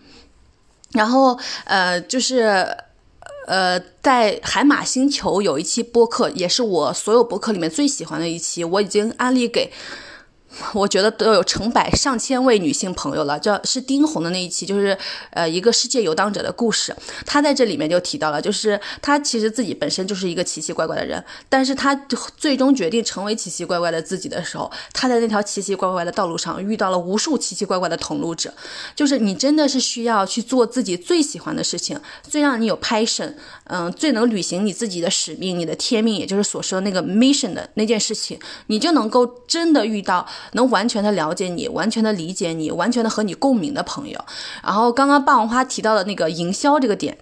[0.92, 2.66] 然后，呃，就是，
[3.46, 9.70] 呃，在海马星球有一期播客，也是我所有播客里面最喜欢的一期，我已经安利给。
[10.72, 14.96] 我觉得都有成百上千位女性朋友了，这是丁红的那一期，就是
[15.30, 16.94] 呃一个世界游荡者的故事。
[17.26, 21.94] 他在这里面就提到了，就是他其实自己本身就是一个奇奇怪怪的人，但是他
[22.36, 28.52] 最终决定成为奇奇怪怪的自己的时候，他在那条奇奇怪怪的道路上遇到了无数奇奇怪怪的同路者。
[28.94, 40.26] 就是你真的是需要去做自己最喜欢的事情，最让你有 passion，嗯，最能履行你自己的使命、你的天命，也就是所说的那个 mission 的那件事情，你就能够真的遇到。
[40.52, 44.24] 能完全的了解你，完全的理解你，完全的和你共鸣的朋友。
[44.62, 47.16] 然后刚刚霸王花提到的那个营销这个点，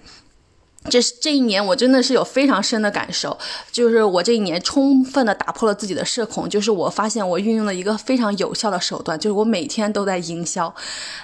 [0.90, 3.38] 这是这一年我真的是有非常深的感受，
[3.70, 10.74] 就是我这一年充分的打破了自己的社恐，就是我发现我运用了一个非常有效的手段，就是我每天都在营销，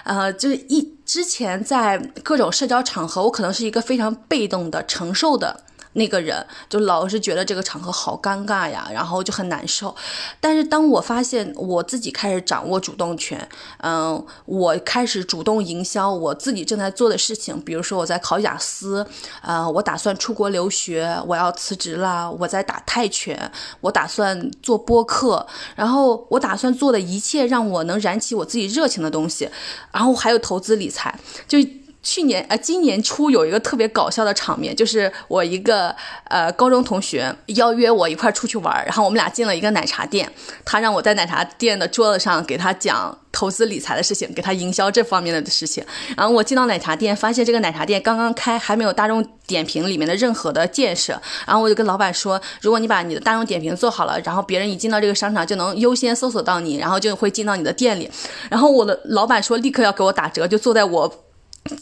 [0.05, 5.65] 呃，就是一之前在各种社交场合，我可能是一个非常被动的承受的。
[5.99, 9.95] 那个人就老是觉得这个场合好尴尬呀，然后就很难受。
[10.41, 13.47] 但是当我发现我自己开始掌握主动权，
[13.83, 19.07] 嗯，我开始主动营销我自己正在做的事情，比如说我在考雅思，
[19.43, 23.51] 呃，我打算出国留学，我要辞职了，我在打泰拳，
[23.81, 29.51] 我打算做播客，然后我打算做的一切让我能燃起我自己热情的东西，
[29.93, 31.19] 然后还有投资理财，
[31.49, 31.59] 就。
[32.11, 35.95] 去年呃，今年初有一个特别搞笑的场面，就是我一个
[36.25, 40.33] 呃高中同学邀约我一块出去玩，然后我们俩进了一个奶茶店，
[40.65, 45.85] 他让我在奶茶店的桌子上给他讲投资理财的事情，给他营销这方面的事情。
[46.17, 51.21] 然后我进到奶茶店，发现这个奶茶店刚刚开，还没有大众点评里面的任何的建设。
[51.47, 58.11] 然后我就跟老板说，如果你把你的大众点评做好了，然后别人一进到这个商场就能优先搜索到你，然后就会进到你的店里。
[58.49, 61.25] 然后我的老板说立刻要给我打折，就坐在我。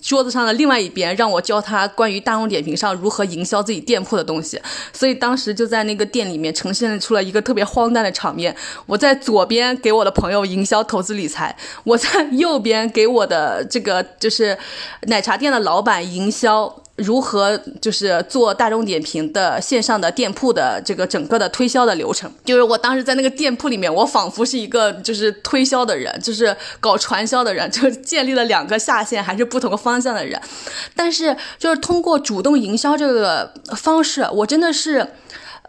[0.01, 4.61] 桌子上的另外一边，让我教他关于大众点评上如何营销自己店铺的东西。
[4.93, 8.55] 所以当时就在那个店里面呈现出了一个特别荒诞的场面。
[8.87, 14.57] 我在左边给我的朋友营销投资理财，我在右边给我的这个就是
[15.03, 16.83] 奶茶店的老板营销。
[16.97, 22.31] 如何就是做大众点评的线上的店铺的这个整个的推销的流程？
[22.45, 30.41] 就是我当时在那个店铺里面，我仿佛是一个就是推销的人，就是搞传销的人， 就建立了两个下线还是不同方向的人。
[30.95, 35.07] 但是就是通过主动营销这个方式，我真的是，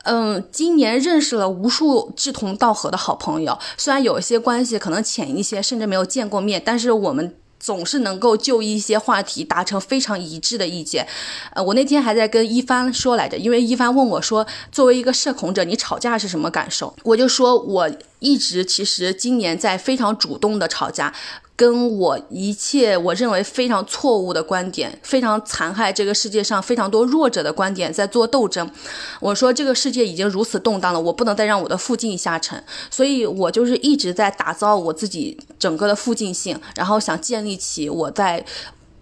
[0.03, 3.59] 嗯，今年认识了无数志同道合的好朋友。
[3.77, 7.35] 虽然有一些关系可能浅一些，甚至没有见过面，但是我们。
[7.67, 11.05] 总是能够就一些话题达成非常一致的意见，
[11.53, 16.95] 呃，我那天还在跟一帆说来着，因为一帆问我说，作为一个社恐者，你吵架是什么感受？
[17.03, 21.13] 我就说我一直其实今年在非常主动的吵架。
[21.57, 28.69] 跟我一切我认为非常错误的观点，非常残害这个世界上非常多弱者的观点在做斗争。
[29.19, 38.45] 我说这个世界已经如此动荡了，我不能再让我的附近下沉，所以我就是一直在打造我自己整个的附近性，然后想建立起我在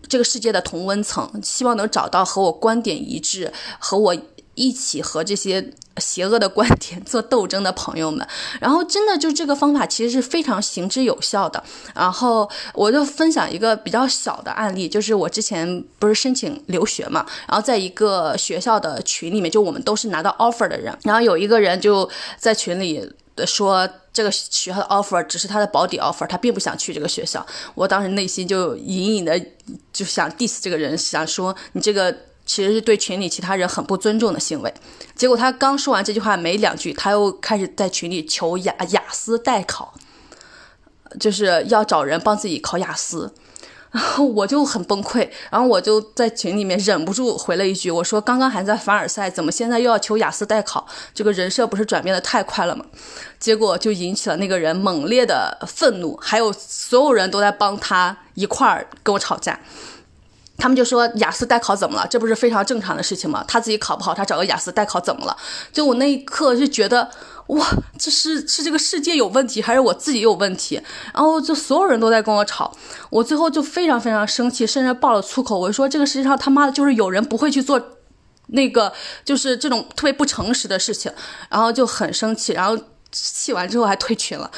[0.08, 4.16] 这个世界的同温层，希望能找到和我观点一致和我。
[4.56, 8.28] 一起和这些邪恶的观点做斗争的朋友们，
[8.60, 11.64] 然后真的就这个方法其实是非常行之有效的。
[11.94, 23.10] 然后我就分享一个比较小的案例，就是我之前不是申请留学嘛，然后在一个学校的群里面，就我们都是拿到 offer 的人，然后有一个人就在群里
[23.46, 27.46] 说这个学校的 offer 只是他的保底 offer，他并不想去这个学校。
[27.74, 29.40] 我当时内心就隐隐的
[29.94, 32.16] 就想 diss 这个人，想说你这个。
[32.46, 34.74] 其实是对群里其他人很不尊重的行为。
[35.16, 39.94] 结果他刚说完这句话没两句，他又开始在群里求雅雅思代考，
[41.20, 43.34] 就是要找人帮自己考雅思。
[43.92, 50.86] 然后我就很崩溃，然后我就在群里面忍不住回了一句：“我说刚刚还在凡尔赛，怎么现在又要求雅思代考？
[51.14, 52.84] 这个人设不是转变的太快了吗？”
[53.40, 59.58] 结果就引起了那个人猛烈的愤怒，还有所有人都在帮他一块儿跟我吵架。
[60.58, 62.08] 他们就说雅思代考怎么了？
[62.08, 63.44] 这不是非常正常的事情吗？
[63.48, 65.36] 他自己考不好，他找个雅思代考怎么了？
[65.72, 67.10] 就我那一刻就觉得，
[67.48, 67.68] 哇，
[68.00, 70.82] 这是是这个世界有问题，还是我自己有问题？
[71.14, 72.72] 然后就所有人都在跟我吵，
[73.10, 75.60] 我最后就非常非常生气，甚至爆了粗口。
[75.60, 77.82] 我就说这个世界上他妈的就是有人不会去做
[78.48, 81.12] 那个就是这种特别不诚实的事情，
[81.50, 82.78] 然后就很生气，然后
[83.12, 84.50] 气完之后还退群了。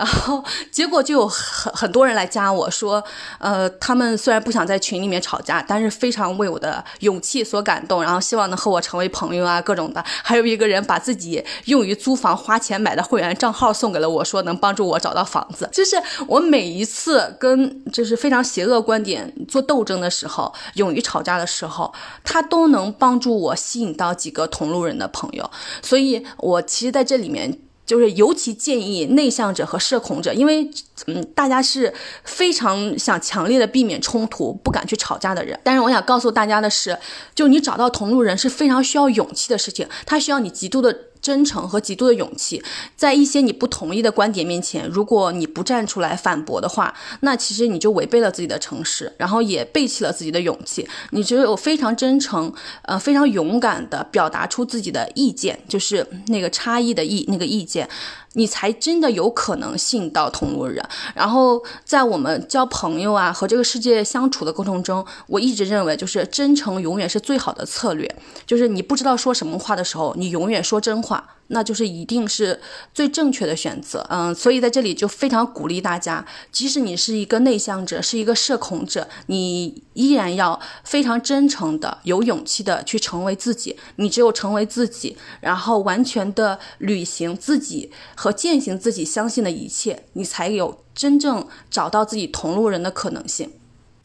[0.00, 3.04] 然后结果就有很很多人来加我说，
[3.38, 10.02] 呃，他们虽然不想在群里面吵架，但是非常为我的勇气所感动，然后希望能和我成为朋友啊，各种的。
[10.22, 15.68] 还有一个人把自己用于租房花钱买的会员账号送给了我，说能帮助我找到房子。
[15.70, 15.96] 就是
[16.26, 21.92] 我每一次跟就是非常邪恶观点做斗争的时候，勇于吵架的时候，
[22.24, 25.50] 他都能帮助我吸引到几个同路人的朋友。
[25.82, 27.58] 所以我其实在这里面。
[27.90, 30.70] 就是尤其建议内向者和社恐者，因为
[31.08, 31.92] 嗯，大家是
[32.22, 35.58] 非常想强烈的避免冲突，不敢去吵架的人。
[35.64, 36.96] 但是我想告诉大家的是，
[37.34, 40.96] 就你找到同路人是非常需要勇气的事情，他需要你极度的。
[41.30, 42.60] 真诚和极度的勇气，
[42.96, 50.88] 在一些你不同意的观点面前，如果你不站出来反驳的话，那其实你就违背了自己的诚实，然后也背弃了自己的勇气。
[51.10, 52.52] 你只有非常真诚，
[52.82, 57.88] 呃，非常勇敢的表达出自己的意见，就是那个差异的意那个意见。
[58.34, 60.84] 你才真的有可能吸引到同路人。
[61.14, 68.08] 然后在我们交朋友啊和这个世界相处的过程中，我一直认为就是真诚永远是最好的策略。
[68.46, 71.36] 就是你不知道说什么话的时候，你永远说真话。
[71.52, 72.60] 那就是一定是
[72.94, 83.76] 最正确的选择，嗯，所以在这里就非常鼓励大家，即使你是一个内向者，是一个社恐者，你依然要非常真诚的、有勇气的去成为自己。
[83.96, 93.50] 你只有成为自己，然后完全的履行自己和践行自己相信的一切，你才有真正找到自己同路人的可能性。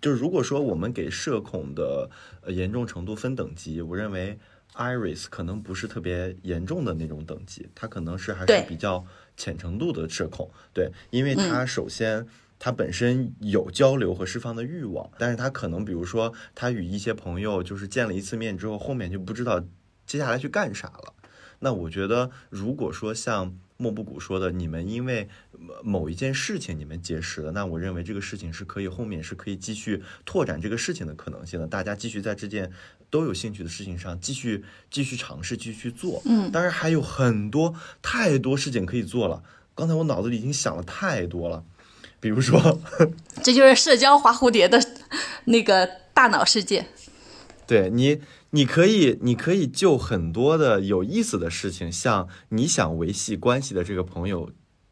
[0.01, 2.09] 就是如果说我们给社恐的
[2.47, 4.39] 严重程度分等级，我认为。
[4.77, 9.05] Iris 可能不是特别严重的那种等级，他可能是还是比较
[9.37, 10.49] 浅程度的社恐。
[10.73, 12.25] 对，因为他首先
[12.59, 19.63] 他本身有交流和释放的欲望，但是他可能比如说他与一些朋友就是见了一次面之后，后面就不知道
[20.05, 21.13] 接下来去干啥了。
[21.59, 25.27] 那我觉得，如果说像莫布谷说的，你们因为
[25.81, 31.65] 某一件事情你们结识了，那我认为这个事情是可以后面是可以继续拓展这个事情的可能性的。
[31.65, 32.71] 大家继续在这件
[33.09, 36.21] 都有兴趣的事情上继续继续尝试，继续去做。
[36.25, 39.43] 嗯，当然还有很多太多事情可以做了。
[39.73, 41.63] 刚才我脑子里已经想了太多了，
[42.19, 42.79] 比如说，
[43.43, 44.79] 这就是社交花蝴蝶的
[45.45, 46.87] 那个大脑世界。
[47.67, 48.21] 对你。
[48.51, 54.49] 你可以，你可以就很多的有意思的事情，向你想维系关系的这个朋友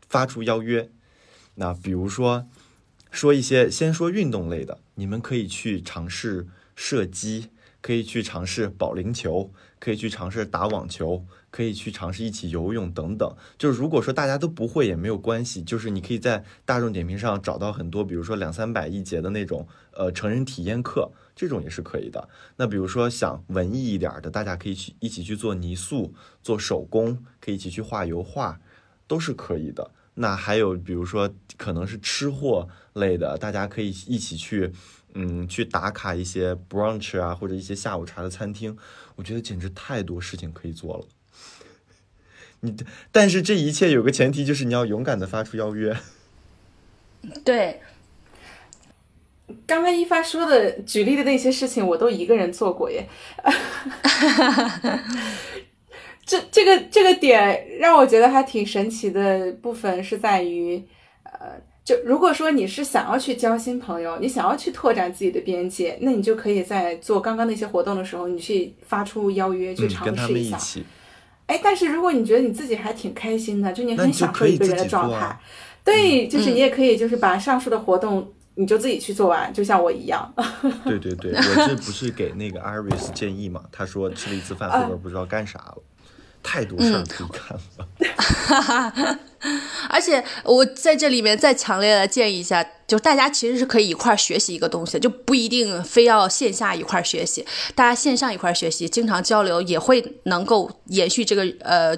[0.10, 0.92] 发出邀约。
[1.56, 2.46] 那比如说，
[3.10, 6.46] 说一些，先说运动类的，你们可以去尝试
[6.76, 7.52] 射击，
[7.84, 13.36] 可以去尝试保龄球，可以去尝试打网球，可以去尝试一起游泳等等。
[13.58, 21.12] 就是如果说大家都不会也没有关系，就是你可以在大众点评上找到很多，比如说两三百一节的那种呃成人体验课。
[21.36, 22.30] 这种也是可以的。
[22.58, 28.62] 那比如说想文艺一点的，大家可以去一起去做泥塑、做手工，可以一起去画油画，
[29.08, 29.90] 都是可以的。
[30.14, 34.72] 那还有比如说可能是吃货类的，大家可以一起去，
[35.14, 38.78] 嗯，去打卡一些 brunch 啊，或者一些下午茶的餐厅。
[39.16, 41.06] 我觉得简直太多事情可以做了。
[42.62, 42.76] 你
[43.12, 45.96] 但是这一切有个前提，就是你要勇敢的发出邀约。
[47.46, 47.82] 对。
[49.68, 53.08] 刚刚一发说的举例的那些事情，我都一个人做过耶。
[56.26, 60.84] 这这个这个点让我觉得还挺神奇的部分是在于，
[61.24, 70.58] 呃，就如果说你是想要去交新朋友，你想要去拓展自己的边界，那你就可以在做刚刚那些活动的时候，你去发出邀约去尝试一下。
[71.48, 75.38] 哎，但是如果你觉得你自己还挺开心的，就你很享受一个人的状态，
[75.84, 78.32] 对，就是你也可以就是把上述的活动。
[78.56, 80.32] 你就自己去做完，就像我一样。
[80.86, 83.64] 对对对，我这不是给那个 Iris 建议嘛？
[83.72, 85.78] 他说吃了一次饭后边不知道干啥了。
[86.44, 89.20] 太多事儿可以看了，
[89.90, 101.96] 而且我在这里面再强烈的建议一下，就大家其实是可以一块儿学习一个东西，就不一定非要线下一块儿学习，大家线上一块儿学习，经常交流也会能够延续这个呃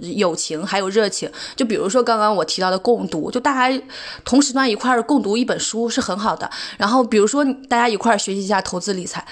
[0.00, 1.30] 友情还有热情。
[1.56, 3.82] 就比如说刚刚我提到的共读，就大家
[4.24, 6.48] 同时段一块儿共读一本书是很好的。
[6.78, 9.26] 然后比如说大家一块儿学习一下投资理财。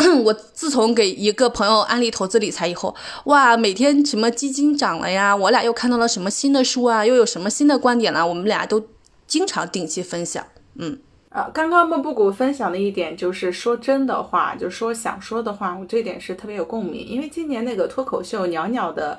[0.24, 2.94] 我自从给一个朋友安利投资理财以后，
[3.24, 8.86] 哇，每天什么基金涨了呀，我俩又看到了什么新的书啊，又有什么新的观点了，我们俩都
[9.26, 10.42] 经常定期分享。
[10.76, 10.98] 嗯，
[11.28, 19.18] 啊，刚刚莫布谷分享的一点就是说真的话，就说想说的话，我这点是特别有共鸣，因为今年那个脱口秀袅袅的，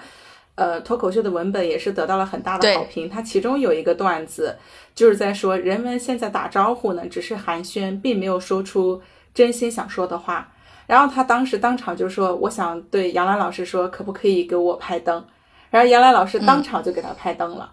[0.55, 3.07] 呃，脱口秀的文本也是得到了很大的好评。
[3.07, 4.57] 它其中有一个段子
[4.95, 8.99] 就是在说，人们现在打招呼呢，只是寒暄，并没有说出
[9.35, 10.50] 真心想说的话。
[10.91, 15.25] 然后他当时当场就说：“我想对杨澜老师说，可不可以给我拍灯？”
[15.71, 17.71] 然后杨澜老师当场就给他拍灯了。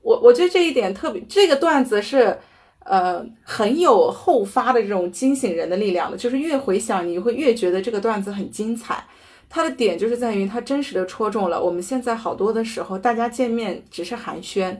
[0.00, 2.38] 我我觉得这一点特别，这个段子是
[2.84, 9.04] 呃很有后发的这种惊醒人的力量的，就是越回想你会越觉得这个段子很精彩。
[9.50, 14.76] 它的点就是在于它真实的戳中了我们现在好多的时候，大家见面只是寒暄。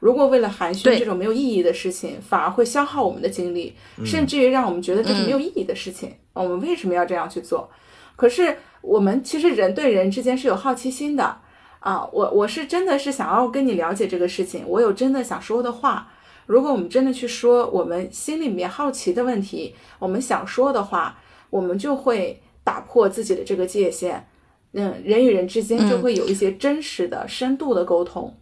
[0.00, 3.74] 如果为了寒暄这种没有意义的事情，反而会消耗我们的精力，
[4.04, 6.12] 甚至于让我们觉得这是没有意义的事情。
[6.32, 7.70] 我们为什么要这样去做？
[8.16, 11.36] 可是我们其实人对人之间是有好奇心的
[11.80, 12.08] 啊！
[12.12, 16.10] 我我是真的是想要跟你了解这个事情，我有真的想说的话。
[16.46, 21.18] 如果我们真的去说我们心里面好奇的问题，我们想说的话，
[21.50, 24.26] 我们就会打破自己的这个界限。
[24.72, 28.34] 嗯，人与人之间就会有一些真实的、深度的沟通。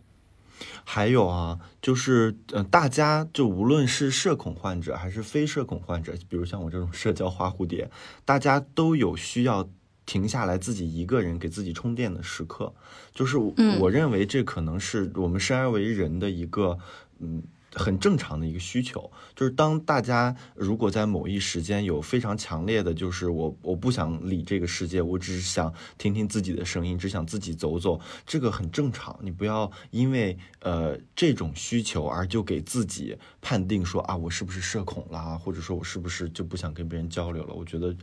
[0.91, 7.91] 还有啊，就是呃，大家就无论是社恐患者还是非社恐患者，比如像我这种社交花蝴蝶，
[8.25, 9.69] 大家都有需要
[10.07, 12.73] 停下来自己一个人给自己充电的时刻。
[13.13, 16.79] 就是我认为这可能是我们生而为人的一个
[17.19, 17.43] 嗯。
[17.79, 29.17] 很正常的一个需求，就是当大家如果在某一时间有非常强烈的，就是我我不想理这个世界，我只是想听听自己的声音，只想自己走走，这个很正常。
[29.23, 37.55] 你不要因为呃这种需求而就给自己判定说啊我是不是社恐啦，或者说我是不是就不想跟别人交流了？
[37.55, 37.95] 我觉得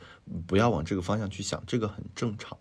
[0.47, 2.57] 不要往这个方向去想，这个很正常。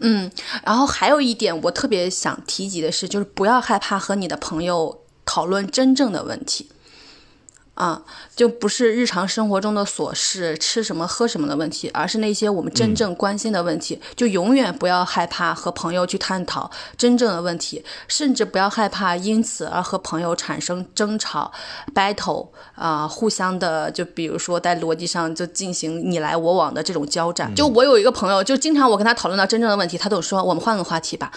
[0.00, 0.28] 嗯，
[0.64, 5.03] 然后还有一点我特别想提及的是，就是不要害怕和你的朋友。
[5.24, 6.68] 讨论真正的问题，
[7.74, 8.02] 啊，
[8.36, 14.00] 就不是日常生活中的琐事，吃什么喝什么的问题，而是那些我们真正关心的问题。
[14.14, 21.50] 就永远不要害怕和朋友去探讨真正的问题，甚至不要害怕因此而和朋友产生争吵、
[21.92, 27.52] battle 啊，互相的就比如说在逻辑上就进行你来我往的这种交战。
[27.56, 31.32] 就我有一个朋友，就经常我跟他讨论到真正的问题，他都说我们换个话题吧。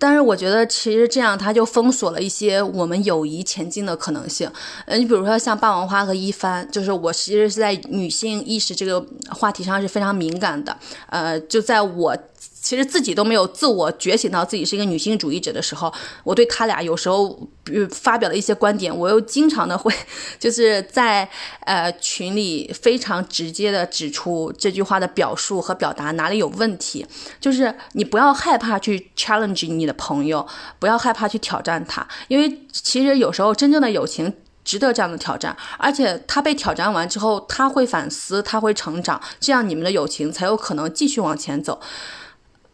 [0.00, 4.50] 但是我觉得其实这样他就封锁了一些我们友谊前进的可能性。
[4.86, 5.70] 呃，你比如说像霸。
[5.70, 10.76] 王花和一帆，就是我其实是在女性意识这个话题上是非常敏感的。
[11.06, 12.16] 呃，就在我
[12.60, 15.92] 其实自己都没有自我觉醒到自己是一个女性主义者的时候，
[16.22, 17.48] 我对他俩有时候
[17.90, 19.92] 发表了一些观点，我又经常的会
[20.38, 21.28] 就是在
[21.60, 27.06] 呃群里非常直接的指出这句话的表述和表达哪里有问题。
[27.40, 30.46] 就是你不要害怕去 challenge 你的朋友，
[30.78, 34.32] 不要害怕去挑战他，因为其实有时候真正的友情。
[34.62, 41.80] 值得这样的挑战，而且他被挑战完之后，他会反思，他会成长，这样你们的友情才有可能继续往前走。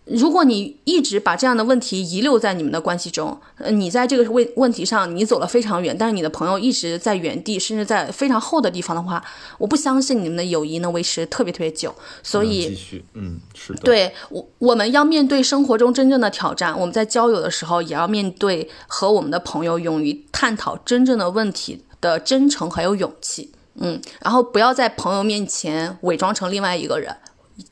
[0.07, 9.24] 如果你一直把这样的问题遗留在你们的关系中，呃，你在这个问问题上你走了非常远，但是你的朋友一直在原地，甚至在非常厚的地方的话，
[9.59, 11.93] 我不相信你们的友谊能维持特别特别久。
[12.23, 23.51] 所以，继续，嗯，是的，对我我们要面对生活中真正的挑战，我们在交友的时候也要面对和我们的朋友勇于探讨真正的问题的真诚还有勇气，
[23.81, 27.16] 嗯，然后不要在朋友面前伪装成另外一个人。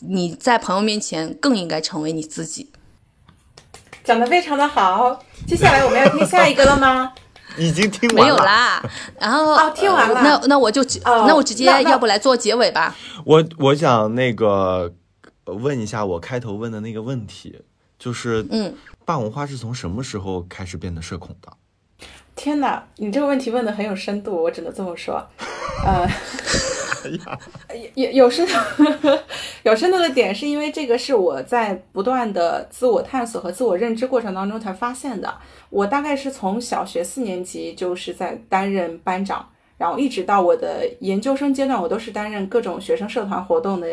[0.01, 2.71] 你在朋友面前更应该成为你自己。
[4.03, 7.13] 讲的非常的好，接下来我们要听下一个了吗？
[7.57, 8.23] 已经听完了。
[8.23, 8.83] 没有啦。
[9.19, 10.21] 然后哦，听完了。
[10.23, 12.95] 那那我就那我直接要不来做结尾吧。
[13.25, 14.93] 我我想那个
[15.47, 17.61] 问一下我开头问的那个问题，
[17.99, 18.75] 就是嗯，
[19.05, 21.53] 霸王花是从什么时候开始变得社恐的？
[22.35, 25.25] 天哪，你这个问题问的很有深度，我只能这么说。
[25.87, 26.07] 呃。
[27.95, 28.55] 有有深度，
[29.65, 35.35] 有深度的点是因为这个是我在不断的自我探索和自我认知过程当中才发现的。
[35.71, 43.89] 我大概是从小学四年级就是在担任班长，然后一直到我的研究生阶段，我都是担任各种学生社团活动的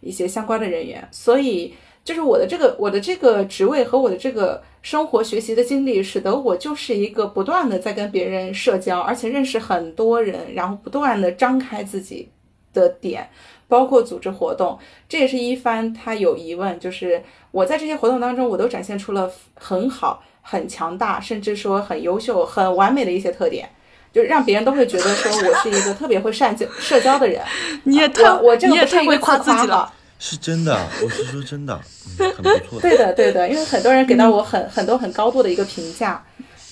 [0.00, 1.74] 一些相关的人员，所以。
[2.02, 12.30] 就是我的这个我的这个职位和我的这个生活学习的经历，使得我就是一个不断的在跟别人社交，而且认识很多人，然后不断的张开自己
[12.72, 13.28] 的点，
[13.68, 14.78] 包括组织活动。
[15.08, 23.68] 这也是一帆他有疑问，就是我在这些活动当中，我都展现出了很好、很强大，甚至说很优秀、很完美的一些特点，
[24.12, 27.42] 就让别人都会觉得说我是一个特别会善交社交的人。
[27.84, 29.92] 你也太我这个不是一个夸自己了。
[30.22, 31.80] 是真的，我是说真的，
[32.18, 32.78] 很不错。
[32.82, 36.22] 对的，对的，因为很多人给到我很很多很高度的一个评价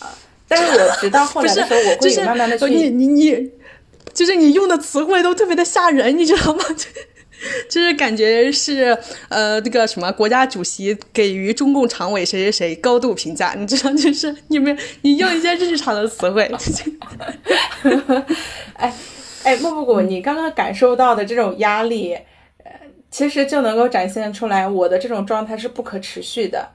[0.01, 0.12] 啊，
[0.47, 3.51] 但是我直到后来的时候，我会慢慢的去你你你，
[4.19, 6.65] 就是你用的词汇都特别的吓人，你知道吗？
[7.70, 16.51] 就是感觉是呃那个什么国家主席给予中共常委谁谁谁高度评价，你知道， 就是你们你用一些日常的词汇。
[18.74, 18.93] 哎
[19.45, 22.15] 哎，莫布谷，你刚刚感受到的这种压力。
[22.15, 22.24] 呃
[23.11, 26.69] 其实就能够展现出来，我的这种状态是不可持续的，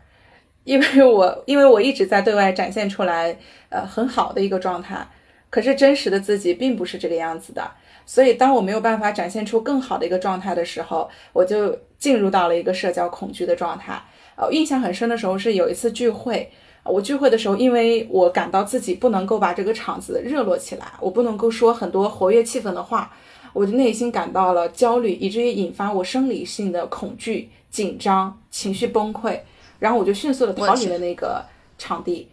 [0.63, 3.37] 因为我因为我一直在对外展现出来，
[3.69, 5.07] 呃，很好的一个状态，
[5.53, 7.69] 可是真实的自己并不是这个样子的，
[8.07, 14.01] 所以当我没有办法展现出更好的一个状态的时候，我就进入到了一个社交恐惧的状态。
[14.35, 16.49] 呃，印象很深的时候是有一次聚会，
[16.83, 23.13] 我聚会的时候，因为我感到自己不能够把这个场子热络起来，我不能够说很多活跃气氛的话。
[23.53, 29.39] 我的内心感到了焦虑，以至于引发我生理性的恐惧、紧张、情绪崩溃，
[29.77, 31.45] 然后我就迅速的逃离了那个
[31.77, 32.27] 场地。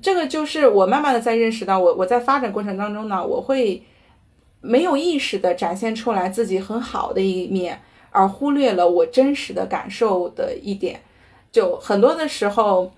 [0.00, 3.82] 这个就是我慢慢的在认识到，我我在发展过程当中呢，我会
[4.60, 11.00] 没有意识的展现出来自己很好的一面，而忽略了我真实的感受的一点。
[11.50, 12.92] 就很多的时候，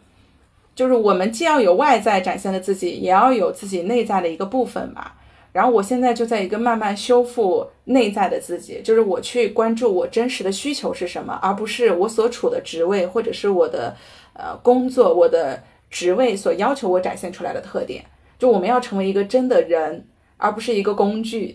[0.75, 5.17] 就是我们既要有外在展现的自己，也要有自己内在的一个部分吧。
[5.53, 13.97] 然后我现在就在一个慢慢修复内在的自己，就是我去关注我真实的需求是什么，而不是我所处的职位或者是我的
[14.33, 18.05] 呃工作、我的职位所要求我展现出来的特点。
[18.39, 20.07] 就我们要成为一个真的人，
[20.39, 21.55] 而不是一个工具。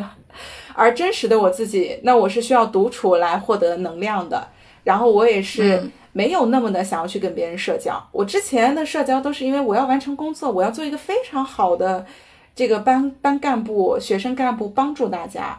[0.74, 4.46] 而真实的我自己，那我是需要独处来获得能量的。
[4.84, 8.00] 然后我也是没有那么的想要去跟别人社交。
[8.12, 12.06] 我之前的社交都是因为我要完成工作，我要做一个非常好的。
[12.54, 15.58] 这个班班干部、学生干部帮助大家，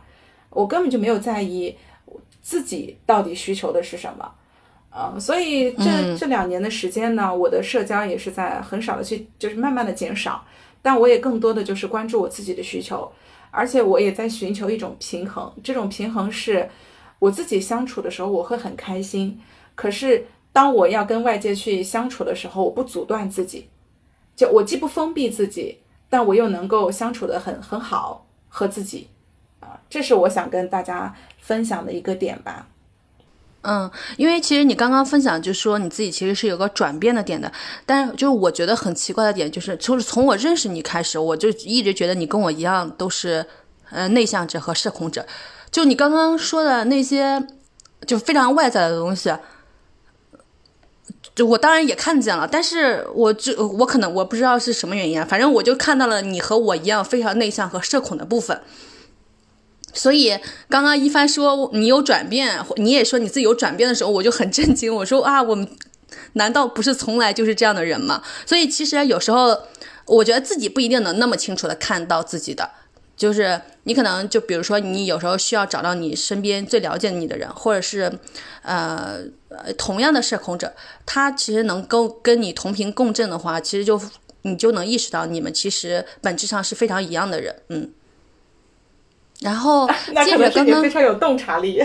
[0.52, 1.76] 我根本就没有在意
[2.40, 4.32] 自己到底需求的是什么，
[4.96, 10.46] 呃，所以这这两年的时间呢，我的社交也是在很少的去，就是慢慢的减少，
[10.84, 13.12] 但我也更多的就是关注我自己的需求，
[13.50, 15.52] 而且我也在寻求一种平衡。
[15.64, 16.70] 这种平衡是，
[17.18, 19.42] 我自己相处的时候我会很开心，
[19.74, 23.68] 可是当我要跟外界去相处的时候，我不阻断自己，
[24.36, 29.08] 就我既不封闭自己，但我又能够相处的很很好和自己，
[29.60, 32.68] 啊，这是我想跟大家分享的一个点吧。
[33.64, 37.52] 嗯，因为其实你刚刚分享就是说你自己其实是有个转变的点的，
[37.86, 43.46] 但是就是我觉得很奇怪的点就是，就是从我认识你开始，我就一直觉得你跟我一样都是
[43.90, 45.26] 呃内向者和社恐者。
[45.72, 47.42] 就你刚刚说的那些，
[48.06, 49.34] 就非常外在的东西，
[51.34, 58.62] 就我当然也看见了，但是我就我可能我不知道是什么原因啊，反正我就看到了你和我一样非常内向和社恐的部分。
[59.94, 60.38] 所以
[60.68, 64.94] 刚刚一帆说你有转变，你也说你自己有转变的时候，我就很震惊。
[64.94, 65.68] 我说啊，我们
[66.34, 68.24] 难道不是从来就是这样的人吗？
[68.46, 69.58] 所以其实有时候
[70.06, 72.70] 我觉得自己不一定能那么清楚的看到自己的，
[73.16, 78.12] 就是你可能就比如说你有时候需要找到你身边最了解你的人，或者是
[78.64, 79.20] 呃
[79.78, 80.74] 同样的社恐者，
[81.06, 84.02] 他其实能够跟你同频共振的话，其实就
[84.42, 87.92] 你就能意识到你们其实本质上是非常一样的人，嗯。
[89.44, 89.88] 然后
[90.26, 91.82] 接着刚刚非常有洞察力，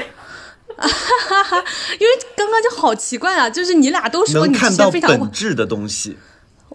[0.76, 1.64] 哈哈哈！
[1.98, 6.16] 因为刚刚就好奇怪啊，就是你俩都说你看到本质的东西，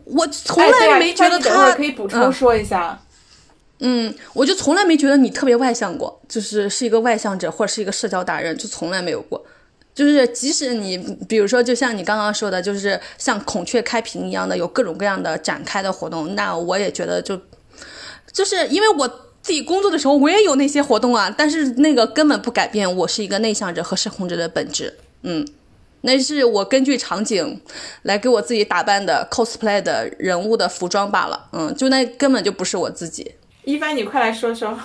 [0.03, 2.99] 我从来没觉得他可以补充说一下。
[3.79, 9.41] 嗯，我就从来没觉得你特别外向过，就是是一个外向者或者是一个社交达人，就从来没有过。
[9.95, 10.97] 就是即使你
[11.29, 17.39] 比如说，就像你刚刚说的，就是像孔雀开屏一样的有各种各样的展开的活动，那我也觉得就
[18.33, 19.22] 就是因为我。
[19.43, 24.97] 自己工作的时候，我也有那些活动啊，但是那个根本不改变我是一个内向者和社恐者的本质。
[25.23, 25.45] 嗯，
[26.01, 27.61] 那是我根据场景
[28.03, 31.49] 来给我自己打扮的 cosplay 的人物的服装罢了。
[31.51, 33.35] 嗯，就那根本就不是我自己。
[33.65, 34.79] 一帆，你快来说说。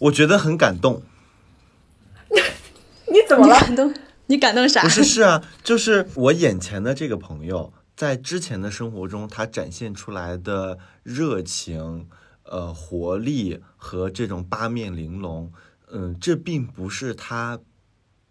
[0.00, 1.02] 我觉得很感动。
[3.06, 3.54] 你怎么了？
[3.60, 3.94] 感动？
[4.26, 4.82] 你感动啥？
[4.82, 12.08] 不是，是啊，就是我眼前的这个朋友，在之前的生活中，他展现出来的热情。
[12.44, 15.52] 呃，活力和这种八面玲珑，
[15.90, 17.58] 嗯，这并不是他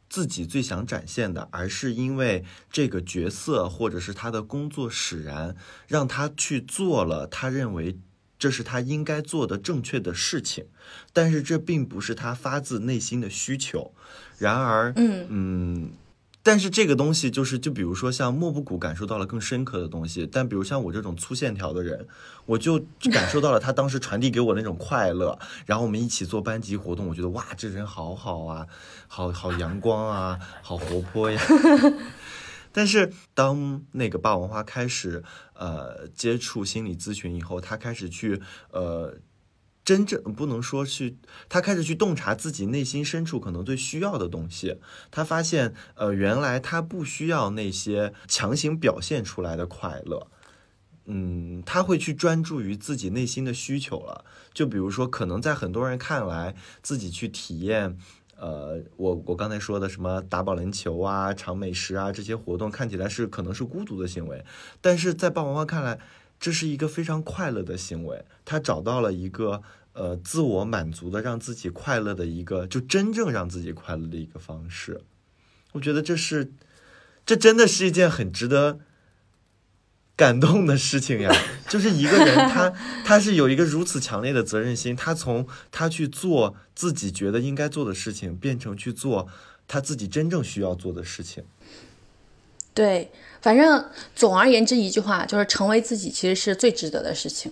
[0.10, 5.56] 自己最想展现的，而是因为这个角色或者是他的工作使然，
[5.88, 7.98] 让他去做了他认为
[8.38, 10.68] 这是他应该做的正确的事情，
[11.12, 13.94] 但是这并不是他发自内心的需求。
[14.38, 15.92] 然而，嗯嗯。
[16.46, 22.06] 但是这个东西就是，就比如说像莫布谷感受到了更深刻的东西，但比如像我这种粗线条的人，
[22.46, 22.78] 我就
[23.14, 25.40] 感受到了他当时传递给我那种快乐。
[25.66, 28.68] 然后我们一起做班级活动，我觉得哇，这人好好啊，
[29.08, 31.42] 好好阳光啊，好活泼呀。
[32.74, 38.42] 但是当那个霸王花开始呃接触心理咨询以后，他开始去
[38.72, 39.18] 呃。
[39.86, 41.18] 真正不能说去，
[41.50, 44.78] 他开始去洞察自己内心深处可能最需要的东西。
[45.12, 50.28] 他发现，呃，原来他不需要那些强行表现出来的快乐。
[51.06, 54.24] 嗯，他会去专注于自己内心的需求了。
[54.54, 57.98] 就比如说，可能在很多人看来，自己去体验，
[58.38, 64.46] 呃，我我刚才说的什么打保龄球啊、尝美食啊这些活动，看起来是可能是孤独的行为，
[64.80, 66.00] 但是在霸王花看来。
[66.44, 69.64] 这是一个非常快乐的行为，他找到了一个
[69.94, 75.00] 呃自我满足的让自己快乐的一个，就真正让自己快乐的一个方式。
[75.72, 76.52] 我觉得这是，
[77.26, 78.82] 这真的是一件很值得
[80.18, 81.34] 感动的事情呀！
[81.70, 82.74] 就是一个人， 他
[83.06, 89.30] 他是有一个如此强烈的责任心，他从他去做自己觉得应该做的事情，变成去做
[89.66, 91.46] 他自己真正需要做的事情。
[92.74, 93.12] 对。
[93.42, 93.86] 反正
[94.16, 97.52] 总而言之一句话就是成为自己其实是最值得的事情。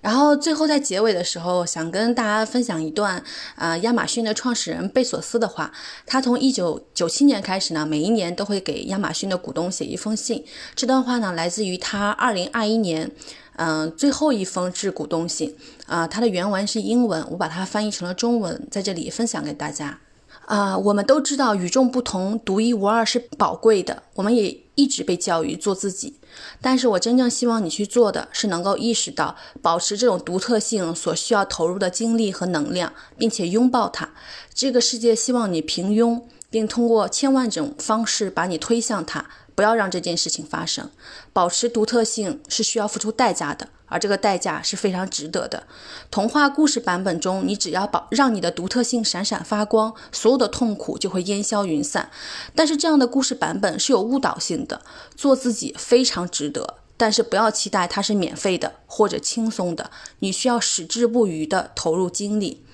[0.00, 3.22] 然后最后在结尾的时候，想跟大家分享一段
[3.54, 5.72] 啊，亚马逊的创始人贝索斯的话。
[6.06, 10.44] 他从一九九七年开始呢，每一年都会给亚马逊的股东写一封信。
[10.74, 13.10] 这段话呢，来自于他二零二一年
[13.54, 15.56] 嗯最后一封致股东信
[15.86, 16.06] 啊。
[16.06, 20.00] 它的原文是英文，我把它翻译成了中文，在这里分享给大家。
[20.46, 24.02] 啊，我们都知道与众不同、独一无二是宝贵的。
[24.14, 26.16] 我们也一直被教育做自己，
[26.60, 34.10] 但是我真正希望你去做的是能够意识到，保持这种独特性所需要投入的精力和能量，并且拥抱它。
[34.52, 36.20] 这个世界希望你平庸，
[36.50, 39.26] 并通过千万种方式把你推向它。
[39.54, 40.90] 不要让这件事情发生。
[41.32, 43.68] 保持独特性是需要付出代价的。
[43.86, 45.64] 而这个代价是非常值得的。
[46.10, 52.10] 童话故事版本中，你只要保让你的独特性闪闪发光，所有的痛苦就会烟消云散。
[52.54, 54.80] 但是这样的故事版本是有误导性的。
[55.14, 62.64] 做自己非常值得，但是不要期待它是免费的或者轻松的，你需要矢志不渝的投入精力。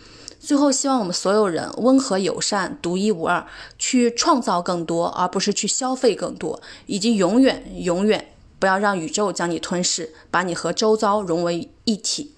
[0.48, 3.46] 最后，希望我们所有人温和友善、独一无二，
[3.78, 12.32] 去创造更多，而不是去消费更多，以及永远永远不要让宇宙将你吞噬，把你和周遭融为一体。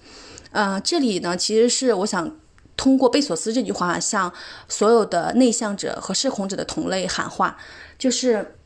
[0.51, 2.35] 呃，这里呢，其实是我想
[2.75, 4.33] 通过贝索斯这句话，向
[4.67, 7.55] 所有的内向者和社恐者的同类喊话，
[7.97, 8.57] 就是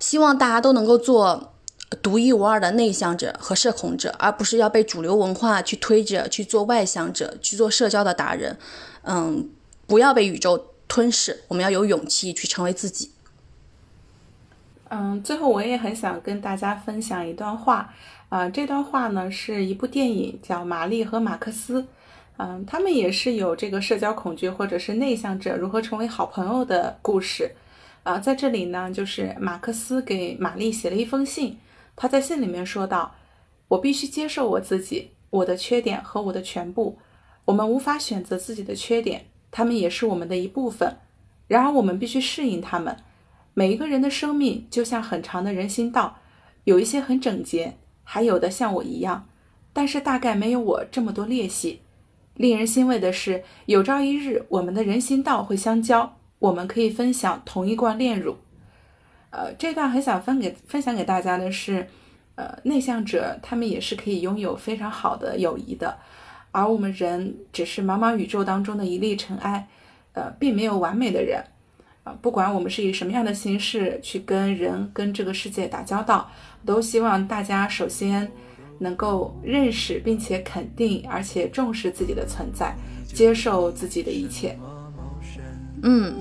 [0.00, 1.54] 希望大家都能够做。
[2.02, 8.56] 独一无二的内向者和社恐者，而不是要被主流文化去推着去做外向者、去做社交的达人。
[9.02, 9.48] 嗯，
[9.86, 13.10] 不要被宇宙吞噬，我们要有勇气去成为自己。
[14.88, 17.92] 嗯，最后我也很想跟大家分享一段话。
[18.28, 21.82] 啊，这段话呢是一部电影，叫《玛丽和马克思》。
[22.36, 27.56] 嗯，他们也是有这个社交恐惧或者是内向者如何成为好朋友的故事。
[28.04, 31.58] 啊，在这里呢，就是马克思给玛丽写了一封信。
[32.00, 33.14] 他在信里面说道
[33.68, 36.98] ：“我必须接受我自己，我的缺点和我的全部。
[37.44, 40.96] 我们无法选择自己的缺点，他们也是我们的一部分。
[41.46, 42.96] 然而，我们必须适应他们。
[43.52, 46.16] 每一个人的生命就像很长的人行道，
[46.64, 49.28] 有一些很整洁，还有的像我一样，
[49.74, 51.82] 但是大概没有我这么多裂隙。
[52.32, 58.36] 令人欣慰的是，有朝一日我们的人行道会相交，我们可以分享同一罐炼乳。”
[59.30, 61.86] 呃，这段很想分给分享给大家的是，
[62.34, 65.96] 呃，内向者他们也是可以拥有非常好的友谊的，
[66.50, 69.68] 而我们人只是茫茫宇宙当中的一粒尘埃，
[70.14, 71.44] 呃，并没有完美的人，
[72.02, 76.28] 啊，不管我们是以什么样的形式去跟人跟这个世界打交道，
[76.66, 78.28] 都希望大家首先
[78.80, 82.74] 能够认识并且肯定而且重视自己的存在，
[83.06, 84.58] 接受自己的一切。
[85.84, 86.16] 嗯，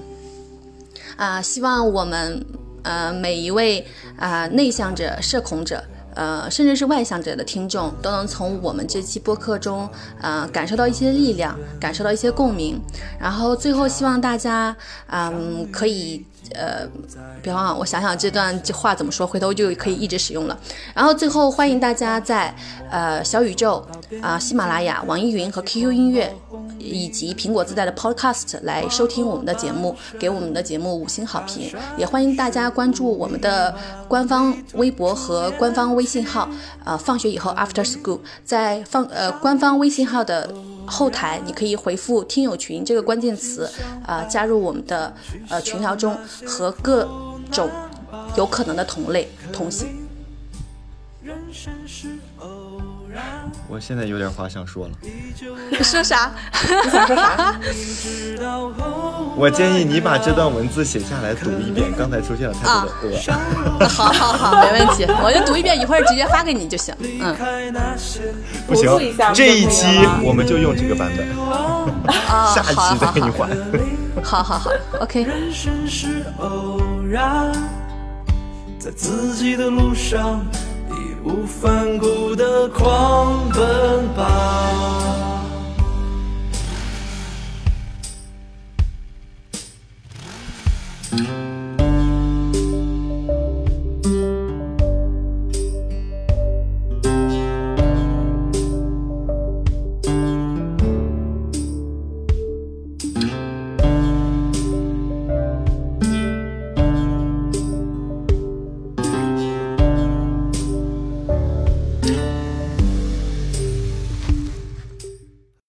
[1.18, 2.46] 啊，希望我们。
[2.84, 3.86] 呃，每一位
[4.18, 5.84] 啊内向者、社恐者，
[6.16, 9.90] 呃，甚至是外向者的听众，都能从我们这期播客中，
[10.22, 12.80] 呃，感受到一些力量，感受到一些共鸣。
[13.20, 14.76] 然后最后，希望大家，
[15.08, 16.26] 嗯，可以。
[16.56, 16.88] 呃，
[17.42, 20.58] 别忘了，我想想这段话怎么说，回头就可以一直使用了。
[20.94, 22.54] 然后最后欢迎大家在
[22.90, 23.86] 呃小宇宙
[24.22, 26.36] 啊、喜马拉雅、网易云和 QQ 音乐
[26.78, 31.72] 以及苹果自带的 Podcast 来收听我们的节目，给我们的节目五星好评。
[31.98, 33.76] 也欢迎大家关注我们的
[34.08, 36.50] 官方微博和官方微信号，
[36.84, 40.54] 呃，放学以后 After School，在放呃官方微信号的。
[40.92, 43.70] 后台你可以回复“听友群”这个关键词，
[44.04, 45.14] 啊，加入我们的
[45.48, 46.18] 呃群聊中，
[46.48, 47.08] 和各
[47.52, 47.70] 种
[48.36, 49.88] 有可能的同类同行。
[53.68, 54.94] 我现在有点话想说了。
[55.84, 56.32] 说啥？
[56.92, 57.60] 想说啥？
[59.36, 63.18] 我建议你把这段文字写下来读一遍，刚才出现了太多的
[63.80, 63.90] 呃。
[63.90, 66.96] 好好好，没问题， 我就读一遍，一会儿直接发给你就行。
[67.02, 67.36] 嗯。
[68.68, 68.88] 不行，
[69.34, 69.86] 这一期
[70.24, 71.28] 我们就用这个版本。
[72.28, 73.50] 啊，下一期再给你换。
[73.50, 73.99] 好好好
[75.02, 75.26] OK。
[78.78, 80.46] 在自己的路上。
[80.96, 85.10] 义无反顾的狂奔吧！